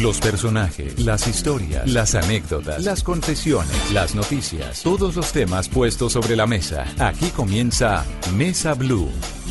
Los 0.00 0.18
personajes, 0.18 0.98
las 0.98 1.26
historias, 1.28 1.86
las 1.86 2.14
anécdotas, 2.14 2.82
las 2.82 3.02
confesiones, 3.02 3.92
las 3.92 4.14
noticias, 4.14 4.82
todos 4.82 5.14
los 5.14 5.30
temas 5.30 5.68
puestos 5.68 6.14
sobre 6.14 6.36
la 6.36 6.46
mesa. 6.46 6.86
Aquí 6.98 7.28
comienza 7.28 8.06
Mesa 8.34 8.72
Blue. 8.72 9.10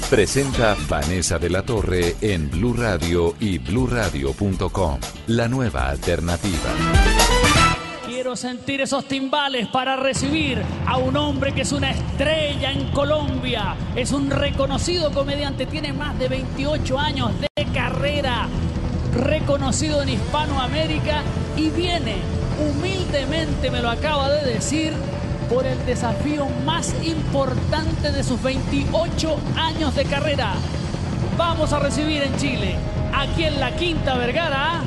Presenta 0.10 0.76
Vanessa 0.90 1.38
de 1.38 1.52
la 1.52 1.62
Torre 1.62 2.16
en 2.22 2.50
Blue 2.50 2.74
Radio 2.74 3.36
y 3.40 3.60
bluradio.com. 3.60 5.00
La 5.28 5.48
nueva 5.48 5.88
alternativa. 5.88 6.74
Quiero 8.08 8.36
sentir 8.36 8.82
esos 8.82 9.08
timbales 9.08 9.68
para 9.68 9.98
recibir 9.98 10.64
a 10.88 10.98
un 10.98 11.16
hombre 11.16 11.54
que 11.54 11.62
es 11.62 11.72
una 11.72 11.92
estrella 11.92 12.72
en 12.72 12.92
Colombia. 12.92 13.76
Es 13.96 14.12
un 14.12 14.32
reconocido 14.32 15.12
comediante, 15.12 15.68
tiene 15.68 15.94
más 15.94 16.18
de 16.18 16.28
28 16.28 16.98
años 16.98 17.32
de 17.40 17.66
carrera, 17.72 18.48
reconocido 19.14 20.02
en 20.02 20.10
Hispanoamérica 20.10 21.24
y 21.58 21.70
viene 21.70 22.18
humildemente, 22.60 23.72
me 23.72 23.82
lo 23.82 23.90
acaba 23.90 24.30
de 24.30 24.54
decir, 24.54 24.94
por 25.50 25.66
el 25.66 25.84
desafío 25.86 26.48
más 26.66 26.94
importante 27.04 28.12
de 28.12 28.24
sus 28.24 28.42
28 28.42 29.38
años 29.56 29.96
de 29.96 30.06
carrera. 30.06 30.54
Vamos 31.38 31.74
a 31.74 31.80
recibir 31.80 32.22
en 32.22 32.36
Chile, 32.38 32.76
aquí 33.14 33.46
en 33.46 33.60
la 33.60 33.76
Quinta 33.76 34.16
Vergara, 34.16 34.82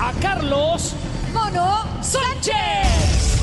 a 0.00 0.12
Carlos 0.20 0.94
Mono 1.32 1.84
Sánchez. 2.00 3.40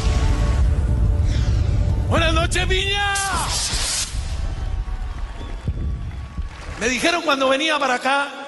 Buenas 2.09 2.33
noches, 2.33 2.67
Viña. 2.67 3.13
Me 6.79 6.89
dijeron 6.89 7.21
cuando 7.23 7.49
venía 7.49 7.79
para 7.79 7.95
acá 7.95 8.46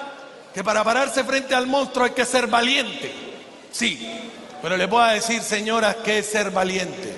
que 0.54 0.64
para 0.64 0.82
pararse 0.82 1.24
frente 1.24 1.54
al 1.54 1.66
monstruo 1.66 2.04
hay 2.04 2.12
que 2.12 2.24
ser 2.24 2.46
valiente. 2.46 3.12
Sí, 3.70 4.06
pero 4.62 4.76
le 4.76 4.86
voy 4.86 5.02
a 5.02 5.12
decir, 5.12 5.42
señoras, 5.42 5.96
que 5.96 6.18
es 6.18 6.26
ser 6.26 6.50
valiente. 6.50 7.14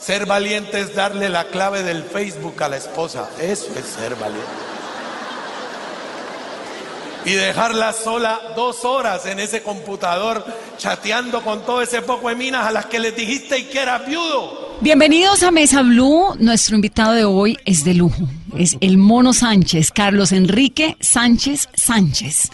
Ser 0.00 0.26
valiente 0.26 0.80
es 0.80 0.94
darle 0.94 1.28
la 1.28 1.44
clave 1.44 1.82
del 1.82 2.02
Facebook 2.02 2.60
a 2.62 2.68
la 2.68 2.76
esposa. 2.76 3.28
Eso 3.40 3.68
es 3.76 3.84
ser 3.84 4.16
valiente. 4.16 4.46
Y 7.24 7.34
dejarla 7.34 7.92
sola 7.92 8.40
dos 8.56 8.84
horas 8.84 9.26
en 9.26 9.38
ese 9.38 9.62
computador 9.62 10.44
chateando 10.76 11.42
con 11.44 11.64
todo 11.64 11.80
ese 11.80 12.02
poco 12.02 12.28
de 12.30 12.34
minas 12.34 12.66
a 12.66 12.72
las 12.72 12.86
que 12.86 12.98
les 12.98 13.14
dijiste 13.14 13.58
y 13.58 13.64
que 13.64 13.78
era 13.78 13.98
viudo. 13.98 14.78
Bienvenidos 14.80 15.44
a 15.44 15.52
Mesa 15.52 15.82
Blue. 15.82 16.34
Nuestro 16.40 16.74
invitado 16.74 17.12
de 17.12 17.24
hoy 17.24 17.56
es 17.64 17.84
de 17.84 17.94
lujo. 17.94 18.26
Es 18.56 18.76
el 18.80 18.98
Mono 18.98 19.32
Sánchez, 19.32 19.90
Carlos 19.92 20.30
Enrique 20.30 20.96
Sánchez 21.00 21.70
Sánchez. 21.74 22.50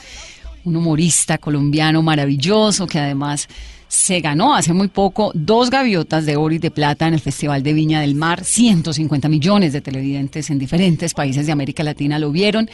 Un 0.64 0.76
humorista 0.76 1.38
colombiano 1.38 2.02
maravilloso 2.02 2.86
que 2.86 3.00
además 3.00 3.48
se 3.88 4.20
ganó 4.20 4.54
hace 4.54 4.72
muy 4.72 4.88
poco 4.88 5.32
dos 5.34 5.70
gaviotas 5.70 6.24
de 6.24 6.36
oro 6.36 6.54
y 6.54 6.58
de 6.58 6.70
plata 6.70 7.08
en 7.08 7.14
el 7.14 7.20
Festival 7.20 7.64
de 7.64 7.72
Viña 7.72 8.00
del 8.00 8.14
Mar. 8.14 8.44
150 8.44 9.28
millones 9.28 9.72
de 9.72 9.80
televidentes 9.80 10.50
en 10.50 10.60
diferentes 10.60 11.14
países 11.14 11.46
de 11.46 11.52
América 11.52 11.82
Latina 11.82 12.20
lo 12.20 12.30
vieron 12.30 12.70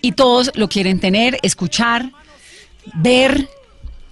y 0.00 0.12
todos 0.12 0.52
lo 0.54 0.68
quieren 0.68 1.00
tener, 1.00 1.36
escuchar, 1.42 2.12
ver, 2.94 3.48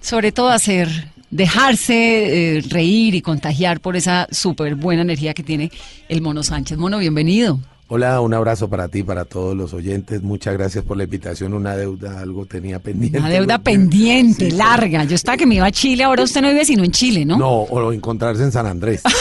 sobre 0.01 0.33
todo 0.33 0.49
hacer, 0.49 1.13
dejarse 1.31 2.57
eh, 2.57 2.61
reír 2.67 3.15
y 3.15 3.21
contagiar 3.21 3.79
por 3.79 3.95
esa 3.95 4.27
súper 4.29 4.75
buena 4.75 5.03
energía 5.03 5.33
que 5.33 5.43
tiene 5.43 5.71
el 6.09 6.21
Mono 6.21 6.43
Sánchez. 6.43 6.77
Mono, 6.77 6.97
bienvenido. 6.97 7.61
Hola, 7.89 8.19
un 8.19 8.33
abrazo 8.33 8.69
para 8.69 8.89
ti, 8.89 9.01
para 9.01 9.23
todos 9.23 9.55
los 9.55 9.73
oyentes. 9.73 10.21
Muchas 10.21 10.55
gracias 10.55 10.83
por 10.83 10.97
la 10.97 11.05
invitación. 11.05 11.53
Una 11.53 11.73
deuda, 11.77 12.19
algo 12.19 12.45
tenía 12.45 12.79
pendiente. 12.79 13.17
Una 13.17 13.29
deuda 13.29 13.59
pendiente, 13.63 14.51
sí, 14.51 14.57
larga. 14.57 15.05
Yo 15.05 15.15
estaba 15.15 15.37
que 15.37 15.45
me 15.45 15.55
iba 15.55 15.67
a 15.67 15.71
Chile, 15.71 16.03
ahora 16.03 16.23
usted 16.23 16.41
no 16.41 16.49
vive 16.49 16.65
sino 16.65 16.83
en 16.83 16.91
Chile, 16.91 17.23
¿no? 17.23 17.37
No, 17.37 17.49
o 17.61 17.93
encontrarse 17.93 18.43
en 18.43 18.51
San 18.51 18.65
Andrés. 18.65 19.01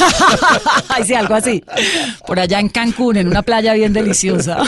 Sí, 1.04 1.14
algo 1.14 1.34
así. 1.34 1.62
Por 2.26 2.40
allá 2.40 2.58
en 2.58 2.68
Cancún, 2.68 3.18
en 3.18 3.28
una 3.28 3.42
playa 3.42 3.74
bien 3.74 3.92
deliciosa. 3.92 4.58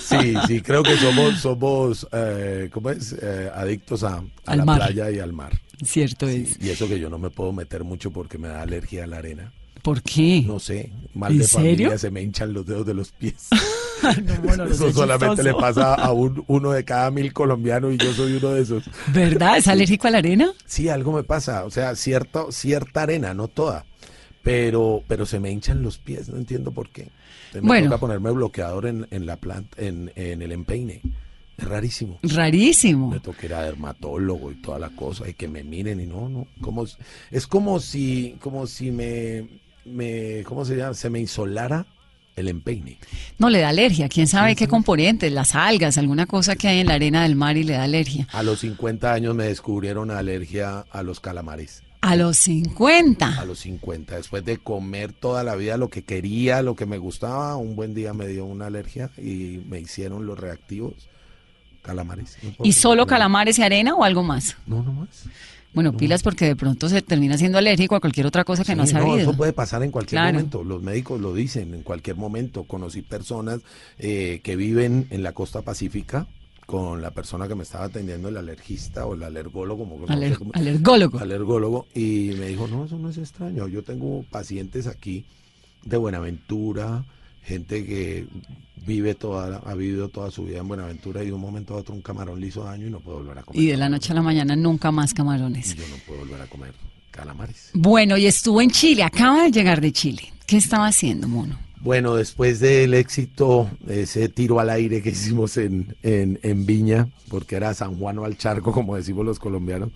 sí, 0.00 0.34
sí, 0.46 0.60
creo 0.60 0.82
que 0.82 0.96
somos, 0.96 1.38
somos 1.38 2.06
eh, 2.12 2.68
¿cómo 2.72 2.90
es? 2.90 3.14
Eh, 3.22 3.50
adictos 3.54 4.02
a, 4.02 4.22
a 4.44 4.56
la 4.56 4.64
mar. 4.66 4.78
playa 4.78 5.10
y 5.10 5.18
al 5.20 5.32
mar. 5.32 5.52
Cierto 5.82 6.28
es. 6.28 6.58
Y 6.60 6.68
eso 6.68 6.88
que 6.88 6.98
yo 6.98 7.08
no 7.08 7.18
me 7.18 7.30
puedo 7.30 7.52
meter 7.52 7.84
mucho 7.84 8.10
porque 8.10 8.36
me 8.36 8.48
da 8.48 8.60
alergia 8.62 9.04
a 9.04 9.06
la 9.06 9.18
arena. 9.18 9.52
¿Por 9.82 10.02
qué? 10.02 10.42
No 10.46 10.58
sé, 10.58 10.90
mal 11.14 11.32
¿En 11.32 11.38
de 11.38 11.44
serio? 11.44 11.62
familia 11.68 11.98
se 11.98 12.10
me 12.10 12.22
hinchan 12.22 12.52
los 12.52 12.66
dedos 12.66 12.86
de 12.86 12.94
los 12.94 13.12
pies. 13.12 13.48
no, 14.24 14.34
bueno, 14.42 14.64
no 14.66 14.72
Eso 14.72 14.92
solamente 14.92 15.42
le 15.42 15.54
pasa 15.54 15.94
a 15.94 16.12
un, 16.12 16.44
uno 16.46 16.70
de 16.72 16.84
cada 16.84 17.10
mil 17.10 17.32
colombianos 17.32 17.94
y 17.94 17.98
yo 17.98 18.12
soy 18.12 18.34
uno 18.34 18.50
de 18.50 18.62
esos. 18.62 18.84
¿Verdad? 19.12 19.58
¿Es 19.58 19.68
alérgico 19.68 20.06
a 20.08 20.10
la 20.10 20.18
arena? 20.18 20.52
Sí, 20.66 20.88
algo 20.88 21.12
me 21.12 21.24
pasa, 21.24 21.64
o 21.64 21.70
sea, 21.70 21.94
cierto, 21.96 22.52
cierta 22.52 23.02
arena, 23.02 23.34
no 23.34 23.48
toda, 23.48 23.86
pero, 24.42 25.02
pero 25.08 25.26
se 25.26 25.40
me 25.40 25.50
hinchan 25.50 25.82
los 25.82 25.98
pies, 25.98 26.28
no 26.28 26.36
entiendo 26.38 26.72
por 26.72 26.90
qué. 26.90 27.08
Me 27.54 27.60
Bueno. 27.60 27.86
toca 27.86 27.98
ponerme 27.98 28.30
bloqueador 28.30 28.86
en, 28.86 29.06
en 29.10 29.26
la 29.26 29.36
planta, 29.36 29.76
en, 29.80 30.12
en 30.16 30.42
el 30.42 30.52
empeine. 30.52 31.00
Es 31.56 31.64
rarísimo. 31.66 32.20
Rarísimo. 32.22 33.10
Me 33.10 33.18
toca 33.18 33.46
ir 33.46 33.54
a 33.54 33.62
dermatólogo 33.62 34.52
y 34.52 34.56
toda 34.62 34.78
la 34.78 34.90
cosa 34.90 35.28
y 35.28 35.34
que 35.34 35.48
me 35.48 35.64
miren 35.64 36.00
y 36.00 36.06
no, 36.06 36.28
no, 36.28 36.46
como 36.60 36.84
es 37.32 37.46
como 37.48 37.80
si, 37.80 38.36
como 38.40 38.68
si 38.68 38.92
me, 38.92 39.48
me, 39.88 40.42
¿cómo 40.44 40.64
se 40.64 40.76
llama? 40.76 40.94
Se 40.94 41.10
me 41.10 41.20
insolara 41.20 41.86
el 42.36 42.48
empeine. 42.48 42.98
No 43.38 43.50
le 43.50 43.60
da 43.60 43.70
alergia. 43.70 44.08
¿Quién 44.08 44.28
sabe 44.28 44.54
qué 44.56 44.68
componentes? 44.68 45.32
Las 45.32 45.54
algas, 45.54 45.98
alguna 45.98 46.26
cosa 46.26 46.56
que 46.56 46.68
hay 46.68 46.80
en 46.80 46.86
la 46.86 46.94
arena 46.94 47.22
del 47.22 47.34
mar 47.34 47.56
y 47.56 47.64
le 47.64 47.74
da 47.74 47.82
alergia. 47.82 48.28
A 48.32 48.42
los 48.42 48.60
50 48.60 49.12
años 49.12 49.34
me 49.34 49.44
descubrieron 49.44 50.10
alergia 50.10 50.84
a 50.90 51.02
los 51.02 51.20
calamares. 51.20 51.82
A 52.00 52.14
los 52.14 52.36
50. 52.38 53.40
A 53.40 53.44
los 53.44 53.58
50, 53.60 54.16
después 54.16 54.44
de 54.44 54.58
comer 54.58 55.12
toda 55.12 55.42
la 55.42 55.56
vida 55.56 55.76
lo 55.76 55.88
que 55.88 56.04
quería, 56.04 56.62
lo 56.62 56.76
que 56.76 56.86
me 56.86 56.96
gustaba, 56.96 57.56
un 57.56 57.74
buen 57.74 57.92
día 57.92 58.14
me 58.14 58.28
dio 58.28 58.44
una 58.44 58.66
alergia 58.66 59.10
y 59.18 59.60
me 59.68 59.80
hicieron 59.80 60.24
los 60.24 60.38
reactivos 60.38 61.08
calamares. 61.82 62.36
No 62.42 62.64
¿Y 62.64 62.72
solo 62.72 63.06
calamares 63.06 63.58
y 63.58 63.62
arena 63.62 63.94
o 63.94 64.04
algo 64.04 64.22
más? 64.22 64.56
No, 64.66 64.82
no 64.82 64.92
más. 64.92 65.24
Bueno, 65.74 65.96
pilas 65.96 66.22
porque 66.22 66.46
de 66.46 66.56
pronto 66.56 66.88
se 66.88 67.02
termina 67.02 67.36
siendo 67.38 67.58
alérgico 67.58 67.94
a 67.94 68.00
cualquier 68.00 68.26
otra 68.26 68.42
cosa 68.44 68.64
que 68.64 68.74
no 68.74 68.82
ha 68.82 68.86
Sí, 68.86 68.94
no, 68.94 69.00
sabido. 69.00 69.18
eso 69.18 69.36
puede 69.36 69.52
pasar 69.52 69.82
en 69.82 69.90
cualquier 69.90 70.20
Claro. 70.20 70.34
momento. 70.34 70.64
Los 70.64 70.82
médicos 70.82 71.20
lo 71.20 71.34
dicen 71.34 71.74
en 71.74 71.82
cualquier 71.82 72.16
momento. 72.16 72.64
Conocí 72.64 73.02
personas 73.02 73.60
eh, 73.98 74.40
que 74.42 74.56
viven 74.56 75.06
en 75.10 75.22
la 75.22 75.32
costa 75.32 75.62
pacífica 75.62 76.26
con 76.66 77.00
la 77.00 77.12
persona 77.12 77.48
que 77.48 77.54
me 77.54 77.62
estaba 77.62 77.84
atendiendo, 77.84 78.28
el 78.28 78.36
alergista 78.38 79.06
o 79.06 79.14
el 79.14 79.22
alergólogo. 79.22 79.84
como- 79.84 80.00
no 80.00 80.06
sé 80.06 80.12
Aler- 80.14 80.36
cómo- 80.38 80.50
alergólogo. 80.54 81.18
alergólogo, 81.18 81.86
y 81.94 82.32
me 82.38 82.46
dijo, 82.48 82.66
no, 82.68 82.84
eso 82.86 82.98
no 82.98 83.08
es 83.10 83.16
extraño. 83.18 83.68
Yo 83.68 83.82
tengo 83.82 84.24
pacientes 84.30 84.86
aquí 84.86 85.24
de 85.84 85.96
Buenaventura, 85.96 87.04
gente 87.48 87.84
que 87.86 88.26
vive 88.86 89.14
toda, 89.14 89.62
ha 89.64 89.74
vivido 89.74 90.08
toda 90.08 90.30
su 90.30 90.44
vida 90.44 90.58
en 90.58 90.68
Buenaventura 90.68 91.22
y 91.22 91.26
de 91.26 91.32
un 91.32 91.40
momento 91.40 91.74
a 91.74 91.78
otro 91.78 91.94
un 91.94 92.02
camarón 92.02 92.40
le 92.40 92.48
hizo 92.48 92.62
daño 92.64 92.86
y 92.86 92.90
no 92.90 93.00
puede 93.00 93.18
volver 93.18 93.38
a 93.38 93.42
comer. 93.42 93.62
Y 93.62 93.66
de 93.66 93.76
la 93.76 93.88
noche 93.88 94.12
a 94.12 94.14
la 94.14 94.22
mañana 94.22 94.54
nunca 94.54 94.92
más 94.92 95.14
camarones. 95.14 95.74
Y 95.74 95.78
yo 95.78 95.88
no 95.88 95.96
puedo 96.06 96.20
volver 96.20 96.42
a 96.42 96.46
comer 96.46 96.74
calamares. 97.10 97.70
Bueno, 97.72 98.16
y 98.16 98.26
estuvo 98.26 98.60
en 98.60 98.70
Chile, 98.70 99.02
acaba 99.02 99.44
de 99.44 99.50
llegar 99.50 99.80
de 99.80 99.92
Chile. 99.92 100.22
¿Qué 100.46 100.58
estaba 100.58 100.86
haciendo, 100.86 101.26
mono? 101.26 101.58
Bueno, 101.80 102.14
después 102.14 102.60
del 102.60 102.92
éxito, 102.94 103.70
ese 103.88 104.28
tiro 104.28 104.60
al 104.60 104.68
aire 104.68 105.00
que 105.00 105.10
hicimos 105.10 105.56
en, 105.56 105.96
en, 106.02 106.38
en 106.42 106.66
Viña, 106.66 107.08
porque 107.28 107.56
era 107.56 107.72
San 107.72 107.96
Juan 107.96 108.18
o 108.18 108.24
al 108.24 108.36
charco, 108.36 108.72
como 108.72 108.96
decimos 108.96 109.24
los 109.24 109.38
colombianos, 109.38 109.90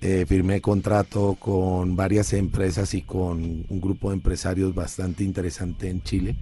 eh, 0.00 0.24
firmé 0.28 0.60
contrato 0.60 1.36
con 1.38 1.96
varias 1.96 2.32
empresas 2.32 2.94
y 2.94 3.02
con 3.02 3.64
un 3.68 3.80
grupo 3.80 4.10
de 4.10 4.16
empresarios 4.16 4.74
bastante 4.74 5.24
interesante 5.24 5.88
en 5.88 6.02
Chile 6.02 6.36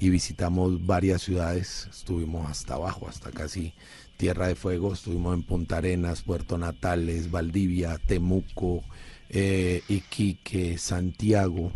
y 0.00 0.10
visitamos 0.10 0.86
varias 0.86 1.22
ciudades, 1.22 1.88
estuvimos 1.90 2.48
hasta 2.48 2.74
abajo, 2.74 3.08
hasta 3.08 3.30
casi 3.30 3.72
Tierra 4.16 4.48
de 4.48 4.54
Fuego, 4.54 4.92
estuvimos 4.92 5.34
en 5.34 5.42
Punta 5.42 5.78
Arenas, 5.78 6.22
Puerto 6.22 6.58
Natales, 6.58 7.30
Valdivia, 7.30 7.98
Temuco, 8.04 8.82
eh, 9.28 9.82
Iquique, 9.88 10.78
Santiago, 10.78 11.72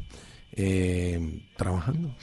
eh, 0.53 1.41
trabajando. 1.57 2.15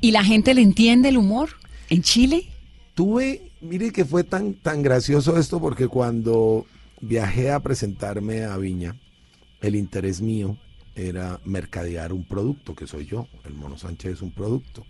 ¿Y 0.00 0.10
la 0.10 0.24
gente 0.24 0.54
le 0.54 0.62
entiende 0.62 1.08
el 1.08 1.16
humor 1.16 1.50
en 1.88 2.02
Chile? 2.02 2.46
Tuve, 2.94 3.52
mire 3.60 3.92
que 3.92 4.04
fue 4.04 4.24
tan, 4.24 4.54
tan 4.54 4.82
gracioso 4.82 5.36
esto 5.38 5.60
porque 5.60 5.88
cuando 5.88 6.66
viajé 7.00 7.50
a 7.50 7.60
presentarme 7.60 8.44
a 8.44 8.56
Viña, 8.56 8.96
el 9.60 9.76
interés 9.76 10.20
mío 10.20 10.58
era 10.94 11.40
mercadear 11.44 12.12
un 12.12 12.24
producto, 12.24 12.74
que 12.74 12.86
soy 12.86 13.06
yo. 13.06 13.26
El 13.44 13.54
Mono 13.54 13.76
Sánchez 13.76 14.12
es 14.12 14.22
un 14.22 14.30
producto. 14.30 14.84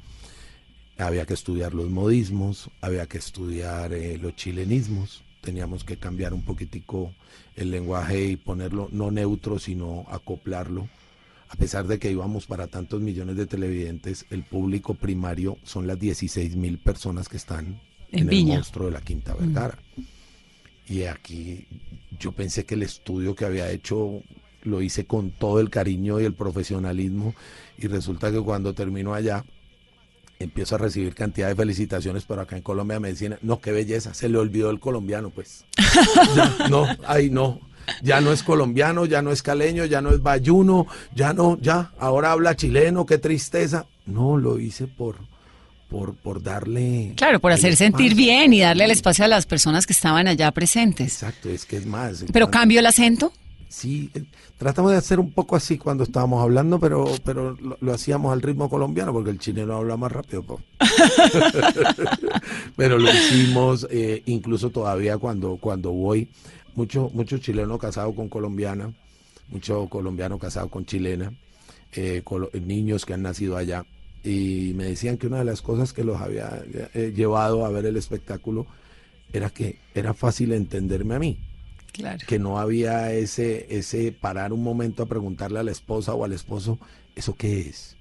Había 0.99 1.27
que 1.27 1.35
estudiar 1.35 1.75
los 1.75 1.91
modismos, 1.91 2.71
había 2.81 3.07
que 3.07 3.19
estudiar 3.19 3.93
eh, 3.93 4.17
los 4.19 4.37
chilenismos, 4.37 5.23
teníamos 5.41 5.85
que 5.85 5.97
cambiar 5.97 6.33
un 6.33 6.43
poquitico 6.43 7.13
el 7.57 7.71
lenguaje 7.71 8.25
y 8.27 8.37
ponerlo 8.37 8.89
no 8.93 9.11
neutro, 9.11 9.59
sino 9.59 10.07
acoplarlo. 10.09 10.89
A 11.49 11.57
pesar 11.57 11.87
de 11.87 11.99
que 11.99 12.11
íbamos 12.11 12.47
para 12.47 12.67
tantos 12.67 13.01
millones 13.01 13.37
de 13.37 13.47
televidentes, 13.47 14.27
el 14.31 14.43
público 14.43 14.95
primario 14.95 15.59
son 15.63 15.87
las 15.87 15.99
16 16.01 16.57
mil 16.57 16.79
personas 16.79 17.29
que 17.29 17.37
están 17.37 17.81
en, 18.11 18.33
el 18.33 18.45
monstruo 18.47 18.87
de 18.87 18.93
la 18.93 19.01
Quinta 19.01 19.35
Vergara. 19.35 19.79
Y 20.89 21.05
aquí 21.05 21.67
yo 22.19 22.33
pensé 22.33 22.65
que 22.65 22.75
el 22.75 22.83
estudio 22.83 23.35
que 23.35 23.45
había 23.45 23.71
hecho 23.71 24.23
lo 24.63 24.83
hice 24.83 25.05
con 25.05 25.31
todo 25.31 25.61
el 25.61 25.71
cariño 25.71 26.21
y 26.21 26.25
el 26.25 26.35
profesionalismo 26.35 27.35
y 27.79 27.87
resulta 27.87 28.33
que 28.33 28.41
cuando 28.41 28.75
termino 28.75 29.15
allá 29.15 29.45
empiezo 30.45 30.77
a 30.77 30.79
recibir 30.79 31.15
cantidad 31.15 31.49
de 31.49 31.55
felicitaciones, 31.55 32.25
pero 32.27 32.43
acá 32.43 32.57
en 32.57 32.63
Colombia 32.63 33.01
me 33.01 33.09
decían, 33.09 33.39
no, 33.43 33.61
qué 33.61 33.73
belleza, 33.73 34.15
se 34.15 34.29
le 34.29 34.39
olvidó 34.39 34.71
el 34.71 34.81
colombiano, 34.81 35.31
pues. 35.31 35.65
no, 36.71 36.87
ay, 37.07 37.31
no, 37.31 37.61
ya 38.03 38.21
no 38.21 38.33
es 38.33 38.43
colombiano, 38.43 39.07
ya 39.07 39.23
no 39.23 39.31
es 39.31 39.43
caleño, 39.43 39.85
ya 39.85 40.01
no 40.01 40.11
es 40.11 40.23
bayuno, 40.23 40.87
ya 41.15 41.33
no, 41.33 41.59
ya, 41.61 41.93
ahora 41.99 42.33
habla 42.33 42.57
chileno, 42.57 43.07
qué 43.07 43.19
tristeza. 43.19 43.87
No, 44.07 44.37
lo 44.37 44.59
hice 44.59 44.87
por, 44.87 45.17
por, 45.89 46.15
por 46.15 46.43
darle... 46.43 47.15
Claro, 47.17 47.41
por 47.41 47.53
hacer 47.53 47.77
sentir 47.77 48.15
bien 48.15 48.53
y 48.53 48.61
darle 48.61 48.85
el 48.85 48.91
espacio 48.91 49.25
a 49.25 49.29
las 49.29 49.47
personas 49.47 49.87
que 49.87 49.93
estaban 49.93 50.29
allá 50.29 50.51
presentes. 50.53 51.07
Exacto, 51.07 51.49
es 51.49 51.65
que 51.65 51.77
es 51.77 51.87
más. 51.87 52.25
¿Pero 52.33 52.51
cambio 52.51 52.81
el 52.81 52.87
acento? 52.87 53.33
Sí, 53.69 54.11
eh, 54.15 54.25
tratamos 54.59 54.93
de 54.93 54.99
hacer 54.99 55.19
un 55.21 55.33
poco 55.33 55.57
así 55.57 55.79
cuando 55.79 56.05
estábamos 56.05 56.43
hablando, 56.43 56.79
pero, 56.79 57.07
pero 57.25 57.57
lo, 57.81 57.93
hacíamos 57.93 58.33
al 58.33 58.43
ritmo 58.43 58.69
colombiano 58.69 59.13
porque 59.13 59.31
el 59.31 59.39
chileno 59.39 59.75
habla 59.75 59.97
más 59.97 60.13
rápido. 60.13 60.45
pero 62.77 62.99
lo 62.99 63.11
hicimos 63.13 63.87
eh, 63.91 64.23
incluso 64.27 64.71
todavía 64.71 65.19
cuando, 65.19 65.57
cuando 65.57 65.91
voy. 65.93 66.29
Muchos 66.75 67.15
mucho 67.15 67.39
chilenos 67.39 67.79
casados 67.79 68.15
con 68.17 68.29
colombiana, 68.29 68.93
muchos 69.49 69.89
colombianos 69.89 70.41
casados 70.41 70.71
con 70.71 70.85
chilena, 70.85 71.33
eh, 71.93 72.23
niños 72.65 73.07
que 73.07 73.15
han 73.15 73.23
nacido 73.23 73.57
allá. 73.57 73.87
Y 74.25 74.73
me 74.75 74.85
decían 74.85 75.17
que 75.17 75.27
una 75.29 75.39
de 75.39 75.45
las 75.45 75.63
cosas 75.63 75.93
que 75.93 76.03
los 76.03 76.21
había 76.21 76.65
llevado 77.15 77.65
a 77.65 77.69
ver 77.69 77.87
el 77.87 77.97
espectáculo 77.97 78.67
era 79.33 79.51
que 79.51 79.79
era 79.95 80.15
fácil 80.15 80.53
entenderme 80.53 81.15
a 81.15 81.19
mí 81.19 81.39
que 82.27 82.39
no 82.39 82.59
había 82.59 83.13
ese, 83.13 83.67
ese 83.71 84.13
parar 84.13 84.53
un 84.53 84.63
momento 84.63 85.03
a 85.03 85.07
preguntarle 85.07 85.61
a 85.61 85.63
la 85.63 85.71
esposa 85.71 86.15
o 86.15 86.25
al 86.25 86.33
esposo, 86.33 86.79
¿eso 87.15 87.35
qué 87.35 87.61
es? 87.61 87.97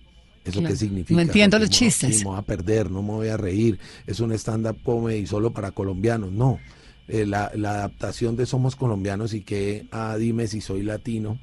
¿Eso 0.46 0.62
qué 0.62 0.76
significa? 0.76 1.16
No 1.16 1.22
entiendo 1.22 1.58
los 1.58 1.70
chistes. 1.70 2.18
No 2.18 2.18
me 2.18 2.24
voy 2.32 2.40
a 2.40 2.42
perder, 2.42 2.92
no 2.92 3.02
me 3.02 3.12
voy 3.12 3.28
a 3.30 3.38
reír. 3.38 3.80
Es 4.08 4.20
un 4.20 4.34
stand-up 4.34 4.78
comedy 4.84 5.26
solo 5.26 5.52
para 5.52 5.72
colombianos. 5.72 6.32
No. 6.32 6.60
Eh, 7.08 7.26
la, 7.26 7.52
la, 7.56 7.72
adaptación 7.72 8.36
de 8.36 8.46
Somos 8.46 8.76
Colombianos 8.76 9.34
y 9.34 9.42
que, 9.42 9.88
ah, 9.92 10.16
dime 10.18 10.48
si 10.48 10.62
soy 10.62 10.84
latino, 10.84 11.38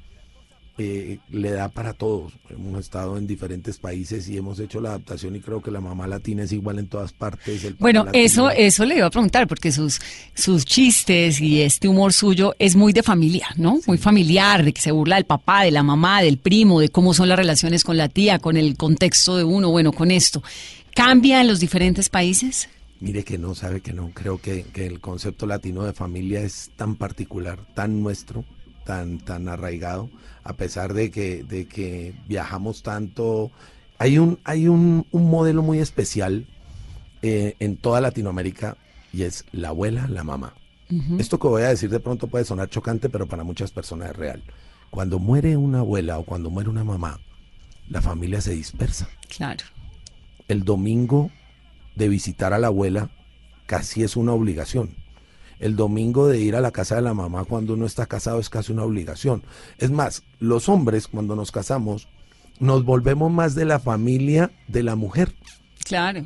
eh, 0.77 1.19
le 1.29 1.51
da 1.51 1.69
para 1.69 1.93
todos. 1.93 2.33
Hemos 2.49 2.79
estado 2.79 3.17
en 3.17 3.27
diferentes 3.27 3.77
países 3.77 4.27
y 4.29 4.37
hemos 4.37 4.59
hecho 4.59 4.79
la 4.79 4.89
adaptación 4.89 5.35
y 5.35 5.41
creo 5.41 5.61
que 5.61 5.69
la 5.69 5.81
mamá 5.81 6.07
latina 6.07 6.43
es 6.43 6.51
igual 6.51 6.79
en 6.79 6.87
todas 6.87 7.11
partes. 7.11 7.77
bueno, 7.77 8.07
eso 8.13 8.49
eso 8.49 8.85
le 8.85 8.95
iba 8.95 9.05
a 9.05 9.09
preguntar 9.09 9.47
porque 9.47 9.71
sus 9.71 9.99
sus 10.33 10.65
chistes 10.65 11.41
y 11.41 11.61
este 11.61 11.87
humor 11.87 12.13
suyo 12.13 12.55
es 12.57 12.75
muy 12.75 12.93
de 12.93 13.03
familia, 13.03 13.47
¿no? 13.57 13.79
Muy 13.85 13.97
familiar, 13.97 14.63
de 14.63 14.73
que 14.73 14.81
se 14.81 14.91
burla 14.91 15.15
del 15.15 15.25
papá, 15.25 15.63
de 15.63 15.71
la 15.71 15.83
mamá, 15.83 16.21
del 16.21 16.37
primo, 16.37 16.79
de 16.79 16.89
cómo 16.89 17.13
son 17.13 17.29
las 17.29 17.37
relaciones 17.37 17.83
con 17.83 17.97
la 17.97 18.09
tía, 18.09 18.39
con 18.39 18.57
el 18.57 18.77
contexto 18.77 19.37
de 19.37 19.43
uno, 19.43 19.69
bueno, 19.71 19.91
con 19.91 20.09
esto. 20.09 20.41
¿Cambia 20.95 21.41
en 21.41 21.47
los 21.47 21.59
diferentes 21.59 22.09
países? 22.09 22.69
Mire 22.99 23.23
que 23.23 23.37
no, 23.37 23.55
sabe 23.55 23.81
que 23.81 23.93
no. 23.93 24.11
Creo 24.13 24.39
que, 24.39 24.63
que 24.73 24.85
el 24.85 24.99
concepto 24.99 25.47
latino 25.47 25.83
de 25.83 25.93
familia 25.93 26.41
es 26.41 26.69
tan 26.75 26.95
particular, 26.95 27.59
tan 27.73 28.01
nuestro, 28.01 28.45
tan, 28.85 29.19
tan 29.19 29.47
arraigado, 29.47 30.09
a 30.43 30.53
pesar 30.53 30.93
de 30.93 31.11
que, 31.11 31.43
de 31.43 31.67
que 31.67 32.13
viajamos 32.27 32.83
tanto. 32.83 33.51
Hay 33.97 34.17
un, 34.17 34.39
hay 34.43 34.67
un, 34.67 35.05
modelo 35.11 35.61
muy 35.61 35.79
especial 35.79 36.47
eh, 37.21 37.55
en 37.59 37.77
toda 37.77 38.01
Latinoamérica 38.01 38.77
y 39.13 39.23
es 39.23 39.45
la 39.51 39.69
abuela, 39.69 40.07
la 40.07 40.23
mamá. 40.23 40.53
Esto 41.19 41.39
que 41.39 41.47
voy 41.47 41.61
a 41.61 41.69
decir 41.69 41.89
de 41.89 42.01
pronto 42.01 42.27
puede 42.27 42.43
sonar 42.43 42.69
chocante, 42.69 43.07
pero 43.07 43.25
para 43.25 43.45
muchas 43.45 43.71
personas 43.71 44.09
es 44.09 44.15
real. 44.17 44.43
Cuando 44.89 45.19
muere 45.19 45.55
una 45.55 45.79
abuela 45.79 46.19
o 46.19 46.25
cuando 46.25 46.49
muere 46.49 46.69
una 46.69 46.83
mamá, 46.83 47.21
la 47.87 48.01
familia 48.01 48.41
se 48.41 48.51
dispersa. 48.51 49.07
Claro. 49.29 49.63
El 50.49 50.65
domingo 50.65 51.31
de 51.95 52.09
visitar 52.09 52.51
a 52.51 52.59
la 52.59 52.67
abuela 52.67 53.09
casi 53.67 54.03
es 54.03 54.17
una 54.17 54.33
obligación 54.33 55.00
el 55.61 55.75
domingo 55.75 56.27
de 56.27 56.39
ir 56.39 56.55
a 56.55 56.61
la 56.61 56.71
casa 56.71 56.95
de 56.95 57.01
la 57.03 57.13
mamá 57.13 57.45
cuando 57.45 57.75
uno 57.75 57.85
está 57.85 58.07
casado 58.07 58.39
es 58.39 58.49
casi 58.49 58.71
una 58.71 58.83
obligación. 58.83 59.43
Es 59.77 59.91
más, 59.91 60.23
los 60.39 60.67
hombres 60.67 61.07
cuando 61.07 61.35
nos 61.35 61.51
casamos 61.51 62.07
nos 62.59 62.83
volvemos 62.83 63.31
más 63.31 63.55
de 63.55 63.65
la 63.65 63.79
familia 63.79 64.51
de 64.67 64.83
la 64.83 64.95
mujer. 64.95 65.33
Claro. 65.83 66.25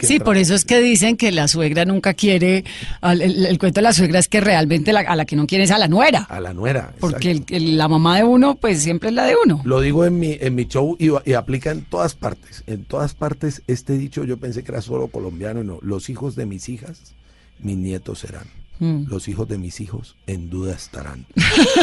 sí, 0.00 0.18
por 0.20 0.36
eso 0.36 0.54
es 0.54 0.64
que 0.64 0.80
dicen 0.80 1.16
que 1.16 1.32
la 1.32 1.48
suegra 1.48 1.84
nunca 1.84 2.14
quiere, 2.14 2.64
el, 3.02 3.58
cuento 3.58 3.78
de 3.78 3.82
la 3.82 3.92
suegra 3.92 4.18
es 4.18 4.28
que 4.28 4.40
realmente 4.40 4.92
a 4.92 5.16
la 5.16 5.24
que 5.24 5.36
no 5.36 5.46
quiere 5.46 5.64
es 5.64 5.70
a 5.70 5.78
la 5.78 5.88
nuera. 5.88 6.22
A 6.28 6.40
la 6.40 6.52
nuera. 6.52 6.94
Porque 7.00 7.42
la 7.48 7.88
mamá 7.88 8.16
de 8.16 8.24
uno, 8.24 8.56
pues 8.56 8.80
siempre 8.82 9.08
es 9.08 9.14
la 9.14 9.24
de 9.24 9.34
uno. 9.44 9.60
Lo 9.64 9.80
digo 9.80 10.04
en 10.04 10.18
mi, 10.18 10.36
en 10.40 10.54
mi 10.54 10.66
show 10.66 10.96
y, 10.98 11.10
y, 11.28 11.34
aplica 11.34 11.70
en 11.72 11.82
todas 11.82 12.14
partes. 12.14 12.62
En 12.66 12.84
todas 12.84 13.14
partes 13.14 13.62
este 13.66 13.96
dicho 13.98 14.24
yo 14.24 14.36
pensé 14.36 14.62
que 14.62 14.72
era 14.72 14.82
solo 14.82 15.08
colombiano, 15.08 15.64
no. 15.64 15.78
Los 15.82 16.10
hijos 16.10 16.36
de 16.36 16.46
mis 16.46 16.68
hijas 16.68 17.14
mis 17.58 17.76
nietos 17.76 18.20
serán. 18.20 18.46
Hmm. 18.78 19.04
Los 19.08 19.28
hijos 19.28 19.48
de 19.48 19.58
mis 19.58 19.80
hijos 19.80 20.16
en 20.26 20.50
duda 20.50 20.74
estarán. 20.74 21.26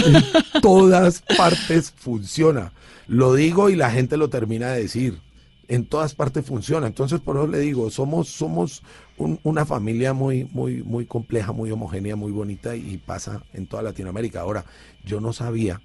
en 0.06 0.24
todas 0.62 1.24
partes 1.38 1.92
funciona. 1.92 2.72
Lo 3.08 3.34
digo 3.34 3.70
y 3.70 3.76
la 3.76 3.90
gente 3.92 4.18
lo 4.18 4.30
termina 4.30 4.72
de 4.72 4.84
decir. 4.84 5.20
En 5.68 5.86
todas 5.86 6.14
partes 6.14 6.46
funciona. 6.46 6.88
Entonces, 6.88 7.20
por 7.20 7.38
eso 7.38 7.48
le 7.48 7.60
digo, 7.60 7.90
somos, 7.90 8.28
somos 8.30 8.84
una 9.18 9.66
familia 9.66 10.14
muy, 10.14 10.46
muy, 10.52 10.84
muy 10.84 11.06
compleja, 11.06 11.52
muy 11.52 11.72
homogénea, 11.72 12.16
muy 12.16 12.32
bonita 12.32 12.76
y 12.76 12.98
pasa 12.98 13.44
en 13.54 13.66
toda 13.66 13.82
Latinoamérica. 13.82 14.42
Ahora, 14.42 14.66
yo 15.06 15.20
no 15.20 15.34
sabía 15.34 15.82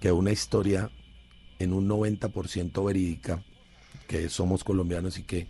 que 0.00 0.10
una 0.10 0.32
historia 0.32 0.90
en 1.60 1.72
un 1.72 1.88
90% 1.88 2.84
verídica, 2.84 3.44
que 4.08 4.28
somos 4.28 4.64
colombianos 4.64 5.18
y 5.18 5.22
que 5.22 5.46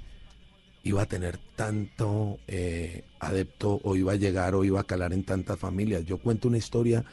iba 0.85 1.03
a 1.03 1.07
tener 1.07 1.39
tanto 1.57 2.39
eh, 2.49 3.05
adepto 3.21 3.81
o 3.85 3.97
iba 3.97 4.13
a 4.13 4.17
llegar 4.17 4.55
o 4.55 4.65
iba 4.65 4.81
a 4.81 4.85
calar 4.85 5.13
en 5.13 5.25
tantas 5.25 5.59
familias. 5.59 6.05
Yo 6.05 6.19
cuento 6.19 6.49
una 6.49 6.59
historia 6.59 7.05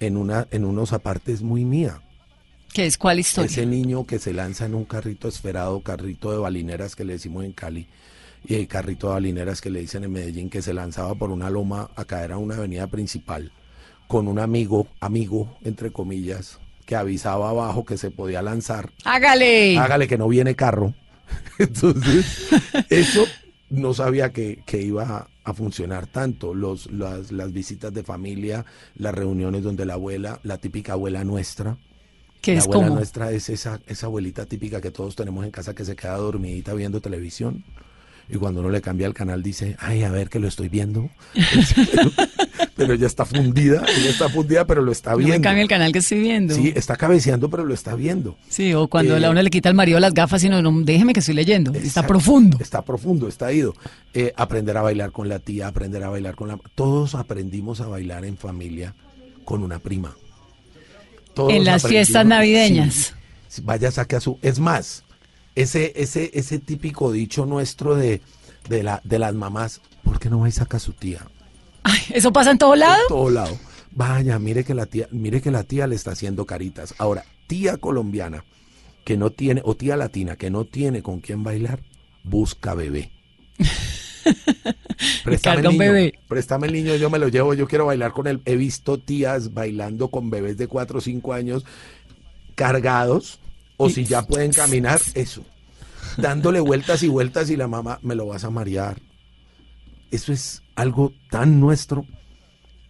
en, 0.00 0.16
una, 0.16 0.46
en 0.50 0.64
unos 0.64 0.92
apartes 0.92 1.42
muy 1.42 1.64
mía. 1.64 2.02
¿Qué 2.72 2.86
es 2.86 2.98
cuál 2.98 3.18
historia? 3.18 3.50
Ese 3.50 3.66
niño 3.66 4.04
que 4.04 4.18
se 4.18 4.32
lanza 4.32 4.66
en 4.66 4.74
un 4.74 4.84
carrito 4.84 5.26
esferado, 5.26 5.80
carrito 5.82 6.30
de 6.30 6.38
balineras 6.38 6.94
que 6.94 7.04
le 7.04 7.14
decimos 7.14 7.44
en 7.44 7.52
Cali, 7.52 7.88
y 8.46 8.54
el 8.54 8.68
carrito 8.68 9.08
de 9.08 9.14
balineras 9.14 9.60
que 9.60 9.70
le 9.70 9.80
dicen 9.80 10.04
en 10.04 10.12
Medellín, 10.12 10.50
que 10.50 10.62
se 10.62 10.74
lanzaba 10.74 11.14
por 11.14 11.30
una 11.30 11.48
loma 11.50 11.90
a 11.96 12.04
caer 12.04 12.32
a 12.32 12.38
una 12.38 12.56
avenida 12.56 12.86
principal, 12.86 13.52
con 14.06 14.28
un 14.28 14.38
amigo, 14.38 14.86
amigo, 15.00 15.56
entre 15.64 15.90
comillas, 15.90 16.58
que 16.84 16.94
avisaba 16.94 17.50
abajo 17.50 17.84
que 17.84 17.96
se 17.96 18.10
podía 18.10 18.42
lanzar. 18.42 18.90
Hágale. 19.04 19.78
Hágale 19.78 20.06
que 20.06 20.18
no 20.18 20.28
viene 20.28 20.54
carro. 20.54 20.94
Entonces, 21.64 22.48
eso 22.88 23.24
no 23.70 23.92
sabía 23.94 24.32
que, 24.32 24.62
iba 24.72 25.28
a, 25.44 25.54
funcionar 25.54 26.06
tanto. 26.06 26.54
Los, 26.54 26.90
las, 26.92 27.32
las, 27.32 27.52
visitas 27.52 27.92
de 27.92 28.02
familia, 28.02 28.64
las 28.94 29.14
reuniones 29.14 29.62
donde 29.62 29.84
la 29.86 29.94
abuela, 29.94 30.40
la 30.42 30.58
típica 30.58 30.92
abuela 30.92 31.24
nuestra. 31.24 31.76
que 32.40 32.52
la 32.52 32.58
es 32.58 32.64
abuela 32.66 32.90
nuestra 32.90 33.32
es 33.32 33.48
esa, 33.48 33.80
esa 33.86 34.06
abuelita 34.06 34.46
típica 34.46 34.80
que 34.80 34.90
todos 34.90 35.16
tenemos 35.16 35.44
en 35.44 35.50
casa 35.50 35.74
que 35.74 35.84
se 35.84 35.96
queda 35.96 36.16
dormidita 36.16 36.74
viendo 36.74 37.00
televisión. 37.00 37.64
Y 38.30 38.36
cuando 38.36 38.60
uno 38.60 38.68
le 38.68 38.82
cambia 38.82 39.06
el 39.06 39.14
canal 39.14 39.42
dice, 39.42 39.76
ay, 39.78 40.02
a 40.02 40.10
ver 40.10 40.28
que 40.28 40.38
lo 40.38 40.48
estoy 40.48 40.68
viendo. 40.68 41.08
pero 42.76 42.92
ella 42.92 43.06
está 43.06 43.24
fundida, 43.24 43.84
ella 43.96 44.10
está 44.10 44.28
fundida, 44.28 44.66
pero 44.66 44.82
lo 44.82 44.92
está 44.92 45.14
viendo. 45.14 45.34
No 45.34 45.38
me 45.40 45.42
cambia 45.42 45.62
el 45.62 45.68
canal 45.68 45.92
que 45.92 45.98
estoy 45.98 46.20
viendo. 46.20 46.54
Sí, 46.54 46.72
está 46.76 46.96
cabeceando, 46.96 47.48
pero 47.48 47.64
lo 47.64 47.72
está 47.72 47.94
viendo. 47.94 48.36
Sí, 48.48 48.74
o 48.74 48.86
cuando 48.88 49.16
a 49.16 49.18
eh, 49.18 49.28
uno 49.28 49.42
le 49.42 49.50
quita 49.50 49.70
al 49.70 49.74
marido 49.74 49.98
las 49.98 50.12
gafas 50.12 50.44
y 50.44 50.50
no, 50.50 50.60
no 50.60 50.72
déjeme 50.82 51.14
que 51.14 51.20
estoy 51.20 51.34
leyendo. 51.34 51.72
está 51.72 52.06
profundo. 52.06 52.58
Está 52.60 52.84
profundo, 52.84 53.28
está 53.28 53.50
ido. 53.50 53.74
Eh, 54.12 54.32
aprender 54.36 54.76
a 54.76 54.82
bailar 54.82 55.10
con 55.10 55.28
la 55.28 55.38
tía, 55.38 55.66
aprender 55.66 56.04
a 56.04 56.10
bailar 56.10 56.34
con 56.34 56.48
la... 56.48 56.58
Todos 56.74 57.14
aprendimos 57.14 57.80
a 57.80 57.86
bailar 57.86 58.24
en 58.26 58.36
familia 58.36 58.94
con 59.44 59.62
una 59.62 59.78
prima. 59.78 60.14
en 61.48 61.64
las 61.64 61.86
fiestas 61.86 62.26
navideñas. 62.26 63.14
vaya, 63.62 63.90
saque 63.90 64.16
a 64.16 64.20
su... 64.20 64.38
Es 64.42 64.60
más, 64.60 65.04
ese, 65.62 65.92
ese, 65.96 66.30
ese 66.34 66.60
típico 66.60 67.10
dicho 67.10 67.44
nuestro 67.44 67.96
de, 67.96 68.20
de, 68.68 68.82
la, 68.84 69.00
de 69.02 69.18
las 69.18 69.34
mamás, 69.34 69.80
¿por 70.04 70.20
qué 70.20 70.30
no 70.30 70.38
vais 70.38 70.56
a 70.58 70.64
sacar 70.64 70.76
a 70.76 70.80
su 70.80 70.92
tía? 70.92 71.26
¿Eso 72.10 72.32
pasa 72.32 72.52
en 72.52 72.58
todo 72.58 72.76
lado? 72.76 73.02
En 73.02 73.08
todo 73.08 73.30
lado. 73.30 73.58
vaya, 73.90 74.38
mire 74.38 74.62
que 74.62 74.74
la 74.74 74.86
tía, 74.86 75.08
mire 75.10 75.40
que 75.40 75.50
la 75.50 75.64
tía 75.64 75.88
le 75.88 75.96
está 75.96 76.12
haciendo 76.12 76.46
caritas. 76.46 76.94
Ahora, 76.98 77.24
tía 77.48 77.76
colombiana 77.76 78.44
que 79.04 79.16
no 79.16 79.30
tiene, 79.30 79.60
o 79.64 79.74
tía 79.74 79.96
latina 79.96 80.36
que 80.36 80.48
no 80.48 80.64
tiene 80.64 81.02
con 81.02 81.20
quién 81.20 81.42
bailar, 81.42 81.80
busca 82.22 82.74
bebé. 82.74 83.10
préstame 85.24 85.62
el 85.62 85.68
niño, 85.68 85.78
bebé. 85.78 86.14
préstame 86.28 86.66
el 86.68 86.72
niño, 86.72 86.94
yo 86.96 87.10
me 87.10 87.18
lo 87.18 87.28
llevo, 87.28 87.54
yo 87.54 87.66
quiero 87.66 87.86
bailar 87.86 88.12
con 88.12 88.28
él. 88.28 88.42
He 88.44 88.54
visto 88.54 88.98
tías 88.98 89.54
bailando 89.54 90.08
con 90.08 90.30
bebés 90.30 90.56
de 90.56 90.68
4 90.68 90.98
o 90.98 91.00
5 91.00 91.32
años 91.32 91.64
cargados, 92.54 93.40
o 93.78 93.88
si 93.88 94.04
ya 94.04 94.26
pueden 94.26 94.52
caminar, 94.52 95.00
eso. 95.14 95.42
Dándole 96.18 96.60
vueltas 96.60 97.02
y 97.02 97.08
vueltas 97.08 97.48
y 97.48 97.56
la 97.56 97.68
mamá, 97.68 97.98
me 98.02 98.14
lo 98.14 98.26
vas 98.26 98.44
a 98.44 98.50
marear. 98.50 99.00
Eso 100.10 100.32
es 100.32 100.62
algo 100.74 101.12
tan 101.30 101.60
nuestro 101.60 102.04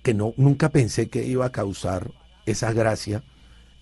que 0.03 0.15
no, 0.15 0.35
nunca 0.37 0.71
pensé 0.71 1.09
que 1.09 1.25
iba 1.25 1.47
a 1.47 1.53
causar 1.53 2.11
esa 2.47 2.73
gracia 2.73 3.23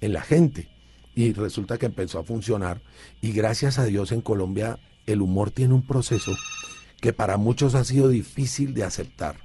en 0.00 0.12
la 0.12 0.20
gente. 0.20 0.68
Y 1.14 1.32
resulta 1.32 1.78
que 1.78 1.86
empezó 1.86 2.18
a 2.18 2.24
funcionar. 2.24 2.82
Y 3.20 3.32
gracias 3.32 3.78
a 3.78 3.84
Dios 3.84 4.12
en 4.12 4.20
Colombia 4.20 4.78
el 5.06 5.22
humor 5.22 5.50
tiene 5.50 5.74
un 5.74 5.86
proceso 5.86 6.32
que 7.00 7.12
para 7.12 7.36
muchos 7.36 7.74
ha 7.74 7.84
sido 7.84 8.08
difícil 8.08 8.74
de 8.74 8.84
aceptar, 8.84 9.36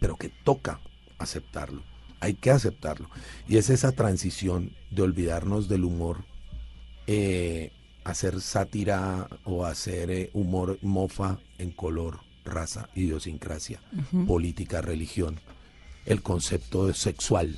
pero 0.00 0.16
que 0.16 0.28
toca 0.28 0.80
aceptarlo. 1.18 1.82
Hay 2.20 2.34
que 2.34 2.50
aceptarlo. 2.50 3.08
Y 3.48 3.56
es 3.56 3.70
esa 3.70 3.92
transición 3.92 4.72
de 4.90 5.02
olvidarnos 5.02 5.68
del 5.68 5.84
humor, 5.84 6.24
eh, 7.06 7.70
hacer 8.04 8.40
sátira 8.40 9.28
o 9.44 9.64
hacer 9.64 10.10
eh, 10.10 10.30
humor 10.34 10.78
mofa 10.82 11.38
en 11.58 11.70
color, 11.70 12.20
raza, 12.44 12.88
idiosincrasia, 12.94 13.80
política, 14.26 14.82
religión, 14.82 15.40
el 16.04 16.22
concepto 16.22 16.92
sexual, 16.92 17.56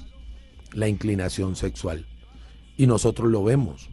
la 0.73 0.89
inclinación 0.89 1.57
sexual. 1.57 2.07
Y 2.77 2.87
nosotros 2.87 3.31
lo 3.31 3.43
vemos. 3.43 3.89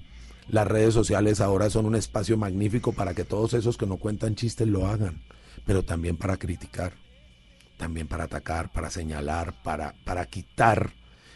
Las 0.49 0.67
redes 0.67 0.93
sociales 0.93 1.41
ahora 1.41 1.69
son 1.69 1.85
un 1.85 1.95
espacio 1.95 2.37
magnífico 2.37 2.93
para 2.93 3.13
que 3.13 3.23
todos 3.23 3.53
esos 3.53 3.77
que 3.77 3.87
no 3.87 3.97
cuentan 3.97 4.35
chistes 4.35 4.67
lo 4.67 4.87
hagan, 4.87 5.21
pero 5.65 5.83
también 5.83 6.17
para 6.17 6.37
criticar, 6.37 6.93
también 7.77 8.07
para 8.07 8.25
atacar, 8.25 8.71
para 8.71 8.89
señalar, 8.89 9.53
para, 9.63 9.95
para 10.03 10.25
quitar 10.25 10.91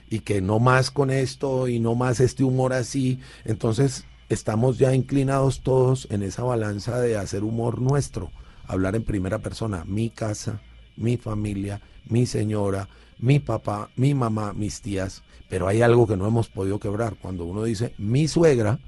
y 0.10 0.20
que 0.20 0.42
no 0.42 0.60
más 0.60 0.92
con 0.92 1.10
esto 1.12 1.68
y 1.68 1.80
no 1.80 1.96
más 1.96 2.20
este 2.20 2.44
humor 2.44 2.74
así. 2.74 3.20
Entonces 3.46 4.06
estamos 4.30 4.78
ya 4.78 4.94
inclinados 4.94 5.62
todos 5.62 6.08
en 6.12 6.24
esa 6.24 6.44
balanza 6.44 7.00
de 7.00 7.18
hacer 7.18 7.44
humor 7.44 7.82
nuestro, 7.82 8.32
hablar 8.66 8.96
en 8.96 9.04
primera 9.04 9.40
persona, 9.40 9.84
mi 9.86 10.10
casa, 10.10 10.62
mi 10.96 11.18
familia, 11.18 11.82
mi 12.06 12.26
señora, 12.26 12.88
mi 13.20 13.40
papá, 13.40 13.90
mi 13.96 14.14
mamá, 14.14 14.54
mis 14.54 14.82
tías, 14.82 15.24
pero 15.50 15.68
hay 15.68 15.82
algo 15.82 16.08
que 16.08 16.18
no 16.18 16.28
hemos 16.28 16.50
podido 16.50 16.80
quebrar. 16.80 17.16
Cuando 17.16 17.46
uno 17.46 17.64
dice 17.64 17.94
mi 17.98 18.28
suegra, 18.28 18.80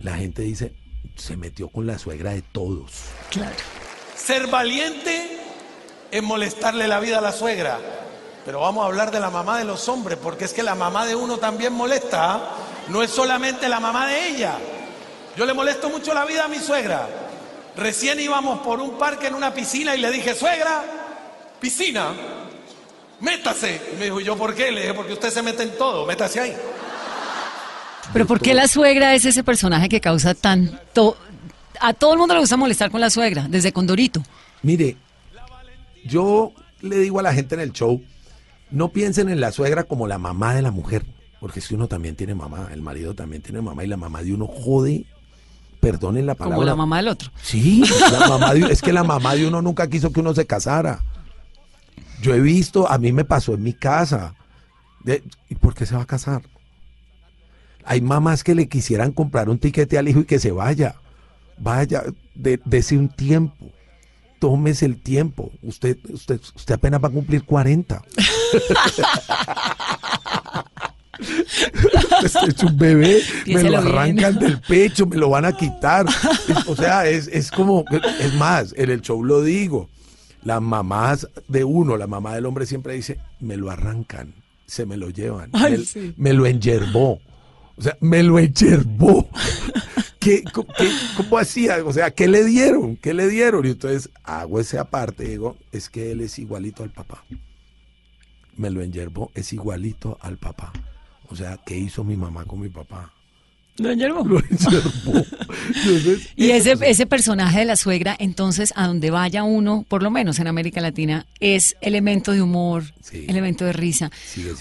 la 0.00 0.16
gente 0.16 0.42
dice, 0.42 0.74
se 1.16 1.36
metió 1.36 1.68
con 1.68 1.86
la 1.86 1.98
suegra 1.98 2.32
de 2.32 2.42
todos. 2.42 3.06
Claro. 3.30 3.56
Ser 4.16 4.48
valiente 4.48 5.38
es 6.10 6.22
molestarle 6.22 6.88
la 6.88 7.00
vida 7.00 7.18
a 7.18 7.20
la 7.20 7.32
suegra. 7.32 7.78
Pero 8.48 8.60
vamos 8.60 8.82
a 8.82 8.86
hablar 8.86 9.10
de 9.10 9.20
la 9.20 9.28
mamá 9.28 9.58
de 9.58 9.66
los 9.66 9.90
hombres, 9.90 10.18
porque 10.22 10.46
es 10.46 10.54
que 10.54 10.62
la 10.62 10.74
mamá 10.74 11.04
de 11.04 11.14
uno 11.14 11.36
también 11.36 11.74
molesta. 11.74 12.32
¿ah? 12.32 12.56
No 12.88 13.02
es 13.02 13.10
solamente 13.10 13.68
la 13.68 13.78
mamá 13.78 14.06
de 14.06 14.28
ella. 14.30 14.54
Yo 15.36 15.44
le 15.44 15.52
molesto 15.52 15.90
mucho 15.90 16.14
la 16.14 16.24
vida 16.24 16.46
a 16.46 16.48
mi 16.48 16.56
suegra. 16.56 17.06
Recién 17.76 18.18
íbamos 18.18 18.60
por 18.60 18.80
un 18.80 18.96
parque 18.96 19.26
en 19.26 19.34
una 19.34 19.52
piscina 19.52 19.94
y 19.94 20.00
le 20.00 20.10
dije, 20.10 20.34
suegra, 20.34 20.82
piscina, 21.60 22.14
métase. 23.20 23.82
Y 23.92 23.96
me 23.96 24.04
dijo, 24.06 24.20
¿yo 24.20 24.34
por 24.34 24.54
qué? 24.54 24.72
Le 24.72 24.80
dije, 24.80 24.94
porque 24.94 25.12
usted 25.12 25.28
se 25.28 25.42
mete 25.42 25.64
en 25.64 25.76
todo, 25.76 26.06
métase 26.06 26.40
ahí. 26.40 26.56
Pero 28.14 28.26
¿por 28.26 28.40
qué 28.40 28.54
la 28.54 28.66
suegra 28.66 29.14
es 29.14 29.26
ese 29.26 29.44
personaje 29.44 29.90
que 29.90 30.00
causa 30.00 30.32
tanto... 30.32 31.18
A 31.80 31.92
todo 31.92 32.14
el 32.14 32.18
mundo 32.18 32.32
le 32.32 32.40
gusta 32.40 32.56
molestar 32.56 32.90
con 32.90 33.02
la 33.02 33.10
suegra, 33.10 33.44
desde 33.46 33.74
Condorito. 33.74 34.22
Mire, 34.62 34.96
yo 36.02 36.54
le 36.80 36.96
digo 36.96 37.20
a 37.20 37.22
la 37.22 37.34
gente 37.34 37.54
en 37.54 37.60
el 37.60 37.72
show, 37.72 38.02
no 38.70 38.88
piensen 38.88 39.28
en 39.28 39.40
la 39.40 39.52
suegra 39.52 39.84
como 39.84 40.06
la 40.06 40.18
mamá 40.18 40.54
de 40.54 40.62
la 40.62 40.70
mujer, 40.70 41.04
porque 41.40 41.60
si 41.60 41.74
uno 41.74 41.88
también 41.88 42.16
tiene 42.16 42.34
mamá, 42.34 42.68
el 42.72 42.82
marido 42.82 43.14
también 43.14 43.42
tiene 43.42 43.60
mamá 43.60 43.84
y 43.84 43.88
la 43.88 43.96
mamá 43.96 44.22
de 44.22 44.34
uno 44.34 44.46
jode, 44.46 45.06
perdonen 45.80 46.26
la 46.26 46.34
palabra. 46.34 46.56
Como 46.56 46.66
la 46.66 46.76
mamá 46.76 46.96
del 46.98 47.08
otro. 47.08 47.30
Sí, 47.42 47.82
la 48.10 48.28
mamá 48.28 48.52
es 48.52 48.82
que 48.82 48.92
la 48.92 49.04
mamá 49.04 49.34
de 49.34 49.46
uno 49.46 49.62
nunca 49.62 49.88
quiso 49.88 50.12
que 50.12 50.20
uno 50.20 50.34
se 50.34 50.46
casara. 50.46 51.00
Yo 52.20 52.34
he 52.34 52.40
visto, 52.40 52.90
a 52.90 52.98
mí 52.98 53.12
me 53.12 53.24
pasó 53.24 53.54
en 53.54 53.62
mi 53.62 53.72
casa. 53.72 54.34
¿Y 55.48 55.54
por 55.54 55.74
qué 55.74 55.86
se 55.86 55.94
va 55.94 56.02
a 56.02 56.06
casar? 56.06 56.42
Hay 57.84 58.00
mamás 58.00 58.44
que 58.44 58.54
le 58.54 58.68
quisieran 58.68 59.12
comprar 59.12 59.48
un 59.48 59.58
tiquete 59.58 59.96
al 59.96 60.08
hijo 60.08 60.20
y 60.20 60.24
que 60.24 60.38
se 60.38 60.52
vaya. 60.52 60.96
Vaya, 61.56 62.04
de, 62.34 62.60
dese 62.64 62.98
un 62.98 63.08
tiempo. 63.08 63.70
Tómese 64.38 64.86
el 64.86 65.00
tiempo. 65.00 65.50
Usted, 65.62 65.98
usted, 66.10 66.40
usted 66.54 66.74
apenas 66.74 67.02
va 67.02 67.08
a 67.08 67.12
cumplir 67.12 67.44
40. 67.44 68.02
es 72.22 72.62
un 72.62 72.76
bebé, 72.76 73.20
me 73.46 73.62
lo 73.64 73.78
arrancan 73.78 74.38
del 74.38 74.60
pecho, 74.60 75.06
me 75.06 75.16
lo 75.16 75.30
van 75.30 75.44
a 75.44 75.56
quitar. 75.56 76.06
o 76.66 76.76
sea, 76.76 77.08
es, 77.08 77.28
es 77.28 77.50
como, 77.50 77.84
es 78.20 78.34
más, 78.34 78.74
en 78.76 78.90
el 78.90 79.00
show 79.00 79.22
lo 79.24 79.42
digo, 79.42 79.88
las 80.44 80.62
mamás 80.62 81.28
de 81.48 81.64
uno, 81.64 81.96
la 81.96 82.06
mamá 82.06 82.34
del 82.34 82.46
hombre 82.46 82.66
siempre 82.66 82.94
dice, 82.94 83.18
me 83.40 83.56
lo 83.56 83.70
arrancan, 83.70 84.34
se 84.66 84.86
me 84.86 84.96
lo 84.96 85.10
llevan, 85.10 85.50
me, 85.52 85.78
me, 86.16 86.32
lo 86.32 86.46
enyerbó. 86.46 87.20
O 87.76 87.82
sea, 87.82 87.96
me 88.00 88.22
lo 88.22 88.38
encherbó. 88.38 89.28
¿Qué, 90.18 90.42
cómo 91.16 91.38
hacía? 91.38 91.84
O 91.84 91.92
sea, 91.92 92.10
¿qué 92.10 92.26
le 92.26 92.44
dieron? 92.44 92.96
¿Qué 92.96 93.14
le 93.14 93.28
dieron? 93.28 93.64
Y 93.66 93.70
entonces 93.70 94.10
hago 94.24 94.58
ese 94.60 94.78
aparte, 94.78 95.24
digo, 95.24 95.56
es 95.72 95.88
que 95.88 96.10
él 96.10 96.20
es 96.20 96.38
igualito 96.38 96.82
al 96.82 96.90
papá. 96.90 97.24
Me 98.56 98.70
lo 98.70 98.82
enyerbó, 98.82 99.30
es 99.34 99.52
igualito 99.52 100.18
al 100.20 100.38
papá. 100.38 100.72
O 101.30 101.36
sea, 101.36 101.58
¿qué 101.64 101.76
hizo 101.76 102.02
mi 102.02 102.16
mamá 102.16 102.44
con 102.44 102.60
mi 102.60 102.68
papá? 102.68 103.12
Lo 103.78 103.92
enyerbó. 103.92 104.24
Lo 104.24 104.42
y 106.36 106.50
ese, 106.50 106.76
ese 106.82 107.06
personaje 107.06 107.60
de 107.60 107.64
la 107.64 107.76
suegra, 107.76 108.16
entonces, 108.18 108.72
a 108.74 108.86
donde 108.86 109.10
vaya 109.10 109.44
uno, 109.44 109.84
por 109.88 110.02
lo 110.02 110.10
menos 110.10 110.40
en 110.40 110.48
América 110.48 110.80
Latina, 110.80 111.26
es 111.38 111.76
elemento 111.80 112.32
de 112.32 112.42
humor, 112.42 112.84
elemento 113.12 113.64
de 113.64 113.72
risa. 113.72 114.10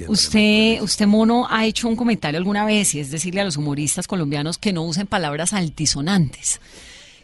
Usted, 0.08 0.82
usted, 0.82 1.08
Mono, 1.08 1.48
ha 1.50 1.66
hecho 1.66 1.88
un 1.88 1.96
comentario 1.96 2.38
alguna 2.38 2.64
vez, 2.66 2.94
y 2.94 3.00
es 3.00 3.10
decirle 3.10 3.42
a 3.42 3.46
los 3.46 3.58
humoristas 3.58 4.08
colombianos 4.08 4.60
que 4.60 4.72
no 4.72 4.84
usen 4.84 5.08
palabras 5.08 5.54
altisonantes, 5.54 6.62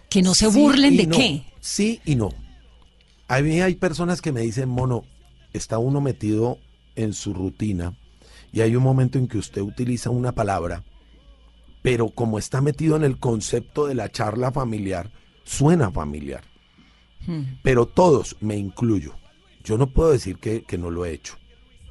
que 0.10 0.24
no 0.24 0.34
se 0.34 0.48
burlen 0.48 0.98
de 0.98 1.10
qué. 1.10 1.44
Sí 1.62 2.02
y 2.06 2.16
no. 2.16 2.30
A 3.28 3.42
mí 3.42 3.62
hay 3.62 3.76
personas 3.76 4.22
que 4.22 4.32
me 4.32 4.42
dicen, 4.42 4.68
Mono, 4.68 5.04
está 5.54 5.78
uno 5.78 6.02
metido 6.02 6.58
en 6.96 7.14
su 7.14 7.34
rutina 7.34 7.94
y 8.52 8.62
hay 8.62 8.76
un 8.76 8.84
momento 8.84 9.18
en 9.18 9.28
que 9.28 9.38
usted 9.38 9.62
utiliza 9.62 10.10
una 10.10 10.32
palabra 10.34 10.84
pero 11.84 12.10
como 12.10 12.40
está 12.40 12.62
metido 12.62 12.96
en 12.96 13.04
el 13.04 13.20
concepto 13.20 13.86
de 13.86 13.94
la 13.94 14.10
charla 14.10 14.52
familiar, 14.52 15.12
suena 15.44 15.92
familiar. 15.92 16.44
Hmm. 17.28 17.58
Pero 17.62 17.86
todos, 17.86 18.38
me 18.40 18.56
incluyo, 18.56 19.14
yo 19.64 19.78
no 19.78 19.88
puedo 19.88 20.12
decir 20.12 20.38
que, 20.38 20.66
no 20.78 20.90
lo 20.90 21.06
he 21.06 21.14
hecho, 21.14 21.36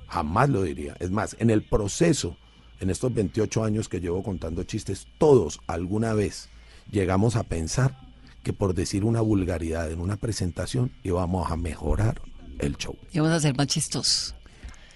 jamás 0.09 0.49
lo 0.49 0.63
diría. 0.63 0.97
Es 0.99 1.11
más, 1.11 1.37
en 1.39 1.51
el 1.51 1.63
proceso, 1.63 2.37
en 2.81 2.89
estos 2.89 3.13
28 3.13 3.65
años 3.65 3.89
que 3.89 4.01
llevo 4.01 4.23
contando 4.23 4.65
chistes, 4.65 5.07
todos 5.19 5.61
alguna 5.67 6.15
vez 6.15 6.49
llegamos 6.91 7.37
a 7.37 7.45
pensar 7.45 7.97
que 8.43 8.55
por 8.55 8.75
decir 8.75 9.05
una 9.05 9.21
vulgaridad 9.21 9.93
en 9.93 10.01
una 10.01 10.17
presentación 10.17 10.91
íbamos 11.05 11.51
a 11.51 11.57
mejorar 11.57 12.21
el 12.59 12.77
show. 12.77 12.97
Íbamos 13.13 13.33
a 13.33 13.41
ser 13.41 13.55
más 13.57 13.67
chistosos. 13.69 14.35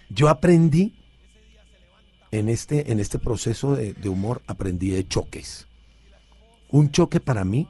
Yo 0.08 0.28
aprendí 0.30 0.94
en 2.30 2.48
este, 2.48 2.90
en 2.92 3.00
este 3.00 3.18
proceso 3.18 3.76
de, 3.76 4.08
humor 4.08 4.42
aprendí 4.46 4.90
de 4.90 5.06
choques. 5.06 5.66
Un 6.70 6.90
choque 6.90 7.20
para 7.20 7.44
mí, 7.44 7.68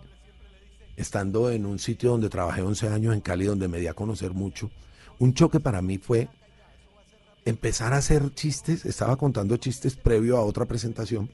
estando 0.97 1.51
en 1.51 1.67
un 1.67 1.79
sitio 1.79 2.11
donde 2.11 2.29
trabajé 2.29 2.63
11 2.63 2.89
años 2.89 3.15
en 3.15 3.21
Cali, 3.21 3.45
donde 3.45 3.69
me 3.69 3.79
di 3.79 3.87
a 3.87 3.95
conocer 3.95 4.33
mucho, 4.33 4.71
un 5.19 5.35
choque 5.35 5.61
para 5.61 5.83
mí 5.83 5.99
fue 5.99 6.29
empezar 7.45 7.93
a 7.93 7.99
hacer 7.99 8.35
chistes, 8.35 8.85
estaba 8.85 9.17
contando 9.17 9.57
chistes 9.57 9.97
previo 9.97 10.37
a 10.37 10.45
otra 10.45 10.65
presentación, 10.65 11.31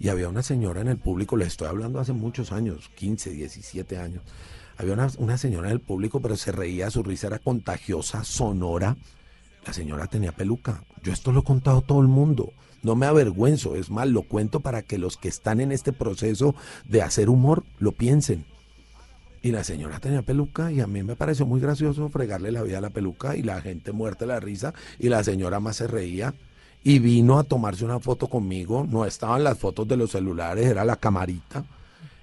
y 0.00 0.08
había 0.08 0.28
una 0.28 0.42
señora 0.42 0.80
en 0.80 0.88
el 0.88 0.98
público, 0.98 1.36
le 1.36 1.44
estoy 1.44 1.68
hablando 1.68 1.98
hace 1.98 2.12
muchos 2.12 2.52
años, 2.52 2.88
15, 2.96 3.30
17 3.30 3.98
años, 3.98 4.22
había 4.76 4.94
una, 4.94 5.08
una 5.18 5.36
señora 5.38 5.68
en 5.68 5.72
el 5.72 5.80
público, 5.80 6.20
pero 6.20 6.36
se 6.36 6.52
reía, 6.52 6.90
su 6.90 7.02
risa 7.02 7.26
era 7.26 7.40
contagiosa, 7.40 8.22
sonora, 8.24 8.96
la 9.66 9.72
señora 9.72 10.06
tenía 10.06 10.32
peluca. 10.32 10.84
Yo 11.02 11.12
esto 11.12 11.32
lo 11.32 11.40
he 11.40 11.44
contado 11.44 11.78
a 11.78 11.82
todo 11.82 12.00
el 12.00 12.08
mundo. 12.08 12.52
No 12.82 12.94
me 12.94 13.06
avergüenzo, 13.06 13.74
es 13.74 13.90
más, 13.90 14.08
lo 14.08 14.22
cuento 14.22 14.60
para 14.60 14.82
que 14.82 14.98
los 14.98 15.16
que 15.16 15.28
están 15.28 15.60
en 15.60 15.72
este 15.72 15.92
proceso 15.92 16.54
de 16.88 17.02
hacer 17.02 17.28
humor 17.28 17.64
lo 17.78 17.92
piensen. 17.92 18.44
Y 19.42 19.50
la 19.52 19.64
señora 19.64 20.00
tenía 20.00 20.22
peluca 20.22 20.72
y 20.72 20.80
a 20.80 20.86
mí 20.86 21.02
me 21.02 21.16
pareció 21.16 21.46
muy 21.46 21.60
gracioso 21.60 22.08
fregarle 22.08 22.52
la 22.52 22.62
vida 22.62 22.78
a 22.78 22.80
la 22.80 22.90
peluca 22.90 23.36
y 23.36 23.42
la 23.42 23.60
gente 23.60 23.92
muerta 23.92 24.26
la 24.26 24.40
risa 24.40 24.74
y 24.98 25.08
la 25.08 25.22
señora 25.22 25.60
más 25.60 25.76
se 25.76 25.86
reía 25.86 26.34
y 26.82 26.98
vino 26.98 27.38
a 27.38 27.44
tomarse 27.44 27.84
una 27.84 28.00
foto 28.00 28.28
conmigo. 28.28 28.86
No 28.88 29.04
estaban 29.04 29.44
las 29.44 29.58
fotos 29.58 29.86
de 29.86 29.96
los 29.96 30.10
celulares, 30.10 30.66
era 30.66 30.84
la 30.84 30.96
camarita. 30.96 31.64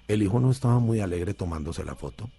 El 0.07 0.23
hijo 0.23 0.39
no 0.39 0.51
estaba 0.51 0.79
muy 0.79 0.99
alegre 0.99 1.33
tomándose 1.33 1.83
la 1.83 1.95
foto. 1.95 2.29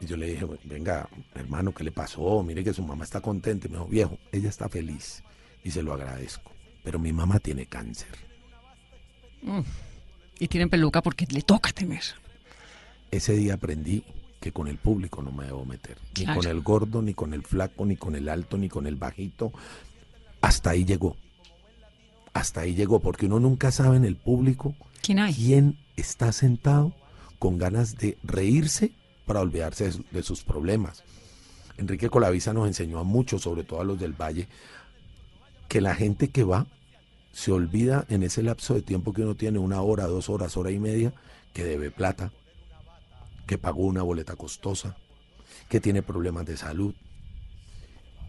Y 0.00 0.06
yo 0.06 0.16
le 0.16 0.26
dije, 0.26 0.46
venga, 0.64 1.08
hermano, 1.34 1.72
¿qué 1.72 1.84
le 1.84 1.92
pasó? 1.92 2.42
Mire 2.42 2.64
que 2.64 2.72
su 2.72 2.82
mamá 2.82 3.04
está 3.04 3.20
contenta. 3.20 3.66
Y 3.66 3.70
me 3.70 3.76
dijo, 3.76 3.88
viejo, 3.88 4.18
ella 4.32 4.48
está 4.48 4.68
feliz 4.68 5.22
y 5.64 5.70
se 5.70 5.82
lo 5.82 5.94
agradezco. 5.94 6.52
Pero 6.84 6.98
mi 6.98 7.12
mamá 7.12 7.40
tiene 7.40 7.66
cáncer. 7.66 8.08
Mm. 9.42 9.60
Y 10.38 10.48
tienen 10.48 10.68
peluca 10.70 11.02
porque 11.02 11.26
le 11.30 11.42
toca 11.42 11.72
tener. 11.72 12.02
Ese 13.10 13.34
día 13.34 13.54
aprendí 13.54 14.04
que 14.40 14.52
con 14.52 14.68
el 14.68 14.76
público 14.78 15.22
no 15.22 15.32
me 15.32 15.46
debo 15.46 15.64
meter. 15.64 15.96
Ni 16.18 16.24
Claro. 16.24 16.40
con 16.40 16.50
el 16.50 16.60
gordo, 16.60 17.02
ni 17.02 17.14
con 17.14 17.32
el 17.32 17.42
flaco, 17.42 17.86
ni 17.86 17.96
con 17.96 18.14
el 18.14 18.28
alto, 18.28 18.58
ni 18.58 18.68
con 18.68 18.86
el 18.86 18.96
bajito. 18.96 19.52
Hasta 20.40 20.70
ahí 20.70 20.84
llegó. 20.84 21.16
Hasta 22.34 22.62
ahí 22.62 22.74
llegó, 22.74 23.00
porque 23.00 23.26
uno 23.26 23.40
nunca 23.40 23.70
sabe 23.70 23.96
en 23.96 24.04
el 24.04 24.16
público 24.16 24.74
¿Quién 25.02 25.20
hay? 25.20 25.32
quién 25.32 25.78
está 25.96 26.32
sentado 26.32 26.92
con 27.38 27.58
ganas 27.58 27.96
de 27.96 28.18
reírse 28.24 28.90
para 29.24 29.40
olvidarse 29.40 29.90
de 30.10 30.22
sus 30.22 30.42
problemas. 30.42 31.04
Enrique 31.78 32.10
Colavisa 32.10 32.52
nos 32.52 32.66
enseñó 32.66 32.98
a 32.98 33.04
muchos, 33.04 33.42
sobre 33.42 33.62
todo 33.64 33.80
a 33.80 33.84
los 33.84 33.98
del 33.98 34.12
Valle, 34.12 34.48
que 35.68 35.80
la 35.80 35.94
gente 35.94 36.28
que 36.28 36.44
va 36.44 36.66
se 37.32 37.50
olvida 37.52 38.06
en 38.08 38.22
ese 38.22 38.42
lapso 38.42 38.74
de 38.74 38.82
tiempo 38.82 39.12
que 39.12 39.22
uno 39.22 39.34
tiene, 39.34 39.58
una 39.58 39.82
hora, 39.82 40.06
dos 40.06 40.28
horas, 40.28 40.56
hora 40.56 40.70
y 40.70 40.78
media, 40.78 41.12
que 41.52 41.64
debe 41.64 41.90
plata, 41.90 42.32
que 43.46 43.58
pagó 43.58 43.84
una 43.84 44.02
boleta 44.02 44.36
costosa, 44.36 44.96
que 45.68 45.80
tiene 45.80 46.02
problemas 46.02 46.46
de 46.46 46.56
salud, 46.56 46.94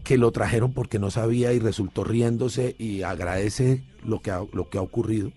que 0.02 0.18
lo 0.18 0.30
trajeron 0.30 0.72
porque 0.72 0.98
no 0.98 1.10
sabía 1.10 1.52
y 1.52 1.58
resultó 1.58 2.04
riéndose 2.04 2.76
y 2.78 3.02
agradece 3.02 3.84
lo 4.04 4.22
que 4.22 4.30
ha, 4.30 4.42
lo 4.52 4.68
que 4.68 4.78
ha 4.78 4.82
ocurrido. 4.82 5.32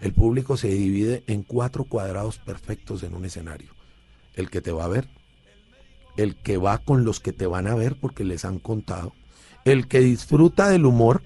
El 0.00 0.12
público 0.12 0.56
se 0.56 0.68
divide 0.68 1.24
en 1.26 1.42
cuatro 1.42 1.84
cuadrados 1.84 2.38
perfectos 2.38 3.02
en 3.02 3.14
un 3.14 3.24
escenario. 3.24 3.72
El 4.34 4.50
que 4.50 4.60
te 4.60 4.72
va 4.72 4.84
a 4.84 4.88
ver, 4.88 5.08
el 6.16 6.36
que 6.36 6.56
va 6.56 6.78
con 6.78 7.04
los 7.04 7.20
que 7.20 7.32
te 7.32 7.46
van 7.46 7.66
a 7.66 7.74
ver 7.74 7.96
porque 7.98 8.24
les 8.24 8.44
han 8.44 8.58
contado, 8.58 9.12
el 9.64 9.88
que 9.88 10.00
disfruta 10.00 10.68
del 10.68 10.86
humor, 10.86 11.22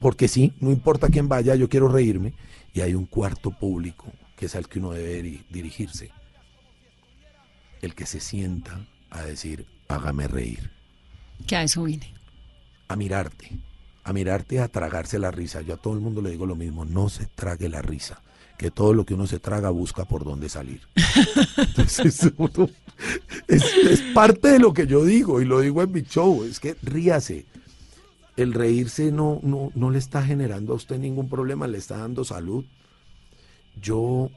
porque 0.00 0.28
sí, 0.28 0.52
no 0.60 0.70
importa 0.70 1.08
quién 1.08 1.28
vaya, 1.28 1.54
yo 1.54 1.68
quiero 1.68 1.88
reírme, 1.88 2.34
y 2.74 2.80
hay 2.82 2.94
un 2.94 3.06
cuarto 3.06 3.50
público 3.50 4.12
que 4.36 4.46
es 4.46 4.54
al 4.54 4.68
que 4.68 4.78
uno 4.78 4.90
debe 4.92 5.22
diri- 5.22 5.44
dirigirse. 5.50 6.10
El 7.82 7.94
que 7.94 8.06
se 8.06 8.20
sienta 8.20 8.86
a 9.10 9.22
decir, 9.22 9.66
hágame 9.88 10.26
reír 10.28 10.70
Que 11.46 11.56
a 11.56 11.62
eso 11.62 11.84
vine. 11.84 12.12
a 12.88 12.96
mirarte, 12.96 13.50
a 14.04 14.12
mirarte, 14.12 14.60
a 14.60 14.68
tragarse 14.68 15.18
la 15.18 15.30
risa. 15.30 15.62
Yo 15.62 15.74
a 15.74 15.76
todo 15.76 15.94
el 15.94 16.00
mundo 16.00 16.20
le 16.22 16.30
digo 16.30 16.46
lo 16.46 16.56
mismo, 16.56 16.84
no 16.84 17.08
se 17.08 17.26
trague 17.26 17.68
la 17.68 17.82
risa, 17.82 18.20
que 18.58 18.70
todo 18.70 18.92
lo 18.94 19.04
que 19.06 19.14
uno 19.14 19.26
se 19.26 19.38
traga 19.38 19.70
busca 19.70 20.04
por 20.04 20.24
dónde 20.24 20.48
salir. 20.48 20.80
Entonces, 21.56 22.30
uno- 22.36 22.68
es, 23.48 23.62
es 23.90 24.00
parte 24.14 24.48
de 24.48 24.58
lo 24.58 24.72
que 24.72 24.86
yo 24.86 25.04
digo 25.04 25.40
y 25.40 25.44
lo 25.44 25.60
digo 25.60 25.82
en 25.82 25.92
mi 25.92 26.02
show, 26.02 26.44
es 26.44 26.60
que 26.60 26.76
ríase. 26.82 27.46
El 28.36 28.52
reírse 28.52 29.10
no, 29.10 29.40
no, 29.42 29.72
no 29.74 29.90
le 29.90 29.98
está 29.98 30.22
generando 30.22 30.72
a 30.72 30.76
usted 30.76 30.98
ningún 30.98 31.28
problema, 31.28 31.66
le 31.66 31.78
está 31.78 31.98
dando 31.98 32.24
salud. 32.24 32.64
Yo 33.80 34.30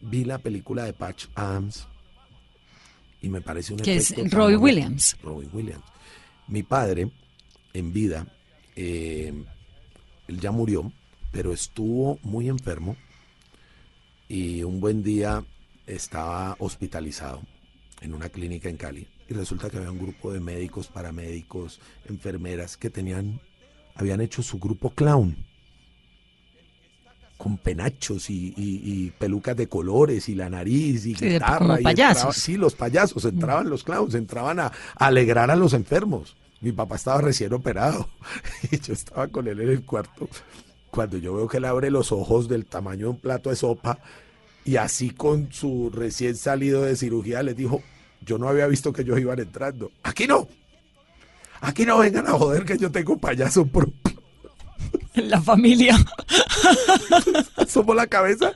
vi 0.00 0.24
la 0.24 0.38
película 0.38 0.84
de 0.84 0.92
Patch 0.92 1.26
Adams 1.34 1.86
y 3.22 3.28
me 3.28 3.40
parece 3.40 3.72
un 3.72 3.80
Que 3.80 3.96
es 3.96 4.14
bonito. 4.14 4.58
Williams. 4.58 5.16
Robbie 5.22 5.48
Williams. 5.52 5.84
Mi 6.48 6.62
padre, 6.62 7.10
en 7.72 7.92
vida, 7.92 8.26
eh, 8.76 9.32
él 10.28 10.40
ya 10.40 10.50
murió, 10.50 10.92
pero 11.30 11.52
estuvo 11.52 12.18
muy 12.22 12.48
enfermo 12.48 12.96
y 14.28 14.62
un 14.62 14.80
buen 14.80 15.02
día 15.02 15.44
estaba 15.86 16.56
hospitalizado 16.58 17.42
en 18.00 18.14
una 18.14 18.28
clínica 18.28 18.68
en 18.68 18.76
Cali 18.76 19.06
y 19.28 19.34
resulta 19.34 19.70
que 19.70 19.76
había 19.78 19.90
un 19.90 19.98
grupo 19.98 20.32
de 20.32 20.40
médicos, 20.40 20.88
paramédicos, 20.88 21.80
enfermeras 22.08 22.76
que 22.76 22.90
tenían, 22.90 23.40
habían 23.94 24.20
hecho 24.20 24.42
su 24.42 24.58
grupo 24.58 24.90
clown 24.90 25.36
con 27.36 27.58
penachos 27.58 28.30
y, 28.30 28.54
y- 28.56 28.80
y 28.84 29.10
pelucas 29.18 29.56
de 29.56 29.68
colores 29.68 30.28
y 30.28 30.34
la 30.36 30.48
nariz 30.48 31.06
y 31.06 31.14
Sí, 31.16 31.28
guitarra. 31.28 31.58
como 31.58 31.78
y 31.78 31.82
payasos. 31.82 32.16
entraba- 32.18 32.32
sí, 32.34 32.56
los 32.56 32.74
payasos, 32.76 33.24
entraban 33.24 33.68
los 33.68 33.82
clowns, 33.82 34.14
entraban 34.14 34.60
a, 34.60 34.66
a 34.66 35.06
alegrar 35.06 35.50
a 35.50 35.56
los 35.56 35.72
enfermos. 35.72 36.36
Mi 36.60 36.70
papá 36.70 36.94
estaba 36.94 37.20
recién 37.20 37.52
operado 37.52 38.08
y 38.70 38.78
yo 38.78 38.92
estaba 38.92 39.26
con 39.26 39.48
él 39.48 39.60
en 39.60 39.70
el 39.70 39.84
cuarto 39.84 40.28
cuando 40.92 41.16
yo 41.18 41.34
veo 41.34 41.48
que 41.48 41.56
él 41.56 41.64
abre 41.64 41.90
los 41.90 42.12
ojos 42.12 42.48
del 42.48 42.64
tamaño 42.66 43.06
de 43.06 43.10
un 43.12 43.18
plato 43.18 43.50
de 43.50 43.56
sopa 43.56 43.98
y 44.64 44.76
así 44.76 45.10
con 45.10 45.52
su 45.52 45.90
recién 45.92 46.36
salido 46.36 46.82
de 46.82 46.94
cirugía 46.94 47.42
les 47.42 47.56
dijo, 47.56 47.82
yo 48.24 48.38
no 48.38 48.48
había 48.48 48.66
visto 48.66 48.92
que 48.92 49.02
ellos 49.02 49.20
iban 49.20 49.38
entrando. 49.38 49.90
Aquí 50.02 50.26
no. 50.26 50.48
Aquí 51.60 51.86
no 51.86 51.98
vengan 51.98 52.26
a 52.26 52.32
joder 52.32 52.64
que 52.64 52.76
yo 52.76 52.90
tengo 52.90 53.18
payaso 53.18 53.66
propio. 53.66 53.94
La 55.14 55.40
familia. 55.40 55.96
Asomo 57.56 57.94
la 57.94 58.06
cabeza 58.06 58.52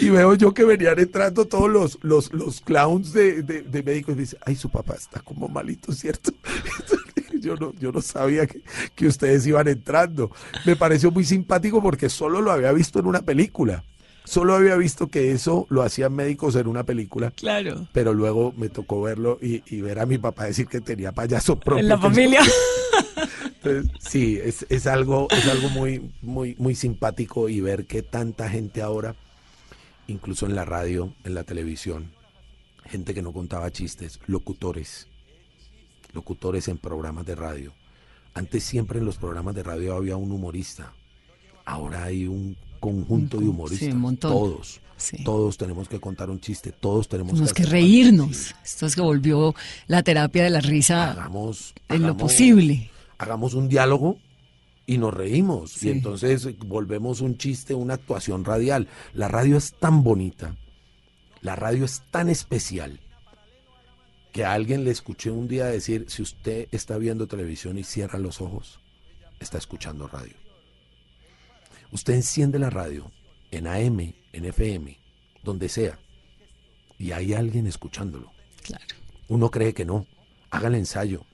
y 0.00 0.10
veo 0.10 0.34
yo 0.34 0.52
que 0.52 0.64
venían 0.64 0.98
entrando 0.98 1.46
todos 1.46 1.70
los, 1.70 1.98
los, 2.02 2.32
los 2.32 2.60
clowns 2.60 3.12
de, 3.12 3.42
de, 3.42 3.62
de 3.62 3.82
médicos 3.82 4.12
y 4.12 4.16
me 4.16 4.20
dice, 4.22 4.36
ay, 4.44 4.56
su 4.56 4.68
papá 4.68 4.94
está 4.94 5.20
como 5.20 5.48
malito, 5.48 5.92
¿cierto? 5.92 6.32
Yo 7.40 7.56
no, 7.56 7.72
yo 7.78 7.90
no 7.90 8.02
sabía 8.02 8.46
que, 8.46 8.60
que 8.94 9.06
ustedes 9.06 9.46
iban 9.46 9.66
entrando. 9.66 10.30
Me 10.66 10.76
pareció 10.76 11.10
muy 11.10 11.24
simpático 11.24 11.80
porque 11.80 12.10
solo 12.10 12.42
lo 12.42 12.52
había 12.52 12.70
visto 12.70 12.98
en 12.98 13.06
una 13.06 13.22
película. 13.22 13.82
Solo 14.30 14.54
había 14.54 14.76
visto 14.76 15.08
que 15.08 15.32
eso 15.32 15.66
lo 15.70 15.82
hacían 15.82 16.14
médicos 16.14 16.54
en 16.54 16.68
una 16.68 16.84
película. 16.84 17.32
Claro. 17.32 17.88
Pero 17.92 18.14
luego 18.14 18.54
me 18.56 18.68
tocó 18.68 19.02
verlo 19.02 19.40
y, 19.42 19.64
y 19.66 19.80
ver 19.80 19.98
a 19.98 20.06
mi 20.06 20.18
papá 20.18 20.44
decir 20.44 20.68
que 20.68 20.80
tenía 20.80 21.10
payaso 21.10 21.58
propio. 21.58 21.82
En 21.82 21.88
la 21.88 21.98
familia. 21.98 22.40
entonces, 23.56 23.90
sí, 23.98 24.38
es, 24.40 24.66
es 24.68 24.86
algo, 24.86 25.26
es 25.32 25.48
algo 25.48 25.68
muy, 25.70 26.12
muy, 26.22 26.54
muy 26.60 26.76
simpático 26.76 27.48
y 27.48 27.60
ver 27.60 27.86
que 27.86 28.04
tanta 28.04 28.48
gente 28.48 28.82
ahora, 28.82 29.16
incluso 30.06 30.46
en 30.46 30.54
la 30.54 30.64
radio, 30.64 31.12
en 31.24 31.34
la 31.34 31.42
televisión, 31.42 32.12
gente 32.84 33.14
que 33.14 33.22
no 33.22 33.32
contaba 33.32 33.72
chistes, 33.72 34.20
locutores, 34.28 35.08
locutores 36.12 36.68
en 36.68 36.78
programas 36.78 37.26
de 37.26 37.34
radio. 37.34 37.72
Antes 38.32 38.62
siempre 38.62 39.00
en 39.00 39.06
los 39.06 39.16
programas 39.16 39.56
de 39.56 39.64
radio 39.64 39.96
había 39.96 40.14
un 40.14 40.30
humorista. 40.30 40.92
Ahora 41.64 42.04
hay 42.04 42.28
un 42.28 42.56
conjunto 42.80 43.38
de 43.38 43.48
humoristas. 43.48 43.86
Sí, 43.88 43.92
un 43.92 44.00
montón. 44.00 44.32
Todos. 44.32 44.80
Sí. 44.96 45.22
Todos 45.24 45.56
tenemos 45.56 45.88
que 45.88 45.98
contar 46.00 46.28
un 46.28 46.40
chiste, 46.40 46.72
todos 46.72 47.08
tenemos 47.08 47.32
Tenemos 47.32 47.54
que 47.54 47.64
reírnos. 47.64 48.54
Esto 48.62 48.84
es 48.86 48.94
que 48.94 49.00
volvió 49.00 49.54
la 49.86 50.02
terapia 50.02 50.44
de 50.44 50.50
la 50.50 50.60
risa 50.60 51.12
hagamos 51.12 51.72
en 51.88 52.02
lo 52.02 52.16
posible. 52.16 52.90
hagamos 53.16 53.54
un 53.54 53.68
diálogo 53.68 54.18
y 54.86 54.98
nos 54.98 55.14
reímos 55.14 55.70
Sí. 55.72 55.88
y 55.88 55.90
entonces 55.92 56.48
volvemos 56.66 57.20
un 57.22 57.38
chiste, 57.38 57.72
una 57.74 57.94
actuación 57.94 58.44
radial. 58.44 58.88
La 59.14 59.28
radio 59.28 59.56
es 59.56 59.72
tan 59.72 60.02
bonita, 60.04 60.54
la 61.40 61.56
radio 61.56 61.86
es 61.86 62.02
tan 62.10 62.28
especial 62.28 63.00
que 64.32 64.44
a 64.44 64.52
alguien 64.52 64.84
le 64.84 64.90
escuché 64.90 65.30
un 65.30 65.48
día 65.48 65.64
decir, 65.64 66.04
si 66.08 66.20
usted 66.20 66.68
está 66.72 66.98
viendo 66.98 67.26
televisión 67.26 67.78
y 67.78 67.84
cierra 67.84 68.18
los 68.18 68.40
ojos, 68.42 68.80
está 69.40 69.56
escuchando 69.56 70.06
radio. 70.08 70.34
Usted 71.92 72.14
enciende 72.14 72.58
la 72.58 72.70
radio 72.70 73.10
en 73.50 73.66
AM, 73.66 74.14
en 74.32 74.44
FM, 74.44 74.98
donde 75.42 75.68
sea, 75.68 75.98
y 76.98 77.12
hay 77.12 77.32
alguien 77.34 77.66
escuchándolo. 77.66 78.30
Claro. 78.62 78.84
Uno 79.28 79.50
cree 79.50 79.72
que 79.74 79.84
no. 79.84 80.06
Haga 80.50 80.68
el 80.68 80.74
ensayo. 80.74 81.24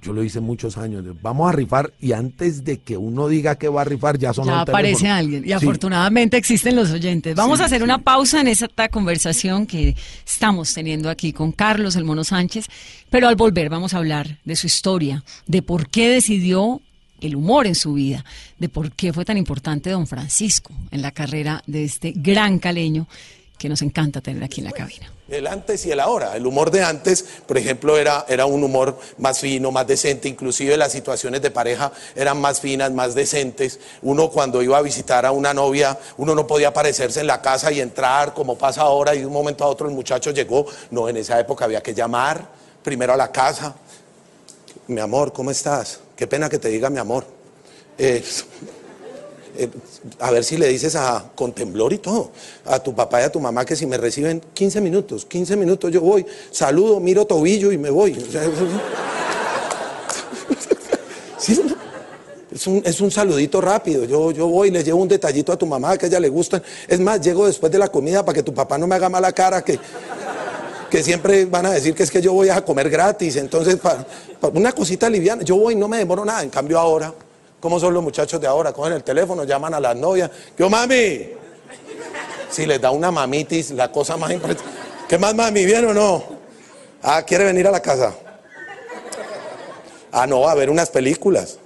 Yo 0.00 0.12
lo 0.12 0.22
hice 0.22 0.38
muchos 0.38 0.78
años. 0.78 1.04
Vamos 1.22 1.48
a 1.48 1.52
rifar 1.52 1.92
y 2.00 2.12
antes 2.12 2.62
de 2.64 2.78
que 2.78 2.96
uno 2.96 3.26
diga 3.26 3.56
que 3.56 3.68
va 3.68 3.80
a 3.80 3.84
rifar 3.84 4.16
ya 4.16 4.32
sonó 4.32 4.52
Ya 4.52 4.64
teléfono. 4.64 4.78
aparece 4.78 5.08
alguien 5.08 5.42
y 5.44 5.48
Sí. 5.48 5.52
afortunadamente 5.52 6.36
existen 6.36 6.76
los 6.76 6.92
oyentes. 6.92 7.34
Vamos 7.34 7.58
Sí, 7.58 7.62
a 7.64 7.66
hacer 7.66 7.78
sí. 7.78 7.84
una 7.84 7.98
pausa 7.98 8.40
en 8.40 8.46
esta 8.46 8.88
conversación 8.88 9.66
que 9.66 9.96
estamos 10.24 10.72
teniendo 10.72 11.10
aquí 11.10 11.32
con 11.32 11.50
Carlos 11.50 11.96
El 11.96 12.04
Mono 12.04 12.22
Sánchez, 12.22 12.66
pero 13.10 13.26
al 13.26 13.34
volver 13.34 13.68
vamos 13.70 13.92
a 13.92 13.98
hablar 13.98 14.38
de 14.44 14.54
su 14.54 14.68
historia, 14.68 15.24
de 15.48 15.62
por 15.62 15.88
qué 15.90 16.08
decidió 16.08 16.80
el 17.20 17.36
humor 17.36 17.66
en 17.66 17.74
su 17.74 17.94
vida, 17.94 18.24
de 18.58 18.68
por 18.68 18.92
qué 18.92 19.12
fue 19.12 19.24
tan 19.24 19.36
importante 19.36 19.90
don 19.90 20.06
Francisco 20.06 20.72
en 20.90 21.02
la 21.02 21.10
carrera 21.10 21.62
de 21.66 21.84
este 21.84 22.12
gran 22.14 22.58
caleño 22.58 23.06
que 23.58 23.68
nos 23.68 23.82
encanta 23.82 24.20
tener 24.20 24.42
aquí 24.42 24.60
en 24.60 24.66
la 24.66 24.72
cabina. 24.72 25.10
El 25.28 25.46
antes 25.46 25.84
y 25.84 25.90
el 25.90 26.00
ahora. 26.00 26.36
El 26.36 26.46
humor 26.46 26.70
de 26.70 26.82
antes, 26.82 27.22
por 27.46 27.58
ejemplo, 27.58 27.98
era, 27.98 28.24
era 28.28 28.46
un 28.46 28.64
humor 28.64 28.98
más 29.18 29.40
fino, 29.40 29.70
más 29.70 29.86
decente. 29.86 30.28
Inclusive 30.28 30.76
las 30.76 30.92
situaciones 30.92 31.42
de 31.42 31.50
pareja 31.50 31.92
eran 32.16 32.40
más 32.40 32.60
finas, 32.60 32.92
más 32.92 33.14
decentes. 33.14 33.78
Uno 34.00 34.30
cuando 34.30 34.62
iba 34.62 34.78
a 34.78 34.82
visitar 34.82 35.26
a 35.26 35.32
una 35.32 35.52
novia, 35.52 35.98
uno 36.16 36.34
no 36.34 36.46
podía 36.46 36.68
aparecerse 36.68 37.20
en 37.20 37.26
la 37.26 37.42
casa 37.42 37.70
y 37.72 37.80
entrar 37.80 38.32
como 38.32 38.56
pasa 38.56 38.82
ahora 38.82 39.14
y 39.14 39.20
de 39.20 39.26
un 39.26 39.32
momento 39.32 39.64
a 39.64 39.66
otro 39.66 39.88
el 39.88 39.94
muchacho 39.94 40.30
llegó. 40.30 40.64
No, 40.90 41.08
en 41.08 41.18
esa 41.18 41.38
época 41.38 41.66
había 41.66 41.82
que 41.82 41.92
llamar 41.92 42.48
primero 42.82 43.12
a 43.12 43.16
la 43.16 43.30
casa. 43.30 43.76
Mi 44.88 45.00
amor, 45.00 45.32
¿cómo 45.34 45.50
estás? 45.50 46.00
Qué 46.16 46.26
pena 46.26 46.48
que 46.48 46.58
te 46.58 46.70
diga 46.70 46.88
mi 46.88 46.98
amor. 46.98 47.26
Eh, 47.98 48.24
eh, 49.58 49.68
a 50.18 50.30
ver 50.30 50.42
si 50.42 50.56
le 50.56 50.66
dices 50.68 50.96
a, 50.96 51.30
con 51.34 51.52
temblor 51.52 51.92
y 51.92 51.98
todo, 51.98 52.30
a 52.64 52.78
tu 52.82 52.94
papá 52.94 53.20
y 53.20 53.24
a 53.24 53.30
tu 53.30 53.38
mamá 53.38 53.66
que 53.66 53.76
si 53.76 53.84
me 53.84 53.98
reciben 53.98 54.40
15 54.54 54.80
minutos, 54.80 55.26
15 55.26 55.56
minutos 55.56 55.92
yo 55.92 56.00
voy, 56.00 56.24
saludo, 56.50 57.00
miro 57.00 57.26
tobillo 57.26 57.70
y 57.70 57.76
me 57.76 57.90
voy. 57.90 58.12
es, 62.50 62.66
un, 62.66 62.82
es, 62.82 63.00
un, 63.02 63.10
saludito 63.10 63.60
rápido, 63.60 64.06
yo, 64.06 64.30
yo 64.30 64.46
voy 64.48 64.70
le 64.70 64.82
llevo 64.82 65.02
un 65.02 65.08
detallito 65.08 65.52
a 65.52 65.58
tu 65.58 65.66
mamá 65.66 65.98
que 65.98 66.06
a 66.06 66.08
ella 66.08 66.20
le 66.20 66.30
gustan. 66.30 66.62
Es 66.86 66.98
más, 66.98 67.20
llego 67.20 67.46
después 67.46 67.70
de 67.70 67.76
la 67.78 67.88
comida 67.88 68.24
para 68.24 68.36
que 68.36 68.42
tu 68.42 68.54
papá 68.54 68.78
no 68.78 68.86
me 68.86 68.94
haga 68.94 69.10
mala 69.10 69.32
cara, 69.32 69.62
que, 69.62 69.78
que 70.90 71.02
siempre 71.02 71.44
van 71.44 71.66
a 71.66 71.70
decir 71.70 71.94
que 71.94 72.02
es 72.02 72.10
que 72.10 72.22
yo 72.22 72.32
voy 72.32 72.48
a 72.48 72.64
comer 72.64 72.88
gratis, 72.88 73.36
entonces 73.36 73.78
una 74.54 74.72
cosita 74.72 75.08
liviana, 75.10 75.42
yo 75.42 75.56
voy 75.56 75.74
y 75.74 75.76
no 75.76 75.88
me 75.88 75.98
demoro 75.98 76.24
nada, 76.24 76.42
en 76.42 76.50
cambio 76.50 76.78
ahora 76.78 77.12
¿Cómo 77.60 77.80
son 77.80 77.92
los 77.92 78.02
muchachos 78.02 78.40
de 78.40 78.46
ahora? 78.46 78.72
Cogen 78.72 78.92
el 78.92 79.02
teléfono, 79.02 79.42
llaman 79.44 79.74
a 79.74 79.80
las 79.80 79.96
novias. 79.96 80.30
¿Qué 80.56 80.68
mami? 80.68 81.30
Si 82.50 82.66
les 82.66 82.80
da 82.80 82.92
una 82.92 83.10
mamitis, 83.10 83.72
la 83.72 83.90
cosa 83.90 84.16
más 84.16 84.30
importante. 84.30 84.62
¿Qué 85.08 85.18
más, 85.18 85.34
mami? 85.34 85.64
¿Bien 85.64 85.84
o 85.86 85.92
no? 85.92 86.22
Ah, 87.02 87.22
¿quiere 87.22 87.44
venir 87.44 87.66
a 87.66 87.72
la 87.72 87.80
casa? 87.80 88.14
Ah, 90.12 90.26
no, 90.26 90.48
a 90.48 90.54
ver 90.54 90.70
unas 90.70 90.88
películas. 90.88 91.58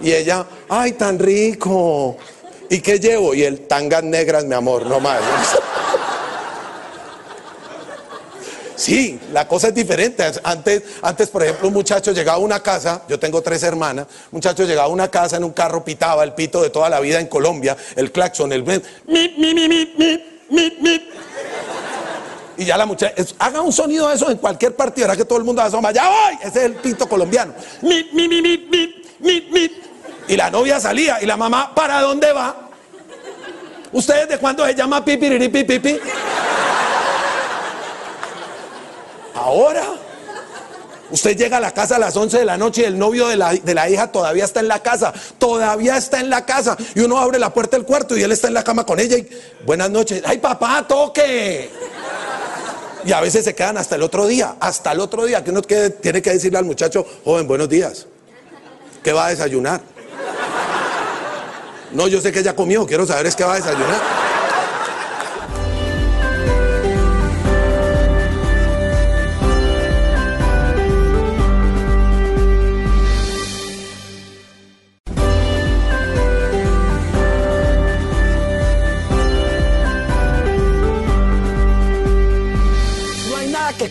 Y 0.00 0.12
ella, 0.12 0.46
ay, 0.68 0.92
tan 0.92 1.18
rico. 1.18 2.16
¿Y 2.68 2.80
qué 2.80 2.98
llevo? 2.98 3.34
Y 3.34 3.44
el 3.44 3.66
tangas 3.66 4.02
negras, 4.02 4.44
mi 4.44 4.54
amor, 4.54 4.86
no 4.86 5.00
más. 5.00 5.20
Sí, 8.76 9.18
la 9.32 9.48
cosa 9.48 9.68
es 9.68 9.74
diferente. 9.74 10.22
Antes, 10.44 10.82
antes, 11.00 11.28
por 11.30 11.42
ejemplo, 11.42 11.68
un 11.68 11.74
muchacho 11.74 12.12
llegaba 12.12 12.36
a 12.36 12.40
una 12.40 12.62
casa, 12.62 13.02
yo 13.08 13.18
tengo 13.18 13.40
tres 13.40 13.62
hermanas, 13.62 14.06
un 14.30 14.36
muchacho 14.36 14.64
llegaba 14.64 14.86
a 14.86 14.90
una 14.90 15.08
casa 15.08 15.36
en 15.38 15.44
un 15.44 15.52
carro, 15.52 15.82
pitaba 15.82 16.22
el 16.22 16.34
pito 16.34 16.62
de 16.62 16.70
toda 16.70 16.90
la 16.90 17.00
vida 17.00 17.18
en 17.18 17.26
Colombia, 17.26 17.76
el 17.96 18.12
claxon, 18.12 18.52
el... 18.52 18.64
Y 22.58 22.64
ya 22.64 22.76
la 22.76 22.86
muchacha, 22.86 23.14
haga 23.38 23.60
un 23.60 23.72
sonido 23.72 24.08
de 24.08 24.14
eso 24.14 24.30
en 24.30 24.38
cualquier 24.38 24.76
partido, 24.76 25.06
ahora 25.06 25.16
que 25.16 25.24
todo 25.24 25.38
el 25.38 25.44
mundo 25.44 25.62
asoma, 25.62 25.90
ya 25.92 26.08
voy, 26.08 26.38
ese 26.42 26.58
es 26.60 26.64
el 26.66 26.74
pito 26.74 27.08
colombiano. 27.08 27.54
Y 30.28 30.36
la 30.36 30.50
novia 30.50 30.80
salía 30.80 31.22
y 31.22 31.26
la 31.26 31.36
mamá, 31.36 31.74
¿para 31.74 32.00
dónde 32.00 32.32
va? 32.32 32.66
¿Ustedes 33.92 34.28
de 34.28 34.38
cuándo 34.38 34.66
se 34.66 34.74
llama 34.74 35.04
pipi, 35.04 35.48
pipi? 35.48 36.00
Ahora, 39.34 39.84
usted 41.10 41.36
llega 41.36 41.58
a 41.58 41.60
la 41.60 41.72
casa 41.72 41.96
a 41.96 41.98
las 41.98 42.16
11 42.16 42.38
de 42.38 42.44
la 42.44 42.58
noche 42.58 42.82
y 42.82 42.84
el 42.84 42.98
novio 42.98 43.28
de 43.28 43.36
la, 43.36 43.88
hija 43.88 44.10
todavía 44.10 44.44
está 44.44 44.60
en 44.60 44.68
la 44.68 44.82
casa, 44.82 45.12
todavía 45.38 45.96
está 45.96 46.20
en 46.20 46.30
la 46.30 46.44
casa. 46.44 46.76
Y 46.94 47.00
uno 47.00 47.18
abre 47.18 47.38
la 47.38 47.54
puerta 47.54 47.76
del 47.76 47.86
cuarto 47.86 48.16
y 48.16 48.22
él 48.22 48.32
está 48.32 48.48
en 48.48 48.54
la 48.54 48.64
cama 48.64 48.84
con 48.84 48.98
ella 48.98 49.16
y 49.16 49.28
buenas 49.64 49.90
noches, 49.90 50.22
ay 50.26 50.38
papá, 50.38 50.84
toque. 50.88 51.70
Y 53.04 53.12
a 53.12 53.20
veces 53.20 53.44
se 53.44 53.54
quedan 53.54 53.76
hasta 53.76 53.94
el 53.94 54.02
otro 54.02 54.26
día, 54.26 54.56
hasta 54.58 54.90
el 54.90 54.98
otro 54.98 55.24
día, 55.24 55.44
que 55.44 55.50
uno 55.50 55.62
tiene 55.62 56.20
que 56.20 56.30
decirle 56.30 56.58
al 56.58 56.64
muchacho, 56.64 57.06
joven, 57.24 57.46
buenos 57.46 57.68
días, 57.68 58.08
¿qué 59.04 59.12
va 59.12 59.26
a 59.26 59.30
desayunar? 59.30 59.95
No, 61.92 62.08
yo 62.08 62.20
sé 62.20 62.32
que 62.32 62.42
ya 62.42 62.54
comió, 62.54 62.86
quiero 62.86 63.06
saber 63.06 63.26
es 63.26 63.36
qué 63.36 63.44
va 63.44 63.54
a 63.54 63.56
desayunar. 63.56 64.26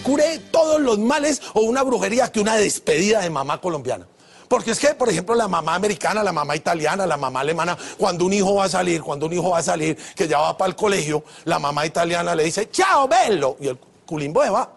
cure 0.06 0.40
todos 0.52 0.80
los 0.80 1.00
males 1.00 1.42
o 1.54 1.62
una 1.62 1.84
brujería 1.84 2.32
que 2.32 2.40
una 2.40 2.56
despedida 2.56 3.22
de 3.22 3.30
mamá 3.30 3.60
colombiana. 3.60 4.08
Porque 4.48 4.72
es 4.72 4.80
que, 4.80 4.94
por 4.94 5.10
ejemplo, 5.10 5.34
la 5.36 5.48
mamá 5.48 5.76
americana, 5.76 6.24
la 6.24 6.32
mamá 6.32 6.56
italiana, 6.56 7.06
la 7.06 7.18
mamá 7.18 7.40
alemana, 7.40 7.78
cuando 7.98 8.26
un 8.26 8.34
hijo 8.34 8.56
va 8.56 8.66
a 8.66 8.70
salir, 8.70 9.02
cuando 9.02 9.26
un 9.26 9.34
hijo 9.34 9.50
va 9.50 9.60
a 9.60 9.64
salir, 9.64 9.98
que 10.16 10.28
ya 10.28 10.40
va 10.40 10.58
para 10.58 10.70
el 10.70 10.76
colegio, 10.76 11.24
la 11.46 11.60
mamá 11.60 11.86
italiana 11.86 12.36
le 12.36 12.44
dice, 12.44 12.70
chao, 12.70 13.08
bello, 13.08 13.58
y 13.60 13.68
el 13.68 13.78
culimbo 14.06 14.44
se 14.44 14.50
va. 14.50 14.70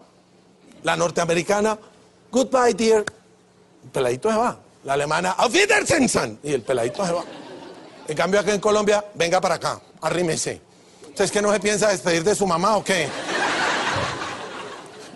La 0.83 0.95
norteamericana, 0.95 1.77
goodbye, 2.31 2.73
dear, 2.73 3.05
el 3.83 3.89
peladito 3.91 4.31
se 4.31 4.37
va. 4.37 4.57
La 4.85 4.93
alemana, 4.93 5.31
auf 5.31 5.53
Wiedersehen, 5.53 6.39
y 6.41 6.53
el 6.53 6.61
peladito 6.61 7.05
se 7.05 7.11
va. 7.11 7.23
En 8.07 8.15
cambio, 8.15 8.39
aquí 8.39 8.51
en 8.51 8.59
Colombia, 8.59 9.05
venga 9.13 9.39
para 9.39 9.55
acá, 9.55 9.79
arrímese. 10.01 10.61
¿Usted 11.09 11.29
que 11.29 11.41
no 11.41 11.51
se 11.51 11.59
piensa 11.59 11.89
despedir 11.89 12.23
de 12.23 12.33
su 12.33 12.47
mamá 12.47 12.77
o 12.77 12.83
qué? 12.83 13.07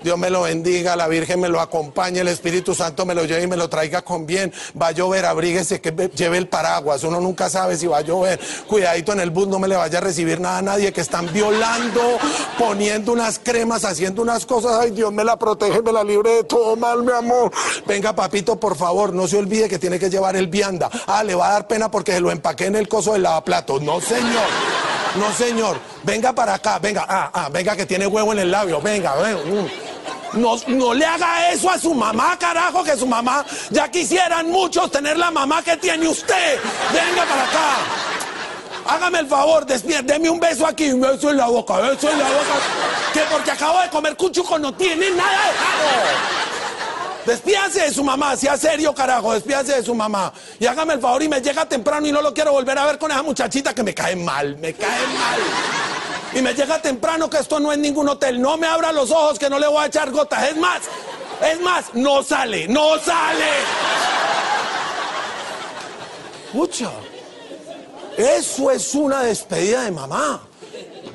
Dios 0.03 0.17
me 0.17 0.29
lo 0.29 0.41
bendiga, 0.41 0.95
la 0.95 1.07
Virgen 1.07 1.39
me 1.39 1.47
lo 1.47 1.61
acompañe, 1.61 2.19
el 2.19 2.27
Espíritu 2.27 2.75
Santo 2.75 3.05
me 3.05 3.15
lo 3.15 3.23
lleve 3.23 3.43
y 3.43 3.47
me 3.47 3.55
lo 3.55 3.69
traiga 3.69 4.01
con 4.01 4.25
bien. 4.25 4.51
Va 4.79 4.87
a 4.87 4.91
llover, 4.91 5.25
abríguese 5.25 5.79
que 5.79 5.91
lleve 6.13 6.37
el 6.37 6.49
paraguas. 6.49 7.03
Uno 7.03 7.21
nunca 7.21 7.49
sabe 7.49 7.77
si 7.77 7.87
va 7.87 7.99
a 7.99 8.01
llover. 8.01 8.39
Cuidadito 8.67 9.13
en 9.13 9.21
el 9.21 9.29
bus, 9.29 9.47
no 9.47 9.59
me 9.59 9.67
le 9.67 9.77
vaya 9.77 9.99
a 9.99 10.01
recibir 10.01 10.41
nada 10.41 10.57
a 10.57 10.61
nadie 10.61 10.91
que 10.91 11.01
están 11.01 11.31
violando, 11.31 12.01
poniendo 12.59 13.13
unas 13.13 13.39
cremas, 13.39 13.85
haciendo 13.85 14.21
unas 14.21 14.45
cosas. 14.45 14.77
Ay, 14.79 14.91
Dios 14.91 15.13
me 15.13 15.23
la 15.23 15.37
protege, 15.37 15.81
me 15.81 15.93
la 15.93 16.03
libre 16.03 16.31
de 16.31 16.43
todo 16.43 16.75
mal, 16.75 17.03
mi 17.03 17.11
amor. 17.13 17.51
Venga, 17.87 18.13
papito, 18.13 18.59
por 18.59 18.75
favor, 18.75 19.13
no 19.13 19.27
se 19.27 19.37
olvide 19.37 19.69
que 19.69 19.79
tiene 19.79 19.99
que 19.99 20.09
llevar 20.09 20.35
el 20.35 20.47
vianda. 20.47 20.89
Ah, 21.07 21.23
le 21.23 21.35
va 21.35 21.49
a 21.49 21.53
dar 21.53 21.67
pena 21.67 21.89
porque 21.89 22.11
se 22.11 22.19
lo 22.19 22.29
empaqué 22.29 22.65
en 22.65 22.75
el 22.75 22.89
coso 22.89 23.13
del 23.13 23.23
lavaplatos. 23.23 23.81
No, 23.81 24.01
señor. 24.01 24.49
No, 25.17 25.31
señor. 25.33 25.77
Venga 26.03 26.33
para 26.33 26.55
acá, 26.55 26.79
venga. 26.79 27.05
Ah, 27.07 27.31
ah, 27.33 27.49
venga 27.49 27.75
que 27.75 27.85
tiene 27.85 28.07
huevo 28.07 28.33
en 28.33 28.39
el 28.39 28.51
labio. 28.51 28.81
Venga, 28.81 29.15
venga. 29.15 29.39
Mm. 29.43 29.92
No, 30.33 30.55
no 30.67 30.93
le 30.93 31.05
haga 31.05 31.51
eso 31.51 31.69
a 31.69 31.77
su 31.77 31.93
mamá, 31.93 32.37
carajo, 32.39 32.83
que 32.83 32.95
su 32.97 33.05
mamá 33.05 33.45
ya 33.69 33.89
quisieran 33.89 34.49
muchos 34.49 34.89
tener 34.91 35.17
la 35.17 35.29
mamá 35.29 35.61
que 35.61 35.77
tiene 35.77 36.07
usted. 36.07 36.59
Venga 36.91 37.25
para 37.25 37.43
acá. 37.43 37.75
Hágame 38.85 39.19
el 39.19 39.27
favor, 39.27 39.65
deme 39.65 40.29
un 40.29 40.39
beso 40.39 40.65
aquí, 40.65 40.91
un 40.91 41.01
beso 41.01 41.29
en 41.29 41.37
la 41.37 41.47
boca, 41.47 41.77
beso 41.77 42.09
en 42.09 42.19
la 42.19 42.25
boca. 42.25 42.55
Que 43.13 43.21
porque 43.31 43.51
acabo 43.51 43.79
de 43.81 43.89
comer 43.89 44.15
cuchuco 44.17 44.57
no 44.59 44.73
tiene 44.73 45.09
nada 45.11 45.31
de 45.31 45.51
raro. 45.51 46.43
Despídase 47.25 47.81
de 47.81 47.93
su 47.93 48.03
mamá, 48.03 48.35
sea 48.35 48.57
serio, 48.57 48.93
carajo, 48.93 49.33
despídase 49.33 49.75
de 49.75 49.83
su 49.83 49.95
mamá. 49.95 50.33
Y 50.59 50.65
hágame 50.65 50.95
el 50.95 50.99
favor 50.99 51.23
y 51.23 51.29
me 51.29 51.39
llega 51.39 51.65
temprano 51.65 52.05
y 52.05 52.11
no 52.11 52.21
lo 52.21 52.33
quiero 52.33 52.51
volver 52.51 52.77
a 52.77 52.85
ver 52.85 52.97
con 52.97 53.11
esa 53.11 53.23
muchachita 53.23 53.73
que 53.73 53.83
me 53.83 53.93
cae 53.93 54.15
mal, 54.15 54.57
me 54.57 54.73
cae 54.73 55.07
mal 55.07 55.39
y 56.35 56.41
me 56.41 56.53
llega 56.53 56.81
temprano 56.81 57.29
que 57.29 57.37
esto 57.37 57.59
no 57.59 57.71
es 57.71 57.77
ningún 57.77 58.09
hotel. 58.09 58.41
No 58.41 58.57
me 58.57 58.67
abra 58.67 58.91
los 58.91 59.11
ojos 59.11 59.37
que 59.37 59.49
no 59.49 59.59
le 59.59 59.67
voy 59.67 59.83
a 59.83 59.87
echar 59.87 60.11
gotas. 60.11 60.49
Es 60.49 60.57
más, 60.57 60.81
es 61.41 61.59
más, 61.61 61.93
no 61.93 62.23
sale, 62.23 62.67
no 62.67 62.97
sale. 62.99 63.49
Escucha, 66.45 66.91
eso 68.17 68.71
es 68.71 68.95
una 68.95 69.23
despedida 69.23 69.83
de 69.83 69.91
mamá. 69.91 70.41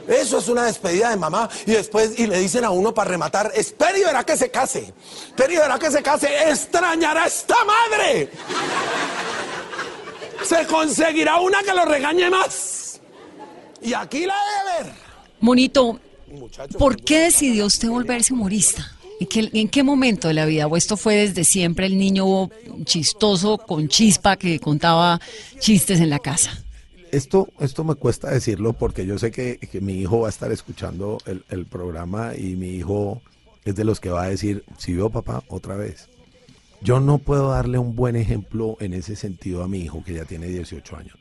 Eso 0.06 0.38
es 0.38 0.48
una 0.48 0.64
despedida 0.64 1.10
de 1.10 1.16
mamá. 1.16 1.48
Y 1.66 1.72
después, 1.72 2.18
y 2.18 2.26
le 2.26 2.38
dicen 2.38 2.64
a 2.64 2.70
uno 2.70 2.94
para 2.94 3.10
rematar, 3.10 3.52
espere 3.54 3.98
y 3.98 4.04
verá 4.04 4.24
que 4.24 4.36
se 4.36 4.50
case. 4.50 4.92
Espere 5.26 5.54
y 5.54 5.56
verá 5.58 5.78
que 5.78 5.90
se 5.90 6.02
case. 6.02 6.50
Extrañará 6.50 7.24
a 7.24 7.26
esta 7.26 7.56
madre. 7.64 8.30
Se 10.44 10.66
conseguirá 10.66 11.40
una 11.40 11.62
que 11.62 11.74
lo 11.74 11.84
regañe 11.84 12.30
más. 12.30 13.00
Y 13.82 13.92
aquí 13.92 14.24
la 14.26 14.34
debe 14.34 14.84
ver. 14.84 15.07
Monito, 15.40 16.00
¿por 16.78 16.96
qué 16.96 17.24
decidió 17.24 17.66
usted 17.66 17.88
volverse 17.88 18.32
humorista? 18.32 18.92
¿En 19.20 19.68
qué, 19.68 19.82
momento 19.82 20.28
de 20.28 20.34
la 20.34 20.46
vida? 20.46 20.66
¿O 20.66 20.76
esto 20.76 20.96
fue 20.96 21.16
desde 21.16 21.42
siempre 21.42 21.86
el 21.86 21.98
niño 21.98 22.50
chistoso 22.84 23.58
con 23.58 23.88
chispa 23.88 24.36
que 24.36 24.60
contaba 24.60 25.20
chistes 25.58 26.00
en 26.00 26.10
la 26.10 26.20
casa? 26.20 26.62
Esto, 27.10 27.48
esto 27.58 27.84
me 27.84 27.94
cuesta 27.94 28.30
decirlo 28.30 28.74
porque 28.74 29.06
yo 29.06 29.18
sé 29.18 29.32
que, 29.32 29.58
mi 29.80 29.94
hijo 29.94 30.20
va 30.20 30.28
a 30.28 30.30
estar 30.30 30.52
escuchando 30.52 31.18
el, 31.26 31.42
el, 31.48 31.66
programa 31.66 32.34
y 32.36 32.54
mi 32.54 32.70
hijo 32.70 33.22
es 33.64 33.74
de 33.74 33.84
los 33.84 33.98
que 33.98 34.10
va 34.10 34.24
a 34.24 34.28
decir, 34.28 34.62
si 34.76 34.92
veo 34.92 35.10
papá, 35.10 35.42
otra 35.48 35.74
vez. 35.74 36.08
Yo 36.80 37.00
no 37.00 37.18
puedo 37.18 37.48
darle 37.48 37.78
un 37.78 37.96
buen 37.96 38.14
ejemplo 38.14 38.76
en 38.78 38.92
ese 38.92 39.16
sentido 39.16 39.64
a 39.64 39.68
mi 39.68 39.80
hijo 39.80 40.04
que 40.04 40.14
ya 40.14 40.26
tiene 40.26 40.46
18 40.46 40.96
años 40.96 41.16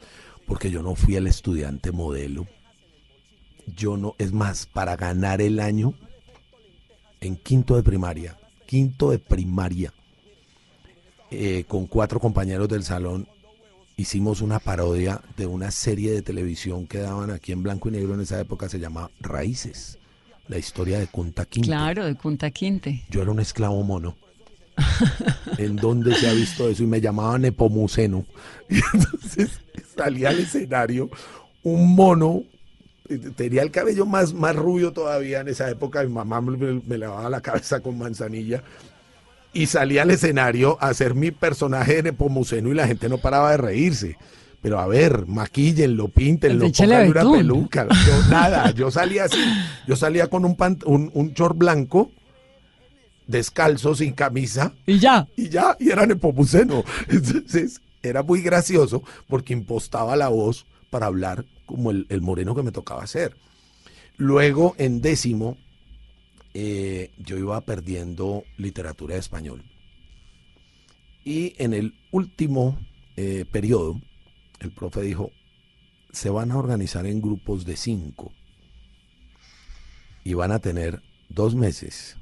porque 0.48 0.72
yo 0.72 0.82
no 0.82 0.96
fui 0.96 1.16
el 1.18 1.28
estudiante 1.28 1.92
modelo. 1.92 2.48
Yo 3.76 3.98
no, 3.98 4.16
es 4.18 4.32
más, 4.32 4.66
para 4.66 4.96
ganar 4.96 5.42
el 5.42 5.60
año 5.60 5.94
en 7.22 7.36
quinto 7.36 7.76
de 7.76 7.84
primaria, 7.84 8.38
quinto 8.66 9.12
de 9.12 9.20
primaria, 9.20 9.94
eh, 11.30 11.66
con 11.68 11.88
cuatro 11.88 12.20
compañeros 12.20 12.70
del 12.70 12.84
salón, 12.84 13.28
hicimos 13.98 14.42
una 14.42 14.60
parodia 14.60 15.22
de 15.36 15.46
una 15.46 15.72
serie 15.72 16.12
de 16.12 16.22
televisión 16.22 16.88
que 16.88 17.00
daban 17.00 17.32
aquí 17.32 17.52
en 17.52 17.64
blanco 17.64 17.90
y 17.90 17.94
negro 17.94 18.14
en 18.14 18.22
esa 18.22 18.40
época, 18.40 18.70
se 18.70 18.80
llama 18.80 19.10
Raíces, 19.20 19.98
la 20.48 20.58
historia 20.58 21.00
de 21.00 21.08
Kunta 21.08 21.46
Quinte. 21.46 21.68
Claro, 21.68 22.06
de 22.06 22.16
Kunta 22.16 22.52
Quinte. 22.52 23.04
Yo 23.10 23.22
era 23.22 23.32
un 23.32 23.40
esclavo 23.40 23.84
mono. 23.84 24.16
¿En 25.58 25.76
dónde 25.76 26.14
se 26.16 26.30
ha 26.30 26.34
visto 26.34 26.70
eso? 26.70 26.84
Y 26.84 26.88
me 26.88 27.02
llamaban 27.02 27.42
Nepomuceno. 27.42 28.26
Y 28.70 28.80
entonces 28.94 29.62
salía 29.96 30.30
al 30.30 30.40
escenario 30.40 31.10
un 31.64 31.96
mono, 31.96 32.44
tenía 33.36 33.62
el 33.62 33.72
cabello 33.72 34.06
más, 34.06 34.34
más 34.34 34.56
rubio 34.56 34.92
todavía 34.94 35.40
en 35.42 35.48
esa 35.48 35.70
época, 35.70 36.04
mi 36.04 36.10
mamá 36.10 36.42
me, 36.42 36.82
me 36.86 36.98
lavaba 36.98 37.30
la 37.30 37.42
cabeza 37.42 37.80
con 37.80 37.98
manzanilla. 37.98 38.64
Y 39.54 39.66
salía 39.68 40.04
al 40.04 40.12
escenario 40.12 40.78
a 40.82 40.90
hacer 40.90 41.16
mi 41.16 41.32
personaje 41.32 41.96
de 41.96 42.04
Nepomuceno 42.04 42.70
y 42.70 42.76
la 42.76 42.86
gente 42.88 43.10
no 43.10 43.18
paraba 43.18 43.52
de 43.52 43.58
reírse. 43.58 44.18
Pero 44.62 44.80
a 44.80 44.88
ver, 44.88 45.26
maquíllenlo, 45.28 46.10
píntenlo, 46.10 46.66
pónganle 47.06 47.10
una 47.12 47.22
peluca. 47.38 47.88
Yo, 47.88 48.30
nada, 48.30 48.72
yo 48.72 48.92
salía 48.92 49.24
así. 49.26 49.38
Yo 49.88 49.96
salía 49.96 50.28
con 50.28 50.46
un, 50.46 50.58
pant- 50.58 50.84
un, 50.86 51.10
un 51.14 51.34
short 51.34 51.58
blanco, 51.58 52.12
descalzo, 53.28 53.96
sin 53.96 54.14
camisa, 54.14 54.74
Y 54.86 55.00
ya. 55.00 55.28
y 55.36 55.50
ya, 55.50 55.76
y 55.80 55.90
era 55.90 56.06
Nepomuceno. 56.06 56.84
Entonces, 57.10 57.82
era 58.04 58.24
muy 58.24 58.42
gracioso 58.42 59.04
porque 59.28 59.54
impostaba 59.54 60.16
la 60.16 60.28
voz 60.30 60.66
para 60.90 61.08
hablar 61.08 61.46
como 61.68 61.92
el, 61.92 62.22
moreno 62.22 62.56
que 62.56 62.64
me 62.64 62.72
tocaba 62.72 63.04
hacer. 63.04 63.38
Luego, 64.16 64.74
en 64.80 65.02
décimo, 65.02 65.58
eh, 66.56 67.12
yo 67.20 67.38
iba 67.38 67.62
perdiendo 67.62 68.44
literatura 68.58 69.14
de 69.14 69.20
español. 69.20 69.64
Y 71.24 71.54
en 71.62 71.76
el 71.76 71.94
último 72.12 72.80
eh, 73.16 73.46
periodo, 73.52 74.02
el 74.60 74.72
profe 74.72 75.02
dijo, 75.02 75.32
se 76.12 76.32
van 76.32 76.52
a 76.52 76.58
organizar 76.58 77.06
en 77.06 77.22
grupos 77.22 77.66
de 77.66 77.76
cinco 77.76 78.32
y 80.24 80.34
van 80.34 80.52
a 80.52 80.60
tener 80.60 81.04
dos 81.30 81.54
meses 81.54 82.18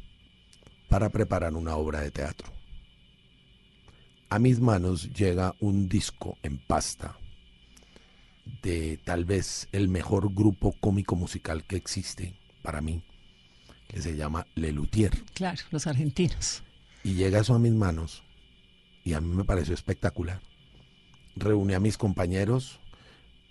para 0.89 1.10
preparar 1.10 1.53
una 1.53 1.77
obra 1.77 2.01
de 2.01 2.12
teatro. 2.12 2.51
A 4.29 4.39
mis 4.39 4.60
manos 4.60 5.13
llega 5.13 5.55
un 5.60 5.88
disco 5.88 6.38
en 6.41 6.58
pasta 6.58 7.15
de 8.62 8.99
tal 9.03 9.25
vez 9.25 9.67
el 9.71 9.88
mejor 9.89 10.34
grupo 10.34 10.73
cómico 10.79 11.15
musical 11.15 11.63
que 11.65 11.75
existe 11.75 12.39
para 12.62 12.81
mí, 12.81 13.03
que 13.88 14.01
se 14.01 14.15
llama 14.15 14.45
Lelutier. 14.55 15.12
Claro, 15.34 15.62
los 15.71 15.88
argentinos. 15.88 16.63
Y 17.03 17.13
llega 17.13 17.39
eso 17.39 17.53
a 17.53 17.60
mis 17.60 17.73
manos 17.73 18.23
y 19.03 19.13
a 19.13 19.21
mí 19.21 19.34
me 19.36 19.43
pareció 19.43 19.73
espectacular. 19.73 20.39
Reuní 21.36 21.73
a 21.73 21.79
mis 21.79 21.97
compañeros, 21.97 22.79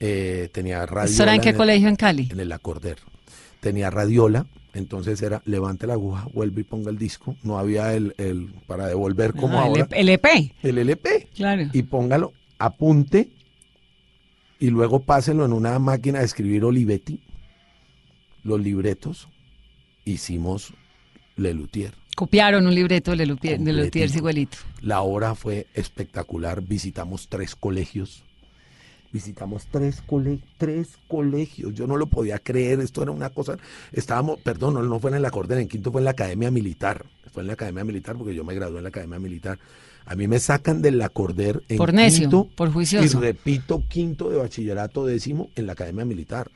eh, 0.00 0.48
tenía 0.52 0.84
radio. 0.86 1.10
¿Esto 1.10 1.22
era 1.22 1.34
en 1.34 1.40
qué 1.40 1.54
colegio 1.54 1.88
en 1.88 1.96
Cali? 1.96 2.28
En 2.30 2.40
el 2.40 2.50
acorder. 2.52 2.98
Tenía 3.60 3.90
radiola, 3.90 4.46
entonces 4.74 5.22
era 5.22 5.42
levante 5.44 5.86
la 5.86 5.92
aguja, 5.94 6.26
vuelve 6.32 6.62
y 6.62 6.64
ponga 6.64 6.90
el 6.90 6.98
disco. 6.98 7.36
No 7.42 7.58
había 7.58 7.94
el, 7.94 8.14
el 8.18 8.52
para 8.66 8.86
devolver 8.88 9.34
como 9.34 9.58
Ah, 9.58 9.62
el 9.66 9.68
ahora. 9.68 9.82
EP, 9.82 9.92
el 9.92 10.08
EP. 10.08 10.26
El 10.62 10.78
LP. 10.78 11.28
Claro. 11.34 11.62
Y 11.72 11.82
póngalo, 11.82 12.32
apunte 12.58 13.30
y 14.64 14.70
luego 14.70 15.00
páselo 15.00 15.44
en 15.44 15.52
una 15.52 15.78
máquina 15.78 16.20
de 16.20 16.24
escribir 16.24 16.64
Olivetti, 16.64 17.20
los 18.44 18.58
libretos. 18.58 19.28
Hicimos 20.06 20.72
Lelutier. 21.36 21.92
Copiaron 22.16 22.66
un 22.66 22.74
libreto 22.74 23.10
de 23.10 23.18
Lelutier, 23.18 23.58
de 23.60 23.72
Lelutier 23.74 24.08
igualito. 24.16 24.56
La 24.80 25.02
hora 25.02 25.34
fue 25.34 25.66
espectacular. 25.74 26.62
Visitamos 26.62 27.28
tres 27.28 27.54
colegios. 27.54 28.22
Visitamos 29.12 29.66
tres, 29.70 30.00
cole- 30.06 30.40
tres 30.56 30.96
colegios. 31.08 31.74
Yo 31.74 31.86
no 31.86 31.98
lo 31.98 32.06
podía 32.06 32.38
creer. 32.38 32.80
Esto 32.80 33.02
era 33.02 33.12
una 33.12 33.28
cosa. 33.28 33.58
Estábamos, 33.92 34.40
perdón, 34.40 34.74
no, 34.74 34.82
no 34.82 34.98
fue 34.98 35.10
en 35.10 35.18
el 35.18 35.26
acorde, 35.26 35.60
en 35.60 35.68
quinto 35.68 35.92
fue 35.92 36.00
en 36.00 36.06
la 36.06 36.12
academia 36.12 36.50
militar. 36.50 37.04
Fue 37.32 37.42
en 37.42 37.48
la 37.48 37.52
academia 37.52 37.84
militar 37.84 38.16
porque 38.16 38.34
yo 38.34 38.44
me 38.44 38.54
gradué 38.54 38.78
en 38.78 38.84
la 38.84 38.88
academia 38.88 39.18
militar. 39.18 39.58
A 40.06 40.16
mí 40.16 40.28
me 40.28 40.38
sacan 40.38 40.82
del 40.82 41.00
acorder 41.00 41.62
en 41.68 41.78
Por 41.78 41.94
necio, 41.94 42.22
quinto 42.22 42.48
por 42.54 42.72
juicioso. 42.72 43.18
Y 43.18 43.20
repito, 43.20 43.82
quinto 43.88 44.28
de 44.28 44.36
bachillerato 44.36 45.06
décimo 45.06 45.48
en 45.56 45.66
la 45.66 45.72
academia 45.72 46.04
militar. 46.04 46.50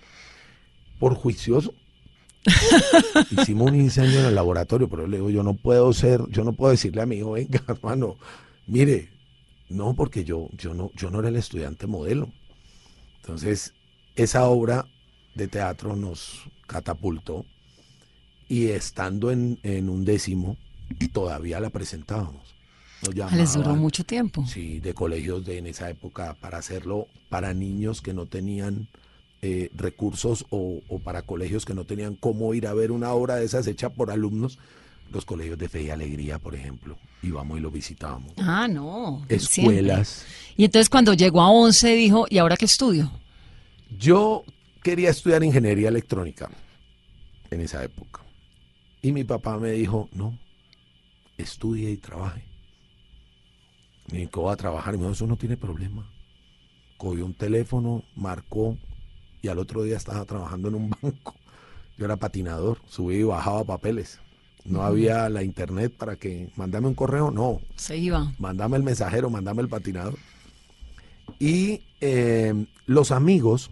Por 0.99 1.15
juicioso. 1.15 1.73
Hicimos 3.31 3.71
un 3.71 3.77
incendio 3.77 4.21
en 4.21 4.27
el 4.27 4.35
laboratorio, 4.35 4.89
pero 4.89 5.07
le 5.07 5.17
digo, 5.17 5.31
yo 5.31 5.43
no 5.43 5.55
puedo 5.55 5.93
ser, 5.93 6.21
yo 6.29 6.45
no 6.45 6.53
puedo 6.53 6.71
decirle 6.73 7.03
a 7.03 7.07
mi 7.07 7.17
hijo, 7.17 7.33
venga, 7.33 7.63
hermano, 7.69 8.17
mire, 8.67 9.11
no, 9.69 9.95
porque 9.95 10.25
yo, 10.25 10.49
yo 10.53 10.75
no, 10.75 10.91
yo 10.95 11.11
no 11.11 11.21
era 11.21 11.29
el 11.29 11.37
estudiante 11.37 11.87
modelo. 11.87 12.31
Entonces, 13.21 13.75
esa 14.15 14.45
obra 14.49 14.87
de 15.35 15.49
teatro 15.49 15.97
nos 15.97 16.43
catapultó 16.67 17.47
y 18.49 18.69
estando 18.69 19.31
en, 19.31 19.59
en 19.63 19.89
un 19.89 20.05
décimo, 20.05 20.57
todavía 21.13 21.61
la 21.61 21.71
presentábamos. 21.71 22.58
Nos 23.03 23.33
Ah, 23.33 23.37
Les 23.37 23.55
duró 23.55 23.77
mucho 23.77 24.05
tiempo. 24.05 24.45
Sí, 24.47 24.81
de 24.81 24.93
colegios 24.95 25.45
de 25.45 25.59
en 25.59 25.67
esa 25.67 25.89
época 25.91 26.35
para 26.41 26.59
hacerlo 26.59 27.07
para 27.29 27.55
niños 27.55 28.01
que 28.03 28.13
no 28.13 28.27
tenían 28.27 28.89
eh, 29.41 29.71
recursos 29.75 30.47
o, 30.51 30.81
o 30.89 30.99
para 30.99 31.23
colegios 31.23 31.65
que 31.65 31.75
no 31.75 31.85
tenían 31.85 32.17
cómo 32.17 32.55
ir 32.55 32.67
a 32.67 32.75
ver 32.75 32.91
una 32.91 33.13
obra 33.13 33.37
de 33.37 33.45
esas 33.45 33.67
hecha 33.67 33.91
por 33.91 34.11
alumnos. 34.11 34.59
Los 35.11 35.25
colegios 35.25 35.57
de 35.59 35.69
Fe 35.71 35.85
y 35.85 35.91
Alegría, 35.91 36.39
por 36.39 36.55
ejemplo, 36.55 36.99
íbamos 37.23 37.57
y 37.59 37.63
lo 37.63 37.71
visitábamos. 37.71 38.33
Ah, 38.37 38.69
no. 38.69 39.25
siempre. 39.39 39.77
Escuelas. 39.77 40.27
Y 40.57 40.65
entonces 40.65 40.91
cuando 40.91 41.15
llegó 41.15 41.41
a 41.41 41.51
11 41.51 41.95
dijo, 41.95 42.27
¿y 42.29 42.37
ahora 42.39 42.57
qué 42.59 42.67
estudio? 42.67 43.11
Yo 43.99 44.45
quería 44.83 45.09
estudiar 45.11 45.43
ingeniería 45.45 45.89
electrónica 45.89 46.51
en 47.51 47.61
esa 47.63 47.83
época. 47.83 48.21
Y 49.01 49.13
mi 49.13 49.25
papá 49.25 49.59
me 49.59 49.71
dijo, 49.71 50.11
no, 50.13 50.37
estudie 51.39 51.91
y 51.91 51.97
trabaje. 51.97 52.45
Me 54.13 54.27
va 54.27 54.53
a 54.53 54.57
trabajar. 54.57 54.95
Y 54.95 54.99
me 54.99 55.05
dijo, 55.05 55.13
eso 55.13 55.27
no 55.27 55.37
tiene 55.37 55.57
problema. 55.57 56.11
Cogió 56.97 57.25
un 57.25 57.35
teléfono, 57.35 58.05
marcó 58.17 58.77
y 59.43 59.49
al 59.49 59.59
otro 59.59 59.83
día 59.83 59.97
estaba 59.97 60.25
trabajando 60.25 60.69
en 60.69 60.75
un 60.75 60.91
banco. 61.03 61.35
Yo 61.97 62.05
era 62.05 62.17
patinador, 62.17 62.79
subía 62.87 63.19
y 63.19 63.25
bajaba 63.25 63.65
papeles. 63.65 64.21
No 64.65 64.83
había 64.83 65.29
la 65.31 65.43
internet 65.43 65.95
para 65.97 66.17
que 66.17 66.51
mandame 66.55 66.89
un 66.89 66.95
correo, 66.95 67.31
no. 67.31 67.61
Se 67.77 67.97
iba. 67.97 68.33
Mándame 68.39 68.77
el 68.77 68.83
mensajero, 68.83 69.31
mándame 69.31 69.63
el 69.63 69.69
patinador. 69.69 70.19
Y 71.39 71.83
eh, 72.01 72.67
los 72.87 73.11
amigos 73.11 73.71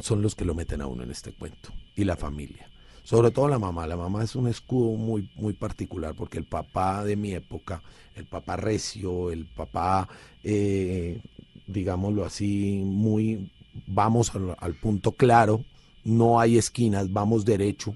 son 0.00 0.22
los 0.22 0.34
que 0.34 0.44
lo 0.44 0.54
meten 0.54 0.80
a 0.80 0.86
uno 0.86 1.04
en 1.04 1.10
este 1.10 1.32
cuento. 1.32 1.70
Y 1.94 2.04
la 2.04 2.16
familia. 2.16 2.68
Sobre 3.06 3.30
todo 3.30 3.46
la 3.46 3.60
mamá. 3.60 3.86
La 3.86 3.96
mamá 3.96 4.24
es 4.24 4.34
un 4.34 4.48
escudo 4.48 4.96
muy, 4.96 5.30
muy 5.36 5.52
particular 5.52 6.16
porque 6.16 6.38
el 6.38 6.44
papá 6.44 7.04
de 7.04 7.14
mi 7.14 7.34
época, 7.34 7.80
el 8.16 8.26
papá 8.26 8.56
recio, 8.56 9.30
el 9.30 9.46
papá, 9.46 10.08
eh, 10.42 11.22
digámoslo 11.68 12.24
así, 12.24 12.82
muy, 12.84 13.52
vamos 13.86 14.32
al, 14.58 14.74
punto 14.74 15.12
claro, 15.12 15.64
no 16.02 16.40
hay 16.40 16.58
esquinas, 16.58 17.12
vamos 17.12 17.44
derecho. 17.44 17.94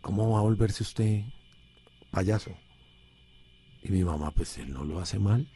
¿Cómo 0.00 0.30
va 0.30 0.38
a 0.38 0.42
volverse 0.42 0.82
usted 0.82 1.24
payaso? 2.10 2.52
Y 3.82 3.90
mi 3.90 4.02
mamá, 4.02 4.30
pues 4.30 4.56
él 4.56 4.72
no 4.72 4.82
lo 4.82 4.98
hace 4.98 5.18
mal 5.18 5.46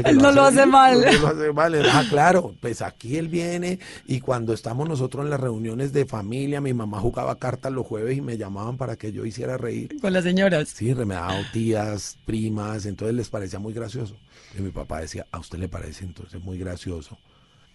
Él 0.06 0.18
no 0.22 0.32
lo 0.32 0.44
hace 0.44 0.66
mal. 0.66 1.02
no 1.02 1.20
lo 1.20 1.28
hace 1.28 1.52
mal. 1.54 1.76
Ah, 1.89 2.04
claro, 2.10 2.56
pues 2.60 2.82
aquí 2.82 3.18
él 3.18 3.28
viene 3.28 3.80
y 4.08 4.20
cuando 4.20 4.54
estamos 4.54 4.88
nosotros 4.88 5.24
en 5.24 5.30
las 5.30 5.39
reuniones 5.39 5.94
de 5.94 6.06
familia, 6.06 6.62
mi 6.62 6.74
mamá 6.74 7.00
jugaba 7.00 7.38
cartas 7.38 7.72
los 7.72 7.86
jueves 7.86 8.18
y 8.18 8.22
me 8.22 8.38
llamaban 8.38 8.78
para 8.78 8.96
que 8.96 9.12
yo 9.12 9.26
hiciera 9.26 9.58
reír. 9.58 9.96
Con 10.02 10.13
las 10.13 10.24
señoras. 10.24 10.70
Sí, 10.70 10.94
me 10.94 11.16
daban 11.16 11.46
tías, 11.52 12.18
primas, 12.26 12.86
entonces 12.86 13.16
les 13.16 13.30
parecía 13.30 13.60
muy 13.60 13.74
gracioso. 13.74 14.16
Y 14.58 14.62
mi 14.62 14.72
papá 14.72 15.02
decía, 15.02 15.26
¿a 15.32 15.39
usted 15.39 15.60
le 15.60 15.68
parece 15.68 16.06
entonces 16.06 16.42
muy 16.44 16.58
gracioso? 16.58 17.18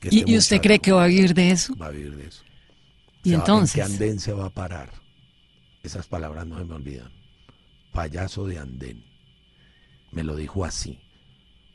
que 0.01 0.09
¿Y, 0.11 0.19
este 0.21 0.31
y 0.31 0.37
usted 0.37 0.57
muchacho 0.57 0.63
cree 0.63 0.79
que 0.79 0.93
va 0.93 1.05
a 1.05 1.09
vivir 1.09 1.35
de 1.35 1.51
eso? 1.51 1.75
va 1.77 1.87
a 1.87 1.91
vivir 1.91 2.17
de 2.17 2.27
eso? 2.27 2.43
Y 3.25 3.35
entonces, 3.35 3.77
¿En 3.77 3.87
qué 3.87 3.93
andén 3.93 4.21
se 4.21 4.33
va 4.33 4.47
a 4.47 4.51
parar? 4.51 4.91
Esas 5.83 6.07
palabras 6.07 6.47
no 6.47 6.59
se 6.59 6.65
me 6.65 6.75
olvidan. 6.75 7.13
Payaso 7.93 8.47
de 8.47 8.59
andén. 8.59 9.05
Me 10.13 10.23
lo 10.23 10.37
dijo 10.37 10.65
así. 10.65 10.99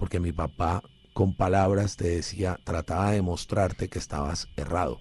Porque 0.04 0.20
mi 0.20 0.34
papá 0.34 0.84
con 1.14 1.34
palabras 1.34 1.96
te 1.96 2.10
decía, 2.10 2.60
trataba 2.66 3.12
de 3.12 3.22
mostrarte 3.22 3.88
que 3.88 4.00
estabas 4.00 4.50
errado. 4.58 5.00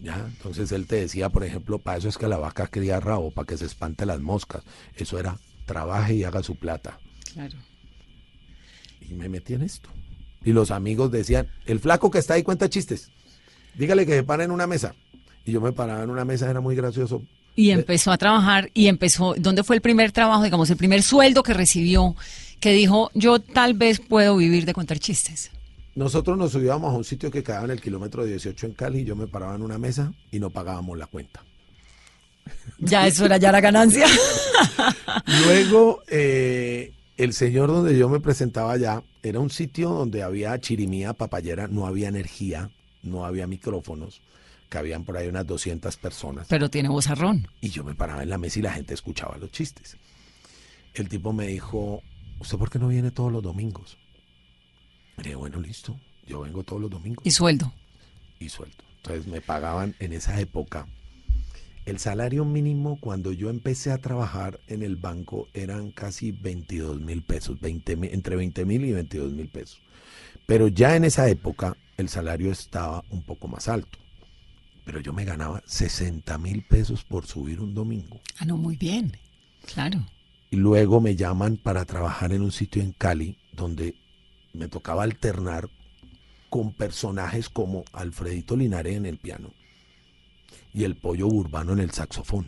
¿Ya? 0.00 0.24
Entonces 0.26 0.72
él 0.72 0.86
te 0.86 0.96
decía, 0.96 1.28
por 1.28 1.44
ejemplo, 1.44 1.78
para 1.78 1.98
eso 1.98 2.08
es 2.08 2.16
que 2.16 2.28
la 2.28 2.38
vaca 2.38 2.68
cría 2.68 2.98
rabo, 2.98 3.30
para 3.30 3.44
que 3.44 3.58
se 3.58 3.66
espante 3.66 4.06
las 4.06 4.20
moscas. 4.20 4.62
Eso 4.96 5.18
era, 5.18 5.38
trabaje 5.66 6.14
y 6.14 6.24
haga 6.24 6.42
su 6.42 6.56
plata. 6.56 6.98
claro. 7.34 7.58
Y 9.02 9.12
me 9.12 9.28
metí 9.28 9.52
en 9.52 9.64
esto. 9.64 9.90
Y 10.42 10.54
los 10.54 10.70
amigos 10.70 11.12
decían, 11.12 11.46
el 11.66 11.78
flaco 11.78 12.10
que 12.10 12.20
está 12.20 12.32
ahí 12.32 12.42
cuenta 12.42 12.70
chistes. 12.70 13.10
Dígale 13.74 14.06
que 14.06 14.14
se 14.14 14.22
para 14.22 14.44
en 14.44 14.50
una 14.50 14.66
mesa. 14.66 14.94
Y 15.44 15.52
yo 15.52 15.60
me 15.60 15.72
paraba 15.72 16.02
en 16.04 16.08
una 16.08 16.24
mesa, 16.24 16.48
era 16.48 16.62
muy 16.62 16.74
gracioso. 16.74 17.22
Y 17.54 17.70
empezó 17.70 18.12
a 18.12 18.16
trabajar 18.16 18.70
y 18.72 18.86
empezó, 18.86 19.34
¿dónde 19.36 19.62
fue 19.62 19.76
el 19.76 19.82
primer 19.82 20.10
trabajo, 20.10 20.42
digamos, 20.42 20.70
el 20.70 20.78
primer 20.78 21.02
sueldo 21.02 21.42
que 21.42 21.52
recibió 21.52 22.16
que 22.62 22.72
dijo, 22.72 23.10
yo 23.12 23.40
tal 23.40 23.74
vez 23.74 23.98
puedo 23.98 24.36
vivir 24.36 24.64
de 24.66 24.72
contar 24.72 25.00
chistes? 25.00 25.50
Nosotros 25.96 26.38
nos 26.38 26.52
subíamos 26.52 26.94
a 26.94 26.96
un 26.96 27.02
sitio 27.02 27.28
que 27.28 27.42
quedaba 27.42 27.64
en 27.64 27.72
el 27.72 27.80
kilómetro 27.80 28.24
18 28.24 28.66
en 28.66 28.72
Cali 28.74 29.00
y 29.00 29.04
yo 29.04 29.16
me 29.16 29.26
paraba 29.26 29.56
en 29.56 29.62
una 29.62 29.78
mesa 29.78 30.12
y 30.30 30.38
no 30.38 30.48
pagábamos 30.48 30.96
la 30.96 31.06
cuenta. 31.06 31.42
Ya 32.78 33.06
eso 33.08 33.26
era 33.26 33.36
ya 33.36 33.50
la 33.50 33.60
ganancia. 33.60 34.06
Luego, 35.44 36.04
eh, 36.06 36.92
el 37.16 37.32
señor 37.32 37.68
donde 37.68 37.98
yo 37.98 38.08
me 38.08 38.20
presentaba 38.20 38.72
allá 38.72 39.02
era 39.24 39.40
un 39.40 39.50
sitio 39.50 39.90
donde 39.90 40.22
había 40.22 40.56
chirimía, 40.60 41.14
papayera, 41.14 41.66
no 41.66 41.88
había 41.88 42.08
energía, 42.08 42.70
no 43.02 43.24
había 43.24 43.48
micrófonos, 43.48 44.20
que 44.70 44.78
habían 44.78 45.04
por 45.04 45.16
ahí 45.16 45.26
unas 45.26 45.48
200 45.48 45.96
personas. 45.96 46.46
Pero 46.48 46.70
tiene 46.70 46.88
vozarrón. 46.88 47.48
Y 47.60 47.70
yo 47.70 47.82
me 47.82 47.96
paraba 47.96 48.22
en 48.22 48.30
la 48.30 48.38
mesa 48.38 48.60
y 48.60 48.62
la 48.62 48.72
gente 48.72 48.94
escuchaba 48.94 49.36
los 49.36 49.50
chistes. 49.50 49.96
El 50.94 51.08
tipo 51.08 51.32
me 51.32 51.48
dijo, 51.48 52.02
¿usted 52.42 52.58
por 52.58 52.70
qué 52.70 52.78
no 52.78 52.88
viene 52.88 53.10
todos 53.10 53.32
los 53.32 53.42
domingos? 53.42 53.96
Le 55.16 55.24
dije, 55.24 55.36
bueno, 55.36 55.60
listo, 55.60 55.98
yo 56.26 56.40
vengo 56.40 56.64
todos 56.64 56.82
los 56.82 56.90
domingos. 56.90 57.24
¿Y 57.24 57.30
sueldo? 57.30 57.72
Y 58.38 58.48
sueldo. 58.48 58.76
Entonces 58.96 59.26
me 59.26 59.40
pagaban 59.40 59.94
en 60.00 60.12
esa 60.12 60.38
época. 60.40 60.86
El 61.86 61.98
salario 61.98 62.44
mínimo 62.44 62.98
cuando 63.00 63.32
yo 63.32 63.50
empecé 63.50 63.90
a 63.90 63.98
trabajar 63.98 64.60
en 64.68 64.82
el 64.82 64.96
banco 64.96 65.48
eran 65.52 65.90
casi 65.90 66.30
22 66.30 67.00
mil 67.00 67.22
pesos, 67.22 67.60
20, 67.60 68.14
entre 68.14 68.36
20 68.36 68.64
mil 68.64 68.84
y 68.84 68.92
22 68.92 69.32
mil 69.32 69.48
pesos. 69.48 69.80
Pero 70.46 70.68
ya 70.68 70.96
en 70.96 71.04
esa 71.04 71.28
época 71.28 71.76
el 71.96 72.08
salario 72.08 72.52
estaba 72.52 73.04
un 73.10 73.22
poco 73.22 73.48
más 73.48 73.68
alto. 73.68 73.98
Pero 74.84 75.00
yo 75.00 75.12
me 75.12 75.24
ganaba 75.24 75.62
60 75.66 76.38
mil 76.38 76.64
pesos 76.64 77.04
por 77.04 77.26
subir 77.26 77.60
un 77.60 77.74
domingo. 77.74 78.20
Ah, 78.38 78.44
no, 78.44 78.56
muy 78.56 78.76
bien. 78.76 79.16
Claro. 79.64 80.04
Y 80.52 80.56
luego 80.56 81.00
me 81.00 81.16
llaman 81.16 81.56
para 81.56 81.86
trabajar 81.86 82.32
en 82.32 82.42
un 82.42 82.52
sitio 82.52 82.82
en 82.82 82.92
Cali 82.92 83.38
donde 83.52 83.94
me 84.52 84.68
tocaba 84.68 85.02
alternar 85.02 85.70
con 86.50 86.74
personajes 86.74 87.48
como 87.48 87.84
Alfredito 87.94 88.54
Linares 88.54 88.94
en 88.98 89.06
el 89.06 89.16
piano 89.16 89.54
y 90.74 90.84
el 90.84 90.94
pollo 90.96 91.26
urbano 91.26 91.72
en 91.72 91.78
el 91.78 91.90
saxofón. 91.90 92.46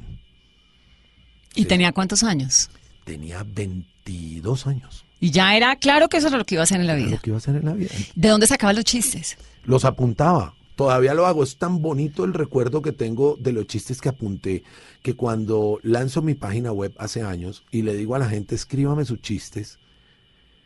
¿Y 1.54 1.62
Sí. 1.62 1.66
tenía 1.66 1.92
cuántos 1.92 2.22
años? 2.24 2.68
Tenía 3.04 3.42
22 3.42 4.66
años. 4.66 5.06
Y 5.18 5.30
ya 5.30 5.56
era 5.56 5.74
claro 5.76 6.10
que 6.10 6.18
eso 6.18 6.28
era 6.28 6.36
lo 6.36 6.44
que 6.44 6.56
iba 6.56 6.62
a 6.62 6.64
hacer 6.64 6.80
en 6.82 6.86
la 6.86 6.96
vida. 6.96 7.12
Lo 7.12 7.18
que 7.20 7.30
iba 7.30 7.36
a 7.36 7.38
hacer 7.38 7.56
en 7.56 7.64
la 7.64 7.72
vida. 7.72 7.90
¿De 8.14 8.28
dónde 8.28 8.46
sacaba 8.46 8.74
los 8.74 8.84
chistes? 8.84 9.38
Los 9.64 9.86
apuntaba. 9.86 10.54
Todavía 10.76 11.14
lo 11.14 11.26
hago. 11.26 11.42
Es 11.44 11.56
tan 11.56 11.82
bonito 11.82 12.24
el 12.24 12.34
recuerdo 12.34 12.82
que 12.82 12.92
tengo 12.92 13.36
de 13.38 13.52
los 13.52 13.66
chistes 13.66 14.00
que 14.00 14.08
apunté 14.08 14.64
que 15.02 15.14
cuando 15.14 15.78
lanzo 15.82 16.22
mi 16.22 16.34
página 16.34 16.72
web 16.72 16.94
hace 16.98 17.22
años 17.22 17.64
y 17.70 17.82
le 17.82 17.94
digo 17.94 18.14
a 18.14 18.18
la 18.18 18.28
gente, 18.28 18.54
escríbame 18.54 19.04
sus 19.04 19.20
chistes. 19.20 19.78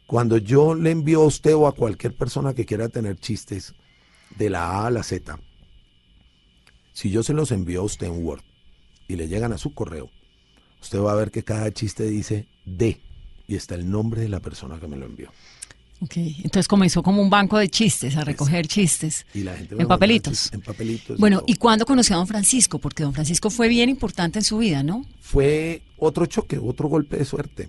Cuando 0.06 0.38
yo 0.38 0.74
le 0.74 0.90
envío 0.90 1.22
a 1.22 1.26
usted 1.26 1.54
o 1.54 1.66
a 1.66 1.74
cualquier 1.74 2.16
persona 2.16 2.54
que 2.54 2.64
quiera 2.64 2.88
tener 2.88 3.18
chistes 3.18 3.74
de 4.38 4.48
la 4.48 4.70
A 4.70 4.86
a 4.86 4.90
la 4.90 5.02
Z, 5.02 5.38
si 6.94 7.10
yo 7.10 7.22
se 7.22 7.34
los 7.34 7.52
envío 7.52 7.82
a 7.82 7.84
usted 7.84 8.06
en 8.06 8.24
Word 8.24 8.42
y 9.06 9.16
le 9.16 9.28
llegan 9.28 9.52
a 9.52 9.58
su 9.58 9.74
correo, 9.74 10.10
usted 10.80 10.98
va 10.98 11.12
a 11.12 11.16
ver 11.16 11.30
que 11.30 11.44
cada 11.44 11.70
chiste 11.72 12.04
dice 12.04 12.48
D 12.64 13.02
y 13.46 13.56
está 13.56 13.74
el 13.74 13.90
nombre 13.90 14.22
de 14.22 14.28
la 14.28 14.40
persona 14.40 14.80
que 14.80 14.88
me 14.88 14.96
lo 14.96 15.04
envió. 15.04 15.30
Ok, 16.00 16.16
entonces 16.16 16.68
comenzó 16.68 17.02
como 17.02 17.20
un 17.20 17.28
banco 17.28 17.58
de 17.58 17.68
chistes, 17.68 18.16
a 18.16 18.22
recoger 18.22 18.68
chistes 18.68 19.26
Y 19.34 19.40
la 19.40 19.56
gente 19.56 19.74
me 19.74 19.82
en 19.82 19.88
papelitos. 19.88 20.52
En 20.52 20.60
papelitos. 20.60 21.18
Bueno. 21.18 21.42
¿y 21.46 21.54
cuándo 21.54 21.84
conoció 21.84 22.14
a 22.14 22.18
don 22.18 22.26
Francisco? 22.26 22.78
Porque 22.78 23.02
don 23.02 23.12
Francisco 23.12 23.50
fue 23.50 23.68
bien 23.68 23.88
importante 23.88 24.38
en 24.38 24.44
su 24.44 24.58
vida, 24.58 24.82
¿no? 24.82 25.04
fue 25.28 25.82
otro 25.98 26.24
choque, 26.24 26.58
otro 26.58 26.88
golpe 26.88 27.18
de 27.18 27.24
suerte. 27.26 27.68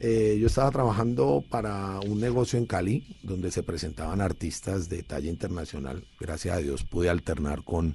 Eh, 0.00 0.36
yo 0.40 0.48
estaba 0.48 0.70
trabajando 0.72 1.44
para 1.48 2.00
un 2.00 2.18
negocio 2.20 2.58
en 2.58 2.66
Cali 2.66 3.04
donde 3.22 3.52
se 3.52 3.62
presentaban 3.62 4.20
artistas 4.20 4.88
de 4.88 5.04
talla 5.04 5.30
internacional. 5.30 6.04
Gracias 6.18 6.56
a 6.56 6.60
Dios 6.60 6.82
pude 6.82 7.08
alternar 7.08 7.62
con 7.62 7.94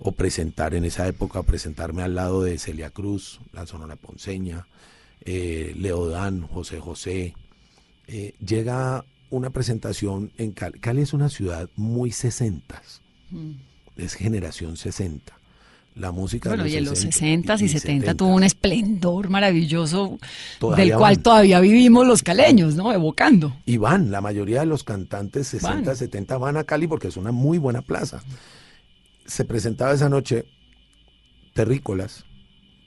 o 0.00 0.10
presentar 0.10 0.74
en 0.74 0.84
esa 0.84 1.06
época, 1.06 1.44
presentarme 1.44 2.02
al 2.02 2.16
lado 2.16 2.42
de 2.42 2.58
Celia 2.58 2.90
Cruz, 2.90 3.38
la 3.52 3.64
Sonora 3.64 3.94
Ponceña, 3.94 4.66
eh, 5.24 5.72
Leodán, 5.76 6.42
José 6.48 6.80
José. 6.80 7.34
Eh, 8.06 8.34
llega 8.44 9.04
una 9.30 9.50
presentación 9.50 10.32
en 10.36 10.52
Cali. 10.52 10.78
Cali 10.78 11.02
es 11.02 11.12
una 11.12 11.28
ciudad 11.28 11.68
muy 11.76 12.12
sesentas, 12.12 13.00
es 13.96 14.14
generación 14.14 14.76
60. 14.76 15.38
La 15.94 16.10
música 16.10 16.48
de 16.48 16.56
Bueno, 16.56 16.70
y 16.70 16.76
en 16.76 16.86
los 16.86 17.00
60 17.00 17.58
60 17.58 17.64
y 17.64 17.68
70 17.68 18.14
tuvo 18.14 18.34
un 18.34 18.44
esplendor 18.44 19.28
maravilloso 19.28 20.18
Todavía 20.58 20.84
del 20.86 20.94
cual 20.94 21.16
van. 21.16 21.22
todavía 21.22 21.60
vivimos 21.60 22.06
los 22.06 22.22
caleños, 22.22 22.76
¿no? 22.76 22.92
Evocando. 22.94 23.54
Y 23.66 23.76
van, 23.76 24.10
la 24.10 24.22
mayoría 24.22 24.60
de 24.60 24.66
los 24.66 24.84
cantantes 24.84 25.48
60, 25.48 25.82
Van. 25.82 25.96
70 25.96 26.38
van 26.38 26.56
a 26.56 26.64
Cali 26.64 26.86
porque 26.86 27.08
es 27.08 27.18
una 27.18 27.30
muy 27.30 27.58
buena 27.58 27.82
plaza. 27.82 28.22
Se 29.26 29.44
presentaba 29.44 29.92
esa 29.92 30.08
noche 30.08 30.46
terrícolas, 31.52 32.24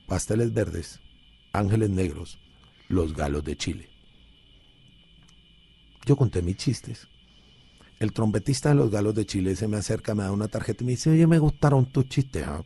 pasteles 0.08 0.54
verdes, 0.54 1.00
ángeles 1.54 1.92
negros, 1.92 2.40
los 2.88 3.16
galos 3.16 3.44
de 3.44 3.56
Chile. 3.56 3.90
Yo 6.06 6.16
conté 6.16 6.42
mis 6.42 6.58
chistes. 6.58 7.08
El 8.00 8.14
trompetista 8.14 8.70
de 8.70 8.76
los 8.76 8.92
galos 8.92 9.16
de 9.16 9.26
Chile 9.26 9.56
se 9.56 9.68
me 9.68 9.78
acerca, 9.78 10.14
me 10.14 10.24
da 10.24 10.32
una 10.32 10.48
tarjeta 10.48 10.84
y 10.84 10.86
me 10.86 10.92
dice, 10.92 11.10
oye, 11.10 11.26
me 11.28 11.40
gustaron 11.40 11.86
tus 11.86 12.08
chistes. 12.10 12.46
¿ah? 12.46 12.64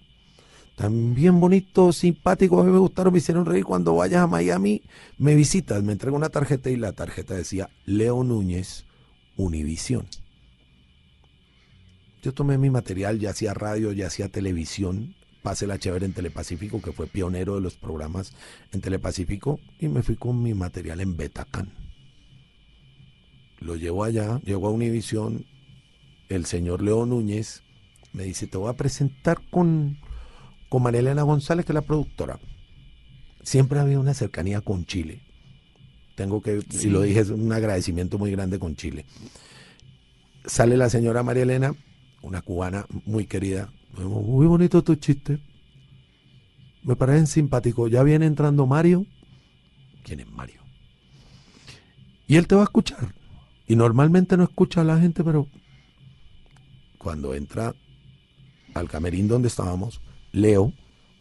Tan 0.76 1.14
bien 1.14 1.40
bonitos, 1.40 1.98
simpáticos, 1.98 2.62
a 2.62 2.64
mí 2.64 2.72
me 2.72 2.80
gustaron, 2.80 3.14
me 3.14 3.20
hicieron 3.20 3.46
reír. 3.46 3.64
Cuando 3.64 3.96
vayas 3.96 4.24
a 4.24 4.28
Miami, 4.28 4.82
me 5.18 5.36
visitas, 5.36 5.84
me 5.84 5.94
entrega 5.94 6.18
una 6.18 6.30
tarjeta 6.30 6.70
y 6.70 6.78
la 6.78 6.94
tarjeta 6.94 7.36
decía 7.36 7.70
Leo 7.86 8.24
Núñez, 8.24 8.86
Univisión. 9.38 10.08
Yo 12.22 12.34
tomé 12.34 12.58
mi 12.58 12.70
material, 12.70 13.20
ya 13.20 13.30
hacía 13.30 13.54
radio, 13.54 13.94
ya 13.94 14.08
hacía 14.08 14.28
televisión, 14.28 15.16
pasé 15.42 15.68
la 15.68 15.80
chévere 15.80 16.06
en 16.06 16.14
Telepacífico, 16.14 16.82
que 16.82 16.92
fue 16.92 17.08
pionero 17.08 17.56
de 17.56 17.62
los 17.62 17.76
programas 17.76 18.34
en 18.74 18.82
Telepacífico, 18.82 19.60
y 19.80 19.88
me 19.88 20.04
fui 20.04 20.18
con 20.18 20.44
mi 20.44 20.54
material 20.54 21.00
en 21.00 21.16
Betacán. 21.16 21.89
Lo 23.60 23.76
llevo 23.76 24.04
allá, 24.04 24.40
llego 24.44 24.68
a 24.68 24.72
Univisión, 24.72 25.46
el 26.30 26.46
señor 26.46 26.82
Leo 26.82 27.06
Núñez 27.06 27.64
me 28.14 28.24
dice, 28.24 28.48
te 28.48 28.58
voy 28.58 28.70
a 28.70 28.74
presentar 28.78 29.40
con, 29.52 29.98
con 30.70 30.82
María 30.84 31.02
Elena 31.02 31.24
González, 31.24 31.66
que 31.66 31.72
es 31.72 31.76
la 31.76 31.82
productora. 31.82 32.40
Siempre 33.44 33.80
había 33.80 34.00
una 34.00 34.14
cercanía 34.14 34.62
con 34.62 34.86
Chile. 34.86 35.22
Tengo 36.16 36.42
que, 36.42 36.62
Sí. 36.70 36.88
y 36.88 36.90
lo 36.90 37.02
dije, 37.02 37.20
es 37.20 37.30
un 37.30 37.52
agradecimiento 37.54 38.18
muy 38.18 38.32
grande 38.32 38.60
con 38.60 38.76
Chile. 38.76 39.06
Sale 40.46 40.76
la 40.78 40.90
señora 40.90 41.24
María 41.24 41.44
Elena, 41.44 41.74
una 42.22 42.42
cubana 42.42 42.86
muy 43.06 43.26
querida. 43.26 43.72
Muy 43.98 44.48
bonito 44.48 44.84
tu 44.84 44.96
chiste. 44.96 45.40
Me 46.84 46.96
parecen 46.96 47.28
simpáticos. 47.28 47.92
Ya 47.92 48.04
viene 48.04 48.26
entrando 48.26 48.66
Mario. 48.66 49.06
¿Quién 50.04 50.22
es 50.22 50.32
Mario? 50.32 50.62
Y 52.28 52.36
él 52.38 52.48
te 52.48 52.56
va 52.56 52.62
a 52.62 52.66
escuchar. 52.66 53.14
Y 53.70 53.76
normalmente 53.76 54.36
no 54.36 54.44
escucha 54.44 54.82
a 54.82 54.84
la 54.84 55.00
gente, 55.00 55.24
pero 55.24 55.48
cuando 56.98 57.34
entra 57.34 57.74
al 58.74 58.90
camerín 58.90 59.28
donde 59.28 59.48
estábamos, 59.48 60.02
Leo 60.34 60.74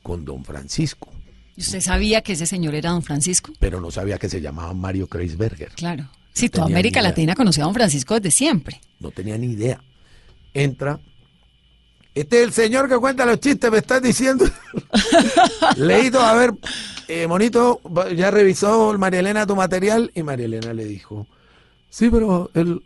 con 0.02 0.24
don 0.24 0.44
Francisco, 0.44 1.12
¿Y 1.56 1.61
usted 1.61 1.80
sabía 1.80 2.22
que 2.22 2.34
ese 2.34 2.46
señor 2.46 2.76
era 2.76 2.90
don 2.90 3.02
Francisco? 3.02 3.52
pero 3.58 3.80
no 3.80 3.90
sabía 3.90 4.16
que 4.16 4.28
se 4.28 4.40
llamaba 4.40 4.72
Mario 4.74 5.08
Kreisberger. 5.08 5.72
Claro. 5.72 6.08
Sí, 6.32 6.48
toda 6.48 6.66
tenía 6.66 6.76
América. 6.76 7.02
Latina 7.02 7.34
conocía 7.34 7.64
a 7.64 7.66
don 7.66 7.74
Francisco 7.74 8.14
desde 8.14 8.30
siempre. 8.30 8.80
No 9.00 9.11
tenía 9.11 9.37
ni 9.37 9.48
idea. 9.48 9.82
Entra. 10.54 11.00
Este 12.14 12.38
es 12.40 12.46
el 12.46 12.52
señor 12.52 12.88
que 12.88 12.96
cuenta 12.96 13.26
los 13.26 13.40
chistes, 13.40 13.70
me 13.72 13.78
estás 13.78 14.00
diciendo. 14.00 14.44
Leído, 15.76 16.20
a 16.20 16.32
ver, 16.34 16.54
eh, 17.08 17.26
monito, 17.26 17.80
ya 18.16 18.30
revisó 18.30 18.96
María 18.96 19.20
Elena 19.20 19.44
tu 19.46 19.56
material 19.56 20.12
y 20.14 20.22
María 20.22 20.46
Elena 20.46 20.72
le 20.72 20.84
dijo, 20.84 21.26
sí, 21.90 22.09
pero 22.11 22.51
él 22.55 22.83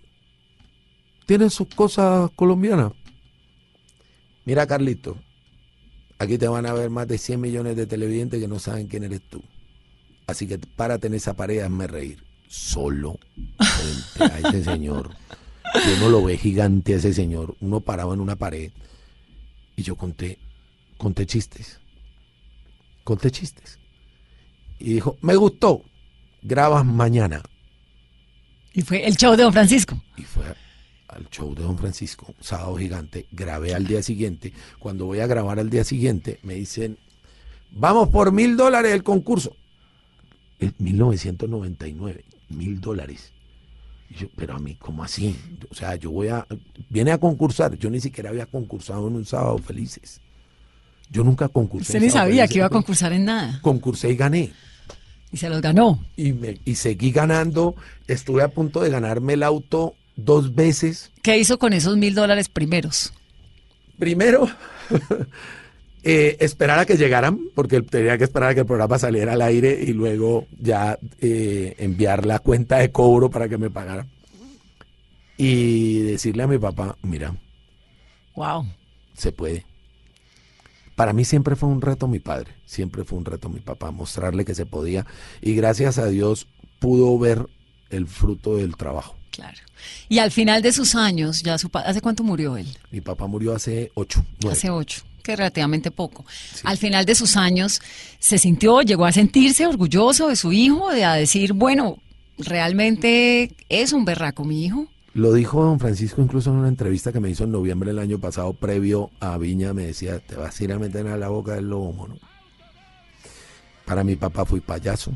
tiene 1.26 1.50
sus 1.50 1.68
cosas 1.68 2.30
colombianas. 2.36 2.92
Mira, 4.44 4.66
Carlito, 4.66 5.16
aquí 6.18 6.38
te 6.38 6.48
van 6.48 6.66
a 6.66 6.72
ver 6.72 6.90
más 6.90 7.06
de 7.08 7.18
100 7.18 7.40
millones 7.40 7.76
de 7.76 7.86
televidentes 7.86 8.40
que 8.40 8.48
no 8.48 8.58
saben 8.58 8.88
quién 8.88 9.04
eres 9.04 9.22
tú. 9.28 9.42
Así 10.26 10.46
que 10.46 10.58
párate 10.58 11.06
en 11.06 11.14
esa 11.14 11.34
pared 11.34 11.56
y 11.56 11.58
hazme 11.60 11.86
reír. 11.86 12.22
Solo 12.48 13.18
frente 13.58 14.34
a 14.34 14.48
ese 14.48 14.64
señor. 14.64 15.10
Y 15.74 15.98
uno 15.98 16.10
lo 16.10 16.24
ve 16.24 16.36
gigante 16.36 16.94
a 16.94 16.96
ese 16.96 17.12
señor. 17.14 17.56
Uno 17.60 17.80
parado 17.80 18.12
en 18.12 18.20
una 18.20 18.36
pared. 18.36 18.72
Y 19.76 19.82
yo 19.82 19.96
conté, 19.96 20.38
conté 20.98 21.26
chistes. 21.26 21.80
Conté 23.04 23.30
chistes. 23.30 23.78
Y 24.78 24.94
dijo, 24.94 25.16
me 25.22 25.34
gustó. 25.36 25.82
Grabas 26.42 26.84
mañana. 26.84 27.42
Y 28.74 28.82
fue 28.82 29.06
el 29.06 29.16
show 29.16 29.36
de 29.36 29.42
don 29.42 29.52
Francisco. 29.52 30.00
Y 30.16 30.22
fue 30.22 30.44
al 31.08 31.28
show 31.28 31.54
de 31.54 31.62
don 31.62 31.76
Francisco, 31.76 32.34
sábado 32.40 32.76
gigante, 32.76 33.26
grabé 33.32 33.74
al 33.74 33.86
día 33.86 34.02
siguiente. 34.02 34.52
Cuando 34.78 35.06
voy 35.06 35.20
a 35.20 35.26
grabar 35.26 35.58
al 35.58 35.68
día 35.68 35.84
siguiente, 35.84 36.38
me 36.42 36.54
dicen, 36.54 36.98
vamos 37.70 38.08
por 38.08 38.32
mil 38.32 38.56
dólares 38.56 38.92
el 38.92 39.02
concurso. 39.02 39.54
En 40.58 40.74
1999, 40.78 42.24
mil 42.48 42.80
dólares. 42.80 43.32
Yo, 44.18 44.28
pero 44.36 44.54
a 44.54 44.58
mí, 44.58 44.76
¿cómo 44.76 45.04
así? 45.04 45.36
O 45.70 45.74
sea, 45.74 45.96
yo 45.96 46.10
voy 46.10 46.28
a, 46.28 46.46
viene 46.88 47.12
a 47.12 47.18
concursar. 47.18 47.76
Yo 47.78 47.90
ni 47.90 48.00
siquiera 48.00 48.30
había 48.30 48.46
concursado 48.46 49.08
en 49.08 49.16
un 49.16 49.24
sábado 49.24 49.58
felices. 49.58 50.20
Yo 51.10 51.24
nunca 51.24 51.48
concursé. 51.48 51.92
Usted 51.92 52.00
ni 52.00 52.10
sabía 52.10 52.42
Felices. 52.42 52.50
que 52.50 52.58
iba 52.58 52.66
a 52.66 52.70
concursar 52.70 53.12
en 53.12 53.24
nada. 53.26 53.58
Concursé 53.60 54.10
y 54.10 54.16
gané. 54.16 54.52
Y 55.32 55.38
se 55.38 55.48
los 55.48 55.60
ganó. 55.62 56.04
Y, 56.16 56.32
me, 56.32 56.58
y 56.64 56.74
seguí 56.74 57.10
ganando. 57.10 57.74
Estuve 58.06 58.42
a 58.42 58.48
punto 58.48 58.80
de 58.82 58.90
ganarme 58.90 59.32
el 59.32 59.42
auto 59.42 59.94
dos 60.14 60.54
veces. 60.54 61.10
¿Qué 61.22 61.38
hizo 61.38 61.58
con 61.58 61.72
esos 61.72 61.96
mil 61.96 62.14
dólares 62.14 62.48
primeros? 62.50 63.12
Primero, 63.98 64.46
eh, 66.02 66.36
esperar 66.40 66.78
a 66.80 66.84
que 66.86 66.96
llegaran, 66.96 67.38
porque 67.54 67.80
tenía 67.82 68.18
que 68.18 68.24
esperar 68.24 68.50
a 68.50 68.54
que 68.54 68.60
el 68.60 68.66
programa 68.66 68.98
saliera 68.98 69.32
al 69.32 69.42
aire 69.42 69.78
y 69.82 69.92
luego 69.92 70.46
ya 70.58 70.98
eh, 71.20 71.76
enviar 71.78 72.26
la 72.26 72.38
cuenta 72.40 72.78
de 72.78 72.90
cobro 72.92 73.30
para 73.30 73.48
que 73.48 73.58
me 73.58 73.70
pagaran. 73.70 74.08
Y 75.38 76.00
decirle 76.00 76.42
a 76.42 76.46
mi 76.46 76.58
papá, 76.58 76.96
mira, 77.02 77.34
Wow. 78.34 78.66
se 79.14 79.32
puede. 79.32 79.64
Para 80.96 81.12
mí 81.12 81.24
siempre 81.24 81.56
fue 81.56 81.68
un 81.68 81.80
reto 81.80 82.06
mi 82.06 82.18
padre, 82.18 82.52
siempre 82.66 83.04
fue 83.04 83.18
un 83.18 83.24
reto 83.24 83.48
mi 83.48 83.60
papá, 83.60 83.90
mostrarle 83.90 84.44
que 84.44 84.54
se 84.54 84.66
podía. 84.66 85.06
Y 85.40 85.54
gracias 85.54 85.98
a 85.98 86.06
Dios 86.06 86.46
pudo 86.78 87.18
ver 87.18 87.46
el 87.90 88.06
fruto 88.06 88.56
del 88.56 88.76
trabajo. 88.76 89.16
Claro. 89.30 89.58
Y 90.08 90.18
al 90.18 90.30
final 90.30 90.62
de 90.62 90.72
sus 90.72 90.94
años, 90.94 91.42
ya 91.42 91.58
su 91.58 91.70
¿hace 91.72 92.00
cuánto 92.00 92.22
murió 92.22 92.56
él? 92.56 92.66
Mi 92.90 93.00
papá 93.00 93.26
murió 93.26 93.54
hace 93.54 93.90
ocho, 93.94 94.24
nueve. 94.42 94.56
Hace 94.56 94.70
ocho, 94.70 95.02
que 95.22 95.34
relativamente 95.34 95.90
poco. 95.90 96.24
Al 96.64 96.76
final 96.76 97.06
de 97.06 97.14
sus 97.14 97.36
años, 97.36 97.80
se 98.18 98.38
sintió, 98.38 98.82
llegó 98.82 99.06
a 99.06 99.12
sentirse 99.12 99.66
orgulloso 99.66 100.28
de 100.28 100.36
su 100.36 100.52
hijo, 100.52 100.90
de 100.90 101.04
a 101.04 101.14
decir, 101.14 101.54
bueno, 101.54 101.98
realmente 102.38 103.54
es 103.68 103.92
un 103.92 104.04
berraco 104.04 104.44
mi 104.44 104.66
hijo. 104.66 104.86
Lo 105.14 105.32
dijo 105.34 105.62
don 105.62 105.78
Francisco 105.78 106.22
incluso 106.22 106.50
en 106.50 106.56
una 106.56 106.68
entrevista 106.68 107.12
que 107.12 107.20
me 107.20 107.28
hizo 107.28 107.44
en 107.44 107.52
noviembre 107.52 107.90
del 107.90 107.98
año 107.98 108.18
pasado, 108.18 108.54
previo 108.54 109.10
a 109.20 109.36
Viña, 109.36 109.74
me 109.74 109.86
decía, 109.86 110.18
te 110.20 110.36
vas 110.36 110.58
a 110.58 110.64
ir 110.64 110.72
a 110.72 110.78
meter 110.78 111.06
a 111.06 111.18
la 111.18 111.28
boca 111.28 111.54
del 111.54 111.68
lobo, 111.68 111.92
mono. 111.92 112.16
Para 113.84 114.04
mi 114.04 114.16
papá 114.16 114.46
fui 114.46 114.60
payaso, 114.60 115.12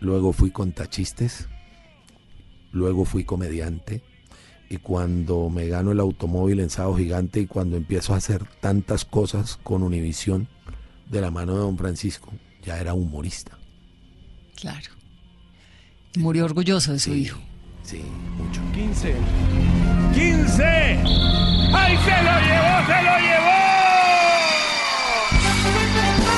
luego 0.00 0.34
fui 0.34 0.50
contachistes, 0.50 1.48
luego 2.72 3.06
fui 3.06 3.24
comediante, 3.24 4.02
y 4.68 4.76
cuando 4.78 5.48
me 5.48 5.68
gano 5.68 5.92
el 5.92 6.00
automóvil 6.00 6.60
en 6.60 6.68
Sábado 6.68 6.96
Gigante 6.96 7.40
y 7.40 7.46
cuando 7.46 7.76
empiezo 7.76 8.12
a 8.12 8.18
hacer 8.18 8.44
tantas 8.60 9.04
cosas 9.04 9.58
con 9.62 9.82
Univisión 9.82 10.48
de 11.08 11.20
la 11.20 11.30
mano 11.30 11.54
de 11.54 11.60
don 11.60 11.78
Francisco, 11.78 12.32
ya 12.62 12.78
era 12.78 12.92
humorista. 12.92 13.56
Claro. 14.56 14.90
Murió 16.16 16.44
orgulloso 16.44 16.92
de 16.92 16.98
su 16.98 17.14
hijo. 17.14 17.38
Sí, 17.86 18.04
mucho. 18.36 18.60
15. 18.74 19.14
15. 20.12 20.64
¡Ay, 20.64 21.96
se 21.98 22.16
lo 22.20 22.40
llevó, 22.40 22.74
se 22.84 23.02
lo 23.04 23.14
llevó! 23.20 23.60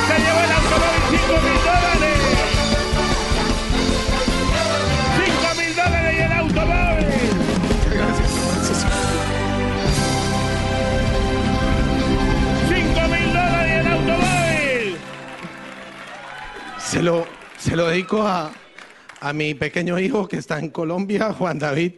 Se 0.09 0.15
llevó 0.19 0.41
el 0.45 0.53
automóvil 0.53 1.03
5 1.09 1.33
mil 1.41 1.59
dólares. 1.65 2.19
5 5.25 5.55
mil 5.57 5.73
dólares 5.75 6.13
y 6.13 6.21
el 6.21 6.33
automóvil. 6.33 7.07
Gracias, 7.95 8.31
Francisco. 8.31 8.91
5 12.69 13.09
mil 13.09 13.29
dólares 13.33 13.73
y 13.73 13.75
el 13.75 13.87
automóvil. 13.87 14.99
Se 16.77 17.03
lo, 17.03 17.27
se 17.57 17.75
lo 17.75 17.87
dedico 17.87 18.23
a, 18.23 18.51
a 19.21 19.33
mi 19.33 19.55
pequeño 19.55 19.99
hijo 19.99 20.29
que 20.29 20.37
está 20.37 20.59
en 20.59 20.71
Colombia, 20.71 21.33
Juan 21.39 21.59
David. 21.59 21.93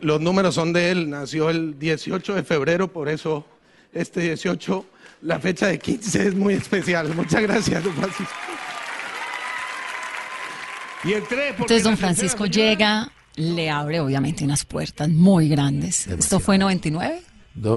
Los 0.00 0.20
números 0.20 0.54
son 0.54 0.72
de 0.72 0.90
él, 0.90 1.10
nació 1.10 1.48
el 1.48 1.78
18 1.78 2.34
de 2.34 2.42
febrero, 2.42 2.92
por 2.92 3.08
eso 3.08 3.46
este 3.92 4.20
18, 4.20 4.84
la 5.22 5.38
fecha 5.38 5.68
de 5.68 5.78
15 5.78 6.28
es 6.28 6.34
muy 6.34 6.54
especial. 6.54 7.14
Muchas 7.14 7.42
gracias, 7.42 7.84
don 7.84 7.94
Francisco. 7.94 8.34
Y 11.04 11.12
el 11.12 11.22
3, 11.22 11.50
Entonces 11.50 11.82
don 11.84 11.96
Francisco 11.96 12.46
llega, 12.46 13.10
le 13.36 13.70
abre 13.70 14.00
obviamente 14.00 14.44
unas 14.44 14.64
puertas 14.64 15.08
muy 15.08 15.48
grandes. 15.48 16.06
¿Esto 16.06 16.40
fue 16.40 16.56
en 16.56 16.62
99? 16.62 17.22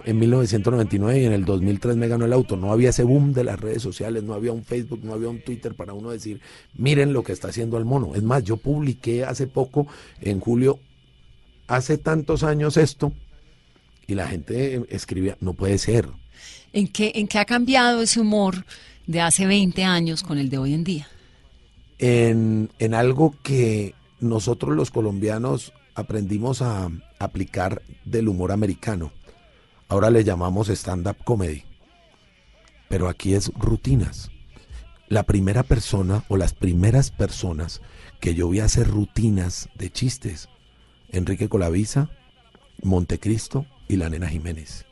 En 0.05 0.19
1999 0.19 1.21
y 1.21 1.25
en 1.25 1.33
el 1.33 1.45
2003 1.45 1.95
me 1.95 2.07
ganó 2.07 2.25
el 2.25 2.33
auto. 2.33 2.55
No 2.55 2.71
había 2.71 2.91
ese 2.91 3.03
boom 3.03 3.33
de 3.33 3.43
las 3.43 3.59
redes 3.59 3.81
sociales, 3.81 4.23
no 4.23 4.33
había 4.33 4.51
un 4.51 4.63
Facebook, 4.63 5.01
no 5.03 5.13
había 5.13 5.29
un 5.29 5.41
Twitter 5.41 5.73
para 5.73 5.93
uno 5.93 6.11
decir, 6.11 6.41
miren 6.75 7.11
lo 7.11 7.23
que 7.23 7.31
está 7.31 7.47
haciendo 7.47 7.77
el 7.77 7.85
mono. 7.85 8.13
Es 8.15 8.23
más, 8.23 8.43
yo 8.43 8.57
publiqué 8.57 9.25
hace 9.25 9.47
poco, 9.47 9.87
en 10.21 10.39
julio, 10.39 10.79
hace 11.67 11.97
tantos 11.97 12.43
años 12.43 12.77
esto, 12.77 13.13
y 14.05 14.15
la 14.15 14.27
gente 14.27 14.85
escribía, 14.89 15.37
no 15.41 15.53
puede 15.53 15.77
ser. 15.79 16.07
¿En 16.71 16.87
qué, 16.87 17.11
¿En 17.15 17.27
qué 17.27 17.39
ha 17.39 17.45
cambiado 17.45 18.01
ese 18.01 18.19
humor 18.19 18.65
de 19.07 19.21
hace 19.21 19.47
20 19.47 19.83
años 19.83 20.23
con 20.23 20.37
el 20.37 20.49
de 20.49 20.57
hoy 20.59 20.73
en 20.73 20.83
día? 20.83 21.07
en, 22.03 22.69
en 22.79 22.93
algo 22.93 23.33
que 23.43 23.95
nosotros 24.19 24.75
los 24.75 24.91
colombianos 24.91 25.71
aprendimos 25.95 26.61
a 26.61 26.89
aplicar 27.17 27.81
del 28.03 28.27
humor 28.27 28.51
americano. 28.51 29.11
Ahora 29.87 30.09
le 30.09 30.23
llamamos 30.23 30.69
stand-up 30.69 31.17
comedy. 31.23 31.63
Pero 32.89 33.07
aquí 33.09 33.33
es 33.33 33.51
rutinas. 33.55 34.29
La 35.07 35.23
primera 35.23 35.63
persona 35.63 36.23
o 36.29 36.37
las 36.37 36.53
primeras 36.53 37.11
personas 37.11 37.81
que 38.19 38.35
yo 38.35 38.49
vi 38.49 38.59
hacer 38.59 38.87
rutinas 38.87 39.69
de 39.75 39.91
chistes, 39.91 40.47
Enrique 41.09 41.49
Colavisa, 41.49 42.09
Montecristo 42.81 43.65
y 43.87 43.97
la 43.97 44.09
nena 44.09 44.27
Jiménez. 44.29 44.85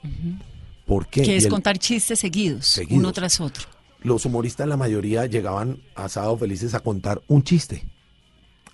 ¿Por 0.85 1.07
qué? 1.07 1.21
Que 1.23 1.37
es 1.37 1.45
el- 1.45 1.49
contar 1.51 1.79
chistes 1.79 2.19
seguidos, 2.19 2.67
Seguidos. 2.67 2.99
uno 2.99 3.11
tras 3.13 3.39
otro. 3.39 3.65
los 4.03 4.25
humoristas 4.25 4.67
la 4.67 4.77
mayoría 4.77 5.25
llegaban 5.27 5.79
a 5.95 6.09
Sábado 6.09 6.37
Felices 6.37 6.73
a 6.73 6.79
contar 6.81 7.21
un 7.27 7.43
chiste. 7.43 7.87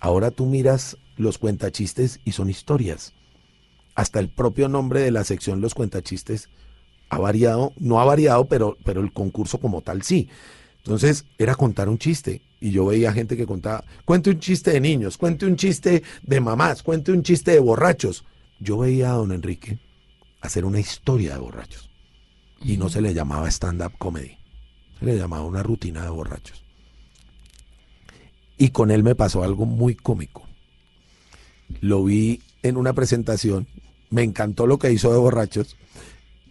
Ahora 0.00 0.30
tú 0.30 0.46
miras 0.46 0.96
los 1.16 1.38
cuentachistes 1.38 2.20
y 2.24 2.32
son 2.32 2.48
historias. 2.50 3.12
Hasta 3.98 4.20
el 4.20 4.28
propio 4.28 4.68
nombre 4.68 5.00
de 5.00 5.10
la 5.10 5.24
sección 5.24 5.60
Los 5.60 5.74
cuentachistes 5.74 6.50
ha 7.08 7.18
variado, 7.18 7.72
no 7.80 8.00
ha 8.00 8.04
variado, 8.04 8.44
pero, 8.44 8.76
pero 8.84 9.00
el 9.00 9.12
concurso 9.12 9.58
como 9.58 9.80
tal 9.80 10.02
sí. 10.02 10.28
Entonces 10.76 11.24
era 11.36 11.56
contar 11.56 11.88
un 11.88 11.98
chiste. 11.98 12.40
Y 12.60 12.70
yo 12.70 12.86
veía 12.86 13.12
gente 13.12 13.36
que 13.36 13.44
contaba, 13.44 13.82
cuente 14.04 14.30
un 14.30 14.38
chiste 14.38 14.70
de 14.70 14.80
niños, 14.80 15.18
cuente 15.18 15.46
un 15.46 15.56
chiste 15.56 16.04
de 16.22 16.40
mamás, 16.40 16.84
cuente 16.84 17.10
un 17.10 17.24
chiste 17.24 17.50
de 17.50 17.58
borrachos. 17.58 18.24
Yo 18.60 18.78
veía 18.78 19.10
a 19.10 19.14
don 19.14 19.32
Enrique 19.32 19.80
hacer 20.42 20.64
una 20.64 20.78
historia 20.78 21.32
de 21.32 21.40
borrachos. 21.40 21.90
Y 22.62 22.76
no 22.76 22.88
se 22.90 23.00
le 23.00 23.12
llamaba 23.12 23.50
stand-up 23.50 23.98
comedy. 23.98 24.38
Se 25.00 25.06
le 25.06 25.16
llamaba 25.16 25.42
una 25.42 25.64
rutina 25.64 26.04
de 26.04 26.10
borrachos. 26.10 26.62
Y 28.56 28.68
con 28.68 28.92
él 28.92 29.02
me 29.02 29.16
pasó 29.16 29.42
algo 29.42 29.66
muy 29.66 29.96
cómico. 29.96 30.46
Lo 31.80 32.04
vi 32.04 32.42
en 32.62 32.76
una 32.76 32.92
presentación, 32.92 33.66
me 34.10 34.22
encantó 34.22 34.66
lo 34.66 34.78
que 34.78 34.92
hizo 34.92 35.12
de 35.12 35.18
borrachos. 35.18 35.76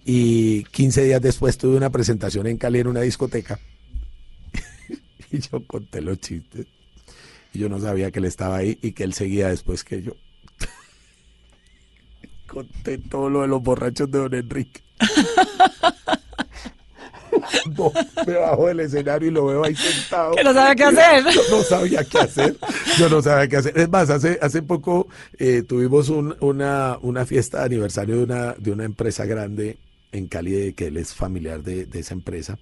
Y 0.06 0.64
15 0.66 1.04
días 1.04 1.22
después 1.22 1.58
tuve 1.58 1.76
una 1.76 1.90
presentación 1.90 2.48
en 2.48 2.58
Cali 2.58 2.80
en 2.80 2.88
una 2.88 3.02
discoteca. 3.02 3.60
y 5.32 5.40
yo 5.40 5.66
conté 5.68 6.02
los 6.02 6.20
chistes. 6.20 6.68
Y 7.54 7.60
yo 7.60 7.70
no 7.70 7.80
sabía 7.80 8.12
que 8.12 8.20
él 8.20 8.26
estaba 8.26 8.58
ahí 8.58 8.78
y 8.82 8.92
que 8.92 9.04
él 9.04 9.14
seguía 9.14 9.50
después 9.50 9.84
que 9.84 10.02
yo. 10.02 10.14
conté 12.48 12.98
todo 12.98 13.30
lo 13.30 13.42
de 13.42 13.48
los 13.48 13.62
borrachos 13.62 14.10
de 14.10 14.20
don 14.20 14.34
Enrique. 14.34 14.82
No, 17.78 17.92
me 18.26 18.34
bajo 18.34 18.68
del 18.68 18.80
escenario 18.82 19.28
y 19.30 19.32
lo 19.32 19.46
veo 19.46 19.64
ahí 19.64 19.76
sentado. 19.76 20.36
Que 20.36 20.44
no 20.44 20.54
sabe 20.54 20.76
qué 20.76 20.84
hacer. 20.84 21.24
Yo 21.34 21.42
no 21.58 21.64
sabía 21.64 22.04
qué 22.04 22.18
hacer. 22.20 22.58
Yo 22.98 23.10
no 23.10 23.22
sabía 23.22 23.48
qué 23.48 23.58
hacer. 23.58 23.78
Es 23.78 23.90
más, 23.90 24.10
hace, 24.10 24.40
hace 24.42 24.62
poco 24.62 25.08
eh, 25.38 25.64
tuvimos 25.68 26.10
un- 26.10 26.36
una, 26.40 26.98
una 27.02 27.26
fiesta 27.26 27.60
de 27.60 27.66
aniversario 27.66 28.18
de 28.18 28.24
una, 28.24 28.54
de 28.54 28.72
una 28.72 28.84
empresa 28.86 29.26
grande 29.26 29.78
en 30.12 30.28
Cali, 30.28 30.74
que 30.74 30.88
él 30.88 30.98
es 30.98 31.14
familiar 31.14 31.62
de, 31.64 31.86
de 31.86 32.00
esa 32.00 32.14
empresa. 32.14 32.58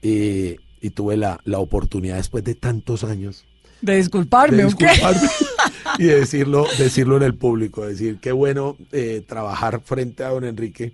Y, 0.00 0.56
y 0.80 0.90
tuve 0.90 1.16
la, 1.16 1.40
la 1.44 1.58
oportunidad 1.58 2.16
después 2.16 2.42
de 2.44 2.54
tantos 2.56 3.04
años 3.04 3.44
De 3.80 3.96
disculparme, 3.96 4.56
de 4.64 4.64
y 5.98 6.04
de 6.04 6.20
decirlo, 6.20 6.66
decirlo 6.78 7.16
en 7.16 7.22
el 7.22 7.34
público, 7.34 7.86
decir 7.86 8.18
qué 8.20 8.32
bueno 8.32 8.76
eh, 8.90 9.22
trabajar 9.26 9.80
frente 9.84 10.24
a 10.24 10.30
don 10.30 10.44
Enrique, 10.44 10.92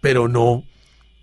pero 0.00 0.26
no 0.28 0.64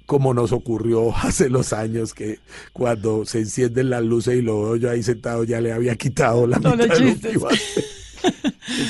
como 0.06 0.34
nos 0.34 0.52
ocurrió 0.52 1.16
hace 1.18 1.50
los 1.50 1.74
años 1.74 2.14
que 2.14 2.40
cuando 2.74 3.26
se 3.26 3.40
encienden 3.40 3.90
las 3.90 4.04
luces 4.04 4.38
y 4.38 4.42
lo 4.42 4.62
veo 4.64 4.76
yo 4.76 4.90
ahí 4.92 5.04
sentado 5.04 5.44
ya 5.44 5.62
le 5.62 5.72
había 5.72 5.96
quitado 5.96 6.46
la 6.48 6.60
No 6.60 6.76
mitad 6.76 6.98
de 6.98 7.34
lo. 7.34 7.50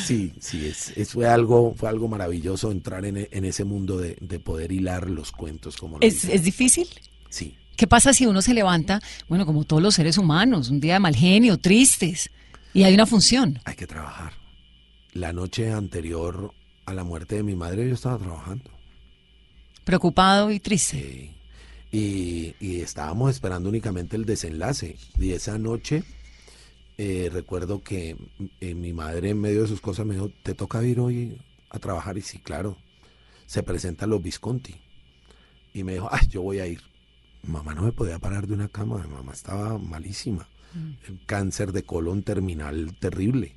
Sí, 0.06 0.32
sí, 0.40 0.66
es, 0.68 0.94
es- 0.96 1.10
fue 1.12 1.28
algo, 1.28 1.74
fue 1.76 1.90
algo 1.90 2.08
maravilloso 2.08 2.72
entrar 2.72 3.04
en, 3.06 3.18
e- 3.18 3.30
en 3.32 3.46
ese 3.46 3.64
mundo 3.64 3.98
de, 3.98 4.16
de 4.22 4.40
poder 4.40 4.72
hilar 4.72 5.10
los 5.10 5.32
cuentos 5.32 5.76
como 5.78 5.98
lo 5.98 6.06
¿Es, 6.06 6.26
es 6.26 6.44
difícil? 6.44 6.88
Sí. 7.30 7.56
¿Qué 7.76 7.88
pasa 7.88 8.14
si 8.14 8.28
uno 8.28 8.42
se 8.44 8.54
levanta, 8.54 9.02
bueno, 9.28 9.46
como 9.48 9.64
todos 9.64 9.82
los 9.82 9.96
seres 9.96 10.20
humanos, 10.20 10.70
un 10.70 10.80
día 10.80 10.94
de 10.94 11.00
mal 11.00 11.16
genio, 11.16 11.58
tristes, 11.58 12.30
y 12.74 12.84
hay 12.84 12.94
una 12.94 13.08
función? 13.08 13.60
Hay 13.66 13.76
que 13.76 13.88
trabajar. 13.88 14.34
La 15.14 15.34
noche 15.34 15.72
anterior 15.72 16.54
a 16.86 16.94
la 16.94 17.04
muerte 17.04 17.36
de 17.36 17.44
mi 17.44 17.56
madre 17.56 17.88
yo 17.88 17.96
estaba 17.96 18.20
trabajando. 18.20 18.70
Preocupado 19.84 20.52
y 20.52 20.60
triste. 20.60 20.98
Sí. 21.02 21.32
Y, 21.92 22.56
y 22.60 22.82
estábamos 22.82 23.32
esperando 23.32 23.70
únicamente 23.70 24.16
el 24.16 24.26
desenlace. 24.26 24.98
Y 25.20 25.32
esa 25.32 25.58
noche 25.58 26.04
eh, 26.98 27.30
recuerdo 27.34 27.82
que 27.82 28.16
eh, 28.62 28.76
mi 28.76 28.94
madre 28.94 29.32
en 29.32 29.42
medio 29.42 29.64
de 29.64 29.68
sus 29.68 29.82
cosas 29.82 30.06
me 30.06 30.14
dijo, 30.14 30.30
¿te 30.44 30.54
toca 30.54 30.84
ir 30.84 31.00
hoy 31.00 31.42
a 31.70 31.80
trabajar? 31.80 32.18
Y 32.18 32.22
sí, 32.22 32.40
claro. 32.40 32.78
Se 33.46 33.64
presentan 33.64 34.12
los 34.12 34.22
Visconti. 34.22 34.76
Y 35.74 35.84
me 35.84 35.94
dijo, 35.94 36.08
ay, 36.12 36.28
yo 36.28 36.44
voy 36.44 36.60
a 36.60 36.68
ir. 36.68 36.82
Mamá 37.44 37.74
no 37.74 37.84
me 37.84 37.92
podía 37.92 38.20
parar 38.20 38.48
de 38.48 38.54
una 38.54 38.70
cama, 38.70 39.04
mi 39.04 39.14
mamá 39.14 39.34
estaba 39.34 39.78
malísima. 39.78 40.48
El 41.08 41.24
cáncer 41.26 41.72
de 41.72 41.84
colon 41.84 42.24
terminal 42.24 42.96
terrible. 43.00 43.56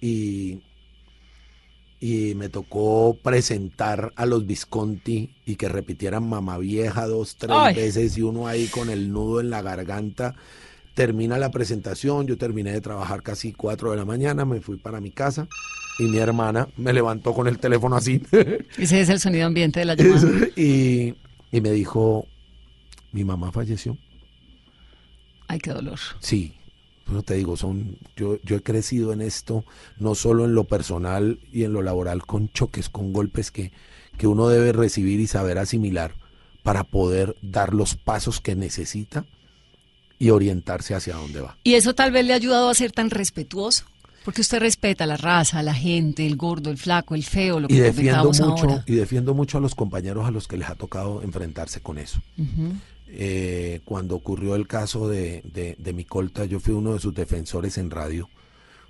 Y, 0.00 0.62
y 2.06 2.34
me 2.34 2.50
tocó 2.50 3.16
presentar 3.22 4.12
a 4.16 4.26
los 4.26 4.46
Visconti 4.46 5.30
y 5.46 5.56
que 5.56 5.70
repitieran 5.70 6.28
mamá 6.28 6.58
vieja 6.58 7.06
dos, 7.06 7.36
tres 7.36 7.56
Ay. 7.58 7.74
veces 7.74 8.18
y 8.18 8.20
uno 8.20 8.46
ahí 8.46 8.66
con 8.66 8.90
el 8.90 9.10
nudo 9.10 9.40
en 9.40 9.48
la 9.48 9.62
garganta. 9.62 10.34
Termina 10.92 11.38
la 11.38 11.50
presentación, 11.50 12.26
yo 12.26 12.36
terminé 12.36 12.72
de 12.72 12.82
trabajar 12.82 13.22
casi 13.22 13.54
cuatro 13.54 13.90
de 13.90 13.96
la 13.96 14.04
mañana, 14.04 14.44
me 14.44 14.60
fui 14.60 14.76
para 14.76 15.00
mi 15.00 15.12
casa 15.12 15.48
y 15.98 16.02
mi 16.02 16.18
hermana 16.18 16.68
me 16.76 16.92
levantó 16.92 17.32
con 17.32 17.48
el 17.48 17.58
teléfono 17.58 17.96
así 17.96 18.20
Ese 18.78 19.00
es 19.00 19.08
el 19.08 19.18
sonido 19.18 19.46
ambiente 19.46 19.80
de 19.80 19.86
la 19.86 19.94
llamada. 19.94 20.28
y, 20.56 21.14
y 21.50 21.60
me 21.62 21.70
dijo, 21.70 22.26
mi 23.12 23.24
mamá 23.24 23.50
falleció. 23.50 23.96
Ay, 25.48 25.58
qué 25.58 25.70
dolor. 25.70 25.98
Sí, 26.20 26.52
pero 27.04 27.22
te 27.22 27.34
digo, 27.34 27.56
son, 27.56 27.96
yo, 28.16 28.38
yo 28.42 28.56
he 28.56 28.62
crecido 28.62 29.12
en 29.12 29.20
esto, 29.20 29.64
no 29.98 30.14
solo 30.14 30.44
en 30.44 30.54
lo 30.54 30.64
personal 30.64 31.38
y 31.52 31.64
en 31.64 31.72
lo 31.72 31.82
laboral, 31.82 32.24
con 32.24 32.50
choques, 32.52 32.88
con 32.88 33.12
golpes 33.12 33.50
que, 33.50 33.72
que 34.16 34.26
uno 34.26 34.48
debe 34.48 34.72
recibir 34.72 35.20
y 35.20 35.26
saber 35.26 35.58
asimilar 35.58 36.14
para 36.62 36.84
poder 36.84 37.36
dar 37.42 37.74
los 37.74 37.94
pasos 37.94 38.40
que 38.40 38.56
necesita 38.56 39.26
y 40.18 40.30
orientarse 40.30 40.94
hacia 40.94 41.16
dónde 41.16 41.40
va. 41.40 41.58
Y 41.64 41.74
eso 41.74 41.94
tal 41.94 42.10
vez 42.10 42.24
le 42.24 42.32
ha 42.32 42.36
ayudado 42.36 42.68
a 42.70 42.74
ser 42.74 42.92
tan 42.92 43.10
respetuoso. 43.10 43.84
Porque 44.24 44.40
usted 44.40 44.58
respeta 44.58 45.04
la 45.04 45.18
raza, 45.18 45.62
la 45.62 45.74
gente, 45.74 46.26
el 46.26 46.36
gordo, 46.36 46.70
el 46.70 46.78
flaco, 46.78 47.14
el 47.14 47.24
feo, 47.24 47.60
lo 47.60 47.68
que 47.68 47.74
Y 47.74 47.78
defiendo 47.78 48.24
mucho, 48.24 48.44
ahora. 48.44 48.82
y 48.86 48.94
defiendo 48.94 49.34
mucho 49.34 49.58
a 49.58 49.60
los 49.60 49.74
compañeros 49.74 50.26
a 50.26 50.30
los 50.30 50.48
que 50.48 50.56
les 50.56 50.70
ha 50.70 50.76
tocado 50.76 51.20
enfrentarse 51.20 51.80
con 51.82 51.98
eso. 51.98 52.20
Eh, 53.06 53.80
cuando 53.84 54.16
ocurrió 54.16 54.54
el 54.54 54.66
caso 54.66 55.08
de, 55.08 55.42
de, 55.52 55.76
de 55.78 55.92
Micolta, 55.92 56.44
yo 56.44 56.60
fui 56.60 56.74
uno 56.74 56.94
de 56.94 57.00
sus 57.00 57.14
defensores 57.14 57.78
en 57.78 57.90
radio, 57.90 58.28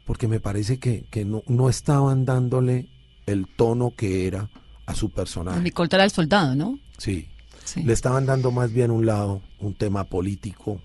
porque 0.05 0.29
me 0.29 0.41
parece 0.41 0.79
que, 0.79 1.05
que 1.11 1.25
no, 1.25 1.43
no 1.47 1.69
estaban 1.69 2.25
dándole 2.25 2.89
el 3.27 3.47
tono 3.47 3.93
que 3.97 4.27
era 4.27 4.51
a 4.87 4.95
su 4.95 5.11
personaje. 5.11 5.61
Mi 5.61 5.71
corta 5.71 5.97
era 5.97 6.05
el 6.05 6.11
soldado, 6.11 6.55
¿no? 6.55 6.79
Sí. 6.99 7.29
Sí. 7.65 7.83
Le 7.83 7.95
estaban 7.95 8.27
dando 8.27 8.51
más 8.51 8.73
bien 8.73 8.91
un 8.91 9.07
lado, 9.07 9.41
un 9.59 9.75
tema 9.75 10.05
político, 10.05 10.81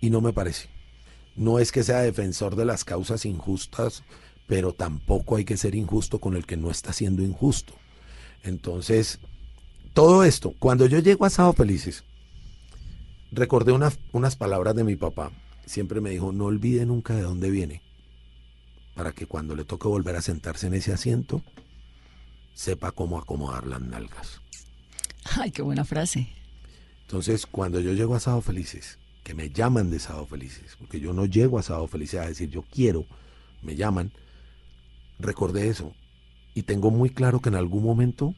y 0.00 0.10
no 0.10 0.20
me 0.20 0.32
parece. 0.32 0.68
No 1.36 1.58
es 1.60 1.70
que 1.70 1.84
sea 1.84 2.00
defensor 2.00 2.56
de 2.56 2.64
las 2.64 2.84
causas 2.84 3.24
injustas, 3.24 4.02
pero 4.46 4.72
tampoco 4.72 5.36
hay 5.36 5.44
que 5.44 5.56
ser 5.56 5.74
injusto 5.74 6.18
con 6.20 6.36
el 6.36 6.44
que 6.44 6.56
no 6.56 6.70
está 6.70 6.92
siendo 6.92 7.22
injusto. 7.22 7.74
Entonces, 8.42 9.20
todo 9.94 10.24
esto, 10.24 10.54
cuando 10.58 10.86
yo 10.86 10.98
llego 10.98 11.24
a 11.24 11.30
Sábado 11.30 11.54
Felices, 11.54 12.04
recordé 13.34 13.72
unas, 13.72 13.98
unas 14.12 14.36
palabras 14.36 14.74
de 14.74 14.84
mi 14.84 14.96
papá. 14.96 15.30
Siempre 15.66 16.00
me 16.00 16.10
dijo, 16.10 16.32
no 16.32 16.46
olvide 16.46 16.86
nunca 16.86 17.14
de 17.14 17.22
dónde 17.22 17.50
viene, 17.50 17.82
para 18.94 19.12
que 19.12 19.26
cuando 19.26 19.54
le 19.54 19.64
toque 19.64 19.88
volver 19.88 20.16
a 20.16 20.22
sentarse 20.22 20.66
en 20.66 20.74
ese 20.74 20.92
asiento, 20.92 21.42
sepa 22.52 22.92
cómo 22.92 23.18
acomodar 23.18 23.66
las 23.66 23.80
nalgas. 23.80 24.40
Ay, 25.38 25.50
qué 25.50 25.62
buena 25.62 25.84
frase. 25.84 26.28
Entonces, 27.02 27.46
cuando 27.46 27.80
yo 27.80 27.92
llego 27.92 28.14
a 28.14 28.20
Sábado 28.20 28.42
Felices, 28.42 28.98
que 29.22 29.34
me 29.34 29.50
llaman 29.50 29.90
de 29.90 29.98
Sábado 29.98 30.26
Felices, 30.26 30.76
porque 30.78 31.00
yo 31.00 31.12
no 31.12 31.26
llego 31.26 31.58
a 31.58 31.62
Sábado 31.62 31.88
Felices 31.88 32.20
a 32.20 32.26
decir 32.26 32.50
yo 32.50 32.62
quiero, 32.62 33.06
me 33.62 33.74
llaman, 33.74 34.12
recordé 35.18 35.68
eso. 35.68 35.92
Y 36.54 36.62
tengo 36.62 36.90
muy 36.90 37.10
claro 37.10 37.40
que 37.40 37.48
en 37.48 37.56
algún 37.56 37.82
momento 37.82 38.34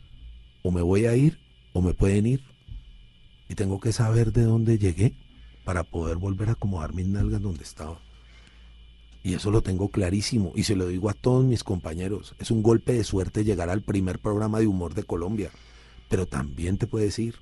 o 0.62 0.70
me 0.70 0.82
voy 0.82 1.06
a 1.06 1.14
ir 1.14 1.38
o 1.72 1.82
me 1.82 1.92
pueden 1.92 2.26
ir. 2.26 2.55
Y 3.48 3.54
tengo 3.54 3.80
que 3.80 3.92
saber 3.92 4.32
de 4.32 4.42
dónde 4.42 4.78
llegué 4.78 5.14
para 5.64 5.84
poder 5.84 6.16
volver 6.16 6.48
a 6.48 6.52
acomodar 6.52 6.94
mis 6.94 7.06
nalgas 7.06 7.42
donde 7.42 7.64
estaba. 7.64 8.00
Y 9.22 9.34
eso 9.34 9.50
lo 9.50 9.60
tengo 9.60 9.88
clarísimo 9.88 10.52
y 10.54 10.62
se 10.62 10.76
lo 10.76 10.86
digo 10.86 11.10
a 11.10 11.14
todos 11.14 11.44
mis 11.44 11.64
compañeros. 11.64 12.36
Es 12.38 12.52
un 12.52 12.62
golpe 12.62 12.92
de 12.92 13.02
suerte 13.02 13.42
llegar 13.42 13.70
al 13.70 13.82
primer 13.82 14.20
programa 14.20 14.60
de 14.60 14.68
humor 14.68 14.94
de 14.94 15.02
Colombia. 15.02 15.50
Pero 16.08 16.26
también 16.26 16.78
te 16.78 16.86
puedes 16.86 17.18
ir. 17.18 17.34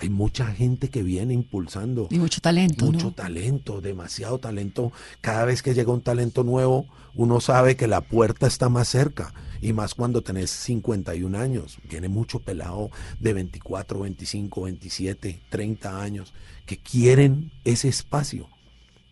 Hay 0.00 0.08
mucha 0.10 0.46
gente 0.46 0.88
que 0.90 1.02
viene 1.02 1.34
impulsando. 1.34 2.08
Y 2.10 2.18
mucho 2.18 2.40
talento, 2.40 2.86
Mucho 2.86 3.06
¿no? 3.06 3.12
talento, 3.12 3.80
demasiado 3.80 4.38
talento. 4.38 4.92
Cada 5.20 5.44
vez 5.44 5.62
que 5.62 5.74
llega 5.74 5.92
un 5.92 6.02
talento 6.02 6.44
nuevo, 6.44 6.86
uno 7.14 7.40
sabe 7.40 7.76
que 7.76 7.88
la 7.88 8.00
puerta 8.00 8.46
está 8.46 8.68
más 8.68 8.88
cerca. 8.88 9.34
Y 9.60 9.72
más 9.72 9.94
cuando 9.94 10.22
tenés 10.22 10.50
51 10.50 11.36
años. 11.36 11.78
Viene 11.90 12.08
mucho 12.08 12.38
pelado 12.38 12.90
de 13.18 13.32
24, 13.32 13.98
25, 14.00 14.62
27, 14.62 15.40
30 15.48 16.00
años 16.00 16.32
que 16.64 16.76
quieren 16.76 17.50
ese 17.64 17.88
espacio. 17.88 18.48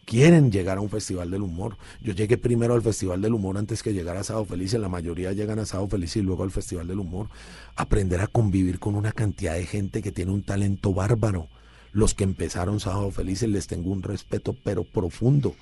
Quieren 0.06 0.52
llegar 0.52 0.78
a 0.78 0.80
un 0.80 0.88
festival 0.88 1.32
del 1.32 1.42
humor. 1.42 1.76
Yo 2.00 2.12
llegué 2.12 2.38
primero 2.38 2.74
al 2.74 2.82
festival 2.82 3.20
del 3.20 3.34
humor 3.34 3.58
antes 3.58 3.82
que 3.82 3.92
llegar 3.92 4.16
a 4.16 4.22
Sábado 4.22 4.44
Feliz. 4.44 4.72
La 4.74 4.88
mayoría 4.88 5.32
llegan 5.32 5.58
a 5.58 5.66
Sábado 5.66 5.88
Feliz 5.88 6.14
y 6.14 6.22
luego 6.22 6.44
al 6.44 6.52
festival 6.52 6.86
del 6.86 7.00
humor. 7.00 7.28
Aprender 7.74 8.20
a 8.20 8.28
convivir 8.28 8.78
con 8.78 8.94
una 8.94 9.10
cantidad 9.10 9.54
de 9.54 9.66
gente 9.66 10.02
que 10.02 10.12
tiene 10.12 10.30
un 10.30 10.44
talento 10.44 10.94
bárbaro. 10.94 11.48
Los 11.90 12.14
que 12.14 12.22
empezaron 12.22 12.78
Sábado 12.78 13.10
Felices 13.10 13.48
les 13.48 13.66
tengo 13.66 13.90
un 13.90 14.04
respeto 14.04 14.54
pero 14.62 14.84
profundo. 14.84 15.56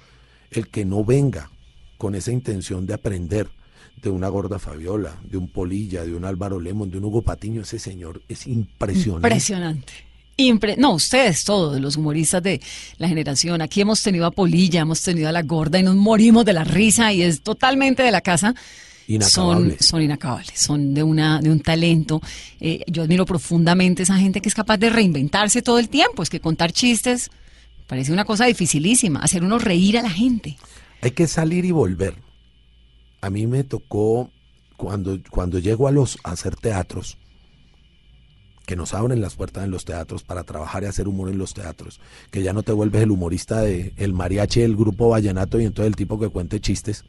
El 0.51 0.69
que 0.69 0.85
no 0.85 1.07
venga 1.07 1.51
con 1.97 2.15
esa 2.15 2.31
intención 2.31 2.85
de 2.85 2.93
aprender 2.93 3.49
de 4.03 4.11
una 4.11 4.29
gorda 4.29 4.59
Fabiola, 4.59 5.17
de 5.25 5.39
un 5.39 5.49
Polilla, 5.49 6.05
de 6.05 6.15
un 6.15 6.27
Álvaro 6.27 6.61
Lemon, 6.61 6.91
de 6.91 6.99
un 6.99 7.07
Hugo 7.07 7.23
Patiño, 7.23 7.63
ese 7.63 7.79
señor 7.79 8.21
es 8.29 8.47
impresionante. 8.47 9.27
Impresionante. 9.27 9.93
Impre- 10.37 10.77
no, 10.77 10.95
ustedes 10.95 11.45
todos, 11.45 11.81
los 11.81 11.97
humoristas 11.97 12.43
de 12.43 12.61
la 12.99 13.07
generación. 13.09 13.63
Aquí 13.63 13.81
hemos 13.81 14.03
tenido 14.03 14.27
a 14.27 14.31
Polilla, 14.33 14.81
hemos 14.81 15.01
tenido 15.03 15.29
a 15.29 15.33
la 15.33 15.43
gorda 15.43 15.79
y 15.79 15.83
nos 15.85 15.95
morimos 15.95 16.45
de 16.45 16.53
la 16.53 16.65
risa 16.65 17.13
y 17.13 17.23
es 17.23 17.43
totalmente 17.43 18.03
de 18.03 18.11
la 18.11 18.21
casa. 18.21 18.55
Son, 19.07 19.15
Inacabables. 19.17 19.85
son 19.85 20.03
inacabables, 20.03 20.59
son 20.59 20.95
de, 20.95 21.03
una, 21.03 21.39
de 21.41 21.51
un 21.51 21.61
talento. 21.61 22.23
Eh, 22.59 22.83
yo 22.87 23.03
admiro 23.03 23.27
profundamente 23.27 24.03
esa 24.03 24.17
gente 24.17 24.41
que 24.41 24.49
es 24.49 24.55
capaz 24.55 24.79
de 24.79 24.89
reinventarse 24.89 25.61
todo 25.61 25.79
el 25.79 25.89
tiempo. 25.91 26.23
Es 26.23 26.31
que 26.31 26.41
contar 26.41 26.73
chistes 26.73 27.31
parece 27.87 28.13
una 28.13 28.25
cosa 28.25 28.47
dificilísima, 28.47 29.21
hacer 29.21 29.45
uno 29.45 29.59
reír 29.59 29.99
a 29.99 30.03
la 30.03 30.11
gente. 30.11 30.57
Hay 31.03 31.11
que 31.11 31.27
salir 31.27 31.67
y 31.67 31.71
volver. 31.71 32.15
A 33.21 33.29
mí 33.29 33.47
me 33.47 33.63
tocó 33.63 34.31
cuando, 34.79 35.19
cuando 35.31 35.59
llego 35.59 35.87
a 35.87 35.93
los 35.93 36.17
a 36.25 36.31
hacer 36.33 36.57
teatros, 36.57 37.19
que 38.67 38.77
nos 38.77 38.95
abren 38.95 39.21
las 39.21 39.37
puertas 39.37 39.65
en 39.65 39.71
los 39.71 39.85
teatros 39.85 40.23
para 40.23 40.45
trabajar 40.45 40.83
y 40.83 40.87
hacer 40.87 41.09
humor 41.09 41.29
en 41.31 41.39
los 41.39 41.55
teatros, 41.55 42.01
que 42.31 42.43
ya 42.43 42.53
no 42.53 42.63
te 42.63 42.73
vuelves 42.73 43.03
el 43.03 43.11
humorista 43.11 43.61
de 43.61 43.93
el 43.97 44.13
mariachi 44.13 44.61
del 44.61 44.77
grupo 44.77 45.09
vallenato 45.09 45.61
y 45.61 45.65
entonces 45.65 45.89
el 45.89 45.97
tipo 45.97 46.19
que 46.19 46.29
cuente 46.29 46.61
chistes, 46.61 47.05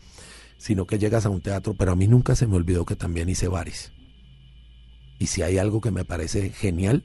sino 0.58 0.86
que 0.86 0.99
llegas 0.99 1.26
a 1.26 1.30
un 1.30 1.41
teatro, 1.41 1.74
pero 1.74 1.91
a 1.91 1.95
mí 1.95 2.08
nunca 2.08 2.36
se 2.36 2.47
me 2.47 2.56
olvidó 2.56 2.86
que 2.86 2.95
también 2.95 3.30
hice 3.30 3.47
bares. 3.47 3.91
Y 5.18 5.28
si 5.28 5.41
hay 5.41 5.58
algo 5.58 5.80
que 5.82 5.91
me 5.91 6.03
parece 6.03 6.49
genial, 6.49 7.03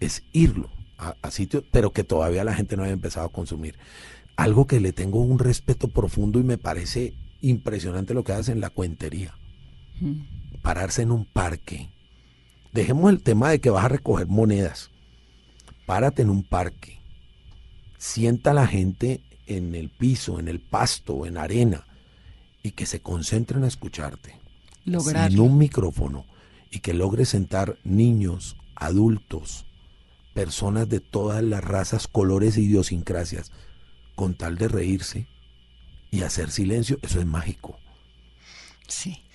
es 0.00 0.22
irlo 0.32 0.70
a, 0.98 1.14
a 1.22 1.30
sitios, 1.30 1.64
pero 1.70 1.92
que 1.92 2.04
todavía 2.04 2.44
la 2.44 2.54
gente 2.54 2.76
no 2.76 2.82
había 2.82 2.92
empezado 2.92 3.26
a 3.26 3.32
consumir. 3.32 3.78
Algo 4.36 4.66
que 4.66 4.80
le 4.80 4.92
tengo 4.92 5.20
un 5.20 5.38
respeto 5.38 5.88
profundo 5.88 6.38
y 6.38 6.42
me 6.42 6.58
parece 6.58 7.14
impresionante 7.40 8.14
lo 8.14 8.24
que 8.24 8.32
hacen 8.32 8.60
la 8.60 8.70
cuentería. 8.70 9.34
Pararse 10.62 11.02
en 11.02 11.10
un 11.10 11.24
parque. 11.24 11.88
Dejemos 12.72 13.10
el 13.10 13.22
tema 13.22 13.50
de 13.50 13.60
que 13.60 13.70
vas 13.70 13.84
a 13.84 13.88
recoger 13.88 14.26
monedas. 14.26 14.90
Párate 15.86 16.22
en 16.22 16.30
un 16.30 16.42
parque. 16.42 16.98
Sienta 17.98 18.50
a 18.50 18.54
la 18.54 18.66
gente 18.66 19.22
en 19.46 19.74
el 19.74 19.88
piso, 19.88 20.38
en 20.38 20.48
el 20.48 20.60
pasto, 20.60 21.26
en 21.26 21.38
arena 21.38 21.86
y 22.62 22.72
que 22.72 22.86
se 22.86 23.00
concentren 23.00 23.64
a 23.64 23.68
escucharte. 23.68 24.38
Sin 24.84 25.40
un 25.40 25.58
micrófono 25.58 26.26
y 26.70 26.80
que 26.80 26.94
logres 26.94 27.30
sentar 27.30 27.78
niños, 27.84 28.56
adultos, 28.74 29.66
personas 30.34 30.88
de 30.88 31.00
todas 31.00 31.42
las 31.42 31.64
razas, 31.64 32.08
colores 32.08 32.56
e 32.56 32.62
idiosincrasias, 32.62 33.52
con 34.14 34.34
tal 34.34 34.58
de 34.58 34.68
reírse 34.68 35.26
y 36.10 36.22
hacer 36.22 36.50
silencio, 36.50 36.98
eso 37.02 37.20
es 37.20 37.26
mágico. 37.26 37.78
Sí. 38.86 39.25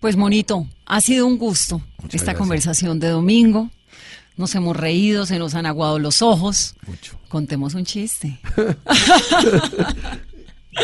Pues 0.00 0.16
monito, 0.16 0.66
ha 0.86 1.00
sido 1.00 1.26
un 1.26 1.38
gusto 1.38 1.78
Muchas 1.98 2.14
esta 2.14 2.24
gracias. 2.26 2.38
conversación 2.38 3.00
de 3.00 3.08
domingo. 3.08 3.70
Nos 4.36 4.54
hemos 4.54 4.76
reído, 4.76 5.26
se 5.26 5.38
nos 5.40 5.54
han 5.54 5.66
aguado 5.66 5.98
los 5.98 6.22
ojos. 6.22 6.76
Mucho. 6.86 7.18
Contemos 7.28 7.74
un 7.74 7.84
chiste. 7.84 8.38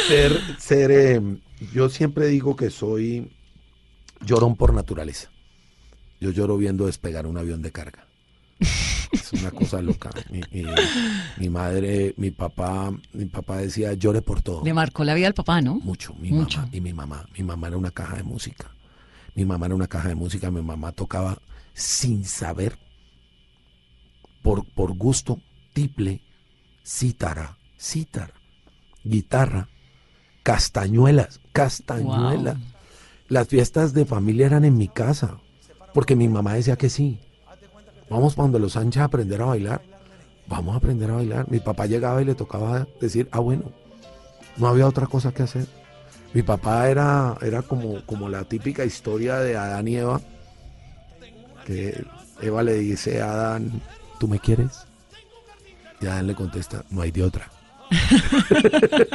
Ser, 0.09 0.41
ser, 0.59 0.91
eh, 0.91 1.21
yo 1.73 1.89
siempre 1.89 2.27
digo 2.27 2.57
que 2.57 2.69
soy 2.71 3.31
llorón 4.27 4.57
por 4.57 4.75
naturaleza. 4.75 5.31
Yo 6.21 6.31
lloro 6.31 6.57
viendo 6.57 6.87
despegar 6.87 7.27
un 7.29 7.39
avión 7.39 7.63
de 7.63 7.71
carga. 7.71 8.05
Es 8.59 9.33
una 9.35 9.53
cosa 9.53 9.81
loca. 9.81 10.11
Mi, 10.31 10.41
mi- 10.51 10.67
mi 11.37 11.49
madre, 11.49 12.13
mi 12.17 12.33
papá, 12.33 12.91
mi 13.13 13.27
papá 13.27 13.59
decía 13.59 13.93
llore 13.95 14.21
por 14.21 14.43
todo. 14.43 14.65
Le 14.65 14.75
marcó 14.75 15.05
la 15.05 15.15
vida 15.15 15.29
al 15.29 15.35
papá, 15.35 15.61
¿no? 15.61 15.77
Mucho, 15.77 16.13
mi 16.15 16.33
Mucho. 16.33 16.59
mamá 16.59 16.71
y 16.73 16.81
mi 16.81 16.93
mamá. 16.93 17.27
Mi 17.39 17.45
mamá 17.45 17.69
era 17.69 17.77
una 17.77 17.93
caja 17.93 18.17
de 18.17 18.25
música. 18.25 18.74
Mi 19.35 19.45
mamá 19.45 19.67
era 19.67 19.75
una 19.75 19.89
caja 19.89 20.09
de 20.09 20.15
música. 20.15 20.51
Mi 20.51 20.63
mamá 20.63 20.93
tocaba 20.93 21.39
sin 21.73 22.25
saber, 22.25 22.79
por, 24.43 24.65
por 24.75 24.97
gusto, 24.97 25.41
tiple, 25.73 26.23
cítara, 26.85 27.59
cítara, 27.79 28.35
guitarra, 29.03 29.69
castañuelas, 30.43 31.41
castañuelas. 31.53 32.59
Wow. 32.59 32.67
Las 33.29 33.49
fiestas 33.49 33.93
de 33.95 34.05
familia 34.05 34.47
eran 34.47 34.65
en 34.65 34.77
mi 34.77 34.89
casa, 34.89 35.39
porque 35.93 36.15
mi 36.15 36.29
mamá 36.29 36.55
decía 36.55 36.77
que 36.77 36.91
sí. 36.91 37.21
Vamos 38.11 38.35
para 38.35 38.45
donde 38.45 38.61
los 38.61 38.73
Sánchez 38.73 39.01
a 39.01 39.05
aprender 39.07 39.41
a 39.43 39.47
bailar. 39.47 39.83
Vamos 40.47 40.75
a 40.75 40.79
aprender 40.79 41.11
a 41.11 41.15
bailar. 41.15 41.51
Mi 41.51 41.59
papá 41.59 41.87
llegaba 41.87 42.21
y 42.21 42.27
le 42.27 42.35
tocaba 42.35 42.87
decir, 43.01 43.29
ah, 43.33 43.39
bueno, 43.41 43.73
no 44.57 44.69
había 44.69 44.87
otra 44.87 45.07
cosa 45.07 45.33
que 45.33 45.43
hacer. 45.43 45.67
Mi 46.35 46.43
papá 46.43 46.91
era, 46.91 47.37
era 47.41 47.63
como, 47.63 48.05
como 48.07 48.29
la 48.29 48.43
típica 48.43 48.85
historia 48.85 49.39
de 49.39 49.57
Adán 49.57 49.87
y 49.87 49.97
Eva, 49.97 50.21
que 51.65 52.05
Eva 52.43 52.65
le 52.65 52.75
dice 52.75 53.23
a 53.23 53.33
Adán, 53.33 53.81
¿tú 54.19 54.27
me 54.27 54.41
quieres? 54.41 54.85
Y 56.01 56.07
Adán 56.07 56.27
le 56.27 56.35
contesta, 56.35 56.85
no 56.91 57.03
hay 57.03 57.13
de 57.13 57.23
otra. 57.23 57.49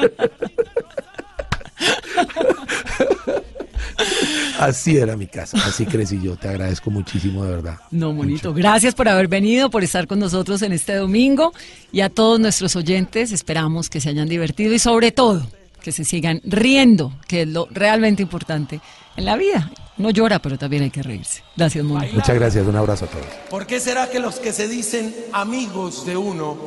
Así 4.59 4.97
era 4.97 5.15
mi 5.15 5.27
casa, 5.27 5.57
así 5.65 5.85
crecí 5.85 6.21
yo. 6.21 6.35
Te 6.35 6.49
agradezco 6.49 6.91
muchísimo, 6.91 7.45
de 7.45 7.51
verdad. 7.51 7.77
No, 7.91 8.11
monito. 8.11 8.53
Gracias 8.53 8.93
por 8.93 9.07
haber 9.07 9.29
venido, 9.29 9.69
por 9.69 9.85
estar 9.85 10.05
con 10.05 10.19
nosotros 10.19 10.61
en 10.63 10.73
este 10.73 10.95
domingo. 10.95 11.53
Y 11.93 12.01
a 12.01 12.09
todos 12.09 12.41
nuestros 12.41 12.75
oyentes, 12.75 13.31
esperamos 13.31 13.89
que 13.89 14.01
se 14.01 14.09
hayan 14.09 14.27
divertido 14.27 14.73
y 14.73 14.79
sobre 14.79 15.13
todo 15.13 15.47
que 15.79 15.91
se 15.91 16.05
sigan 16.05 16.41
riendo, 16.43 17.13
que 17.27 17.43
es 17.43 17.47
lo 17.47 17.67
realmente 17.71 18.21
importante 18.21 18.79
en 19.15 19.25
la 19.25 19.35
vida. 19.35 19.71
No 19.97 20.11
llora, 20.11 20.39
pero 20.39 20.57
también 20.57 20.83
hay 20.83 20.91
que 20.91 21.03
reírse. 21.03 21.43
Gracias, 21.57 21.83
monito. 21.83 22.15
Muchas 22.15 22.35
gracias, 22.35 22.65
un 22.65 22.75
abrazo 22.75 23.05
a 23.05 23.07
todos. 23.09 23.25
¿Por 23.49 23.65
qué 23.65 23.79
será 23.79 24.09
que 24.09 24.19
los 24.19 24.39
que 24.39 24.53
se 24.53 24.67
dicen 24.67 25.13
amigos 25.33 26.05
de 26.05 26.15
uno 26.15 26.57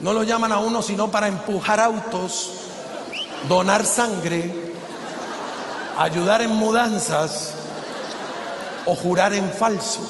no 0.00 0.12
lo 0.12 0.22
llaman 0.24 0.52
a 0.52 0.58
uno 0.58 0.82
sino 0.82 1.10
para 1.10 1.28
empujar 1.28 1.80
autos, 1.80 2.52
donar 3.48 3.86
sangre, 3.86 4.52
ayudar 5.96 6.42
en 6.42 6.50
mudanzas 6.50 7.54
o 8.84 8.94
jurar 8.94 9.32
en 9.32 9.48
falso? 9.50 10.06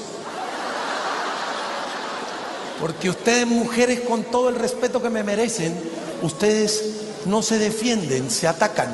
Porque 2.80 3.10
ustedes 3.10 3.46
mujeres 3.46 4.00
con 4.00 4.24
todo 4.24 4.48
el 4.48 4.56
respeto 4.56 5.00
que 5.00 5.08
me 5.08 5.22
merecen, 5.22 5.72
ustedes 6.22 7.01
no 7.26 7.42
se 7.42 7.58
defienden, 7.58 8.30
se 8.30 8.48
atacan. 8.48 8.90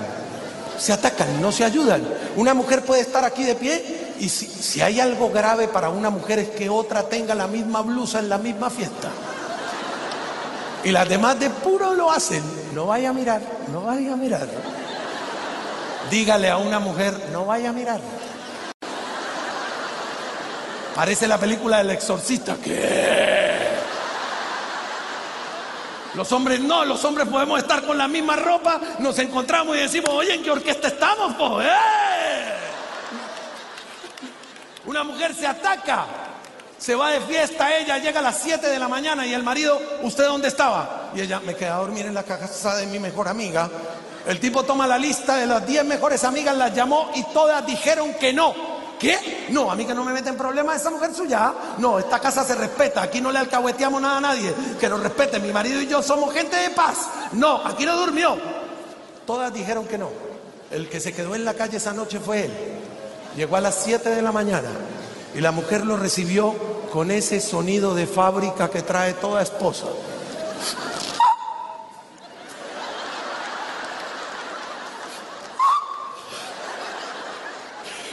Se 0.78 0.92
atacan, 0.92 1.40
no 1.42 1.50
se 1.50 1.64
ayudan. 1.64 2.02
Una 2.36 2.54
mujer 2.54 2.84
puede 2.84 3.00
estar 3.00 3.24
aquí 3.24 3.42
de 3.42 3.56
pie 3.56 4.14
y 4.20 4.28
si, 4.28 4.80
hay 4.80 5.00
algo 5.00 5.30
grave 5.30 5.68
para 5.68 5.90
una 5.90 6.10
mujer 6.10 6.38
es 6.38 6.48
que 6.50 6.68
otra 6.68 7.08
tenga 7.08 7.34
la 7.34 7.46
misma 7.46 7.82
blusa 7.82 8.18
en 8.18 8.28
la 8.28 8.38
misma 8.38 8.70
fiesta. 8.70 9.10
Y 10.84 10.90
las 10.90 11.08
demás 11.08 11.38
de 11.40 11.50
puro 11.50 11.94
lo 11.94 12.10
hacen. 12.10 12.42
No 12.74 12.86
vaya 12.86 13.10
a 13.10 13.12
mirar, 13.12 13.40
no 13.72 13.82
vaya 13.82 14.12
a 14.12 14.16
mirar. 14.16 14.46
Dígale 16.10 16.48
a 16.48 16.56
una 16.56 16.78
mujer, 16.78 17.14
no 17.32 17.44
vaya 17.44 17.70
a 17.70 17.72
mirar. 17.72 18.00
Parece 20.94 21.28
la 21.28 21.38
película 21.38 21.78
del 21.78 21.90
exorcista. 21.90 22.56
¿Qué? 22.62 23.67
Los 26.18 26.32
hombres 26.32 26.58
no, 26.58 26.84
los 26.84 27.04
hombres 27.04 27.28
podemos 27.28 27.60
estar 27.60 27.80
con 27.86 27.96
la 27.96 28.08
misma 28.08 28.34
ropa, 28.34 28.80
nos 28.98 29.16
encontramos 29.20 29.76
y 29.76 29.80
decimos, 29.82 30.10
oye, 30.10 30.34
¿en 30.34 30.42
qué 30.42 30.50
orquesta 30.50 30.88
estamos? 30.88 31.36
po? 31.36 31.62
¡Eh! 31.62 31.68
Una 34.86 35.04
mujer 35.04 35.32
se 35.32 35.46
ataca, 35.46 36.06
se 36.76 36.96
va 36.96 37.12
de 37.12 37.20
fiesta, 37.20 37.72
ella 37.78 37.98
llega 37.98 38.18
a 38.18 38.22
las 38.24 38.36
7 38.38 38.66
de 38.66 38.80
la 38.80 38.88
mañana 38.88 39.24
y 39.28 39.32
el 39.32 39.44
marido, 39.44 39.80
¿usted 40.02 40.24
dónde 40.24 40.48
estaba? 40.48 41.12
Y 41.14 41.20
ella, 41.20 41.38
me 41.38 41.54
quedé 41.54 41.68
a 41.68 41.76
dormir 41.76 42.06
en 42.06 42.14
la 42.14 42.24
casa 42.24 42.74
de 42.74 42.86
mi 42.86 42.98
mejor 42.98 43.28
amiga. 43.28 43.70
El 44.26 44.40
tipo 44.40 44.64
toma 44.64 44.88
la 44.88 44.98
lista 44.98 45.36
de 45.36 45.46
las 45.46 45.64
10 45.64 45.84
mejores 45.84 46.24
amigas, 46.24 46.56
las 46.56 46.74
llamó 46.74 47.12
y 47.14 47.22
todas 47.32 47.64
dijeron 47.64 48.12
que 48.14 48.32
no. 48.32 48.67
¿Qué? 48.99 49.46
No, 49.51 49.70
a 49.70 49.76
mí 49.76 49.84
que 49.84 49.94
no 49.94 50.05
me 50.05 50.12
meten 50.12 50.36
problemas 50.36 50.80
esa 50.80 50.90
mujer 50.90 51.14
suya. 51.14 51.53
No, 51.78 51.99
esta 51.99 52.18
casa 52.18 52.44
se 52.44 52.55
respeta, 52.55 53.03
aquí 53.03 53.20
no 53.20 53.30
le 53.30 53.38
alcahueteamos 53.38 54.01
nada 54.03 54.18
a 54.18 54.20
nadie. 54.20 54.53
Que 54.78 54.88
nos 54.88 55.01
respete, 55.01 55.38
mi 55.38 55.53
marido 55.53 55.80
y 55.80 55.86
yo 55.86 56.03
somos 56.03 56.32
gente 56.34 56.57
de 56.57 56.70
paz. 56.70 57.09
No, 57.32 57.64
aquí 57.64 57.86
no 57.86 57.96
durmió. 57.96 58.36
Todas 59.26 59.53
dijeron 59.53 59.86
que 59.86 59.99
no. 59.99 60.11
El 60.70 60.88
que 60.88 61.01
se 61.01 61.12
quedó 61.12 61.34
en 61.34 61.44
la 61.44 61.55
calle 61.55 61.76
esa 61.76 61.92
noche 61.92 62.18
fue 62.18 62.46
él. 62.46 62.53
Llegó 63.36 63.57
a 63.57 63.61
las 63.61 63.76
7 63.76 64.09
de 64.11 64.22
la 64.22 64.32
mañana 64.32 64.70
y 65.34 65.40
la 65.40 65.53
mujer 65.53 65.84
lo 65.86 65.96
recibió 65.96 66.55
con 66.92 67.11
ese 67.11 67.40
sonido 67.40 67.94
de 67.94 68.07
fábrica 68.07 68.68
que 68.70 68.82
trae 68.82 69.14
toda 69.14 69.42
esposa. 69.42 69.86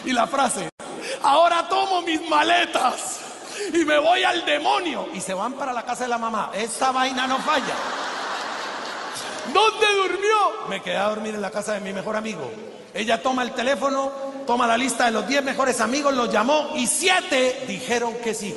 Y 0.06 0.12
la 0.14 0.28
frase, 0.28 0.70
ahora 1.24 1.68
tomo 1.68 2.02
mis 2.02 2.28
maletas 2.30 3.20
y 3.74 3.84
me 3.86 3.98
voy 3.98 4.24
al 4.24 4.46
demonio. 4.46 5.08
Y 5.14 5.22
se 5.22 5.34
van 5.34 5.54
para 5.54 5.74
la 5.74 5.84
casa 5.84 6.04
de 6.04 6.10
la 6.10 6.18
mamá. 6.18 6.52
Esta 6.54 6.92
vaina 6.92 7.26
no 7.28 7.40
falla. 7.40 7.74
¿Dónde 9.54 9.88
durmió? 9.96 10.68
Me 10.70 10.82
quedé 10.82 10.98
a 10.98 11.10
dormir 11.10 11.36
en 11.36 11.42
la 11.42 11.52
casa 11.52 11.74
de 11.74 11.80
mi 11.80 11.94
mejor 11.94 12.16
amigo. 12.16 12.52
Ella 12.94 13.22
toma 13.22 13.44
el 13.44 13.52
teléfono, 13.54 14.12
toma 14.48 14.66
la 14.68 14.78
lista 14.78 15.06
de 15.06 15.12
los 15.12 15.28
10 15.28 15.44
mejores 15.44 15.82
amigos, 15.82 16.14
los 16.14 16.32
llamó 16.32 16.72
y 16.76 16.88
7 16.88 17.66
dijeron 17.68 18.16
que 18.24 18.34
sí. 18.34 18.56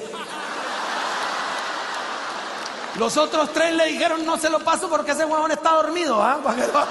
Los 2.97 3.17
otros 3.17 3.53
tres 3.53 3.75
le 3.75 3.87
dijeron 3.87 4.25
no 4.27 4.37
se 4.39 4.51
lo 4.51 4.59
paso 4.61 4.89
porque 4.89 5.13
ese 5.13 5.25
huevón 5.25 5.51
está 5.53 5.71
dormido, 5.73 6.21
¿ah? 6.23 6.39
Lo- 6.45 6.87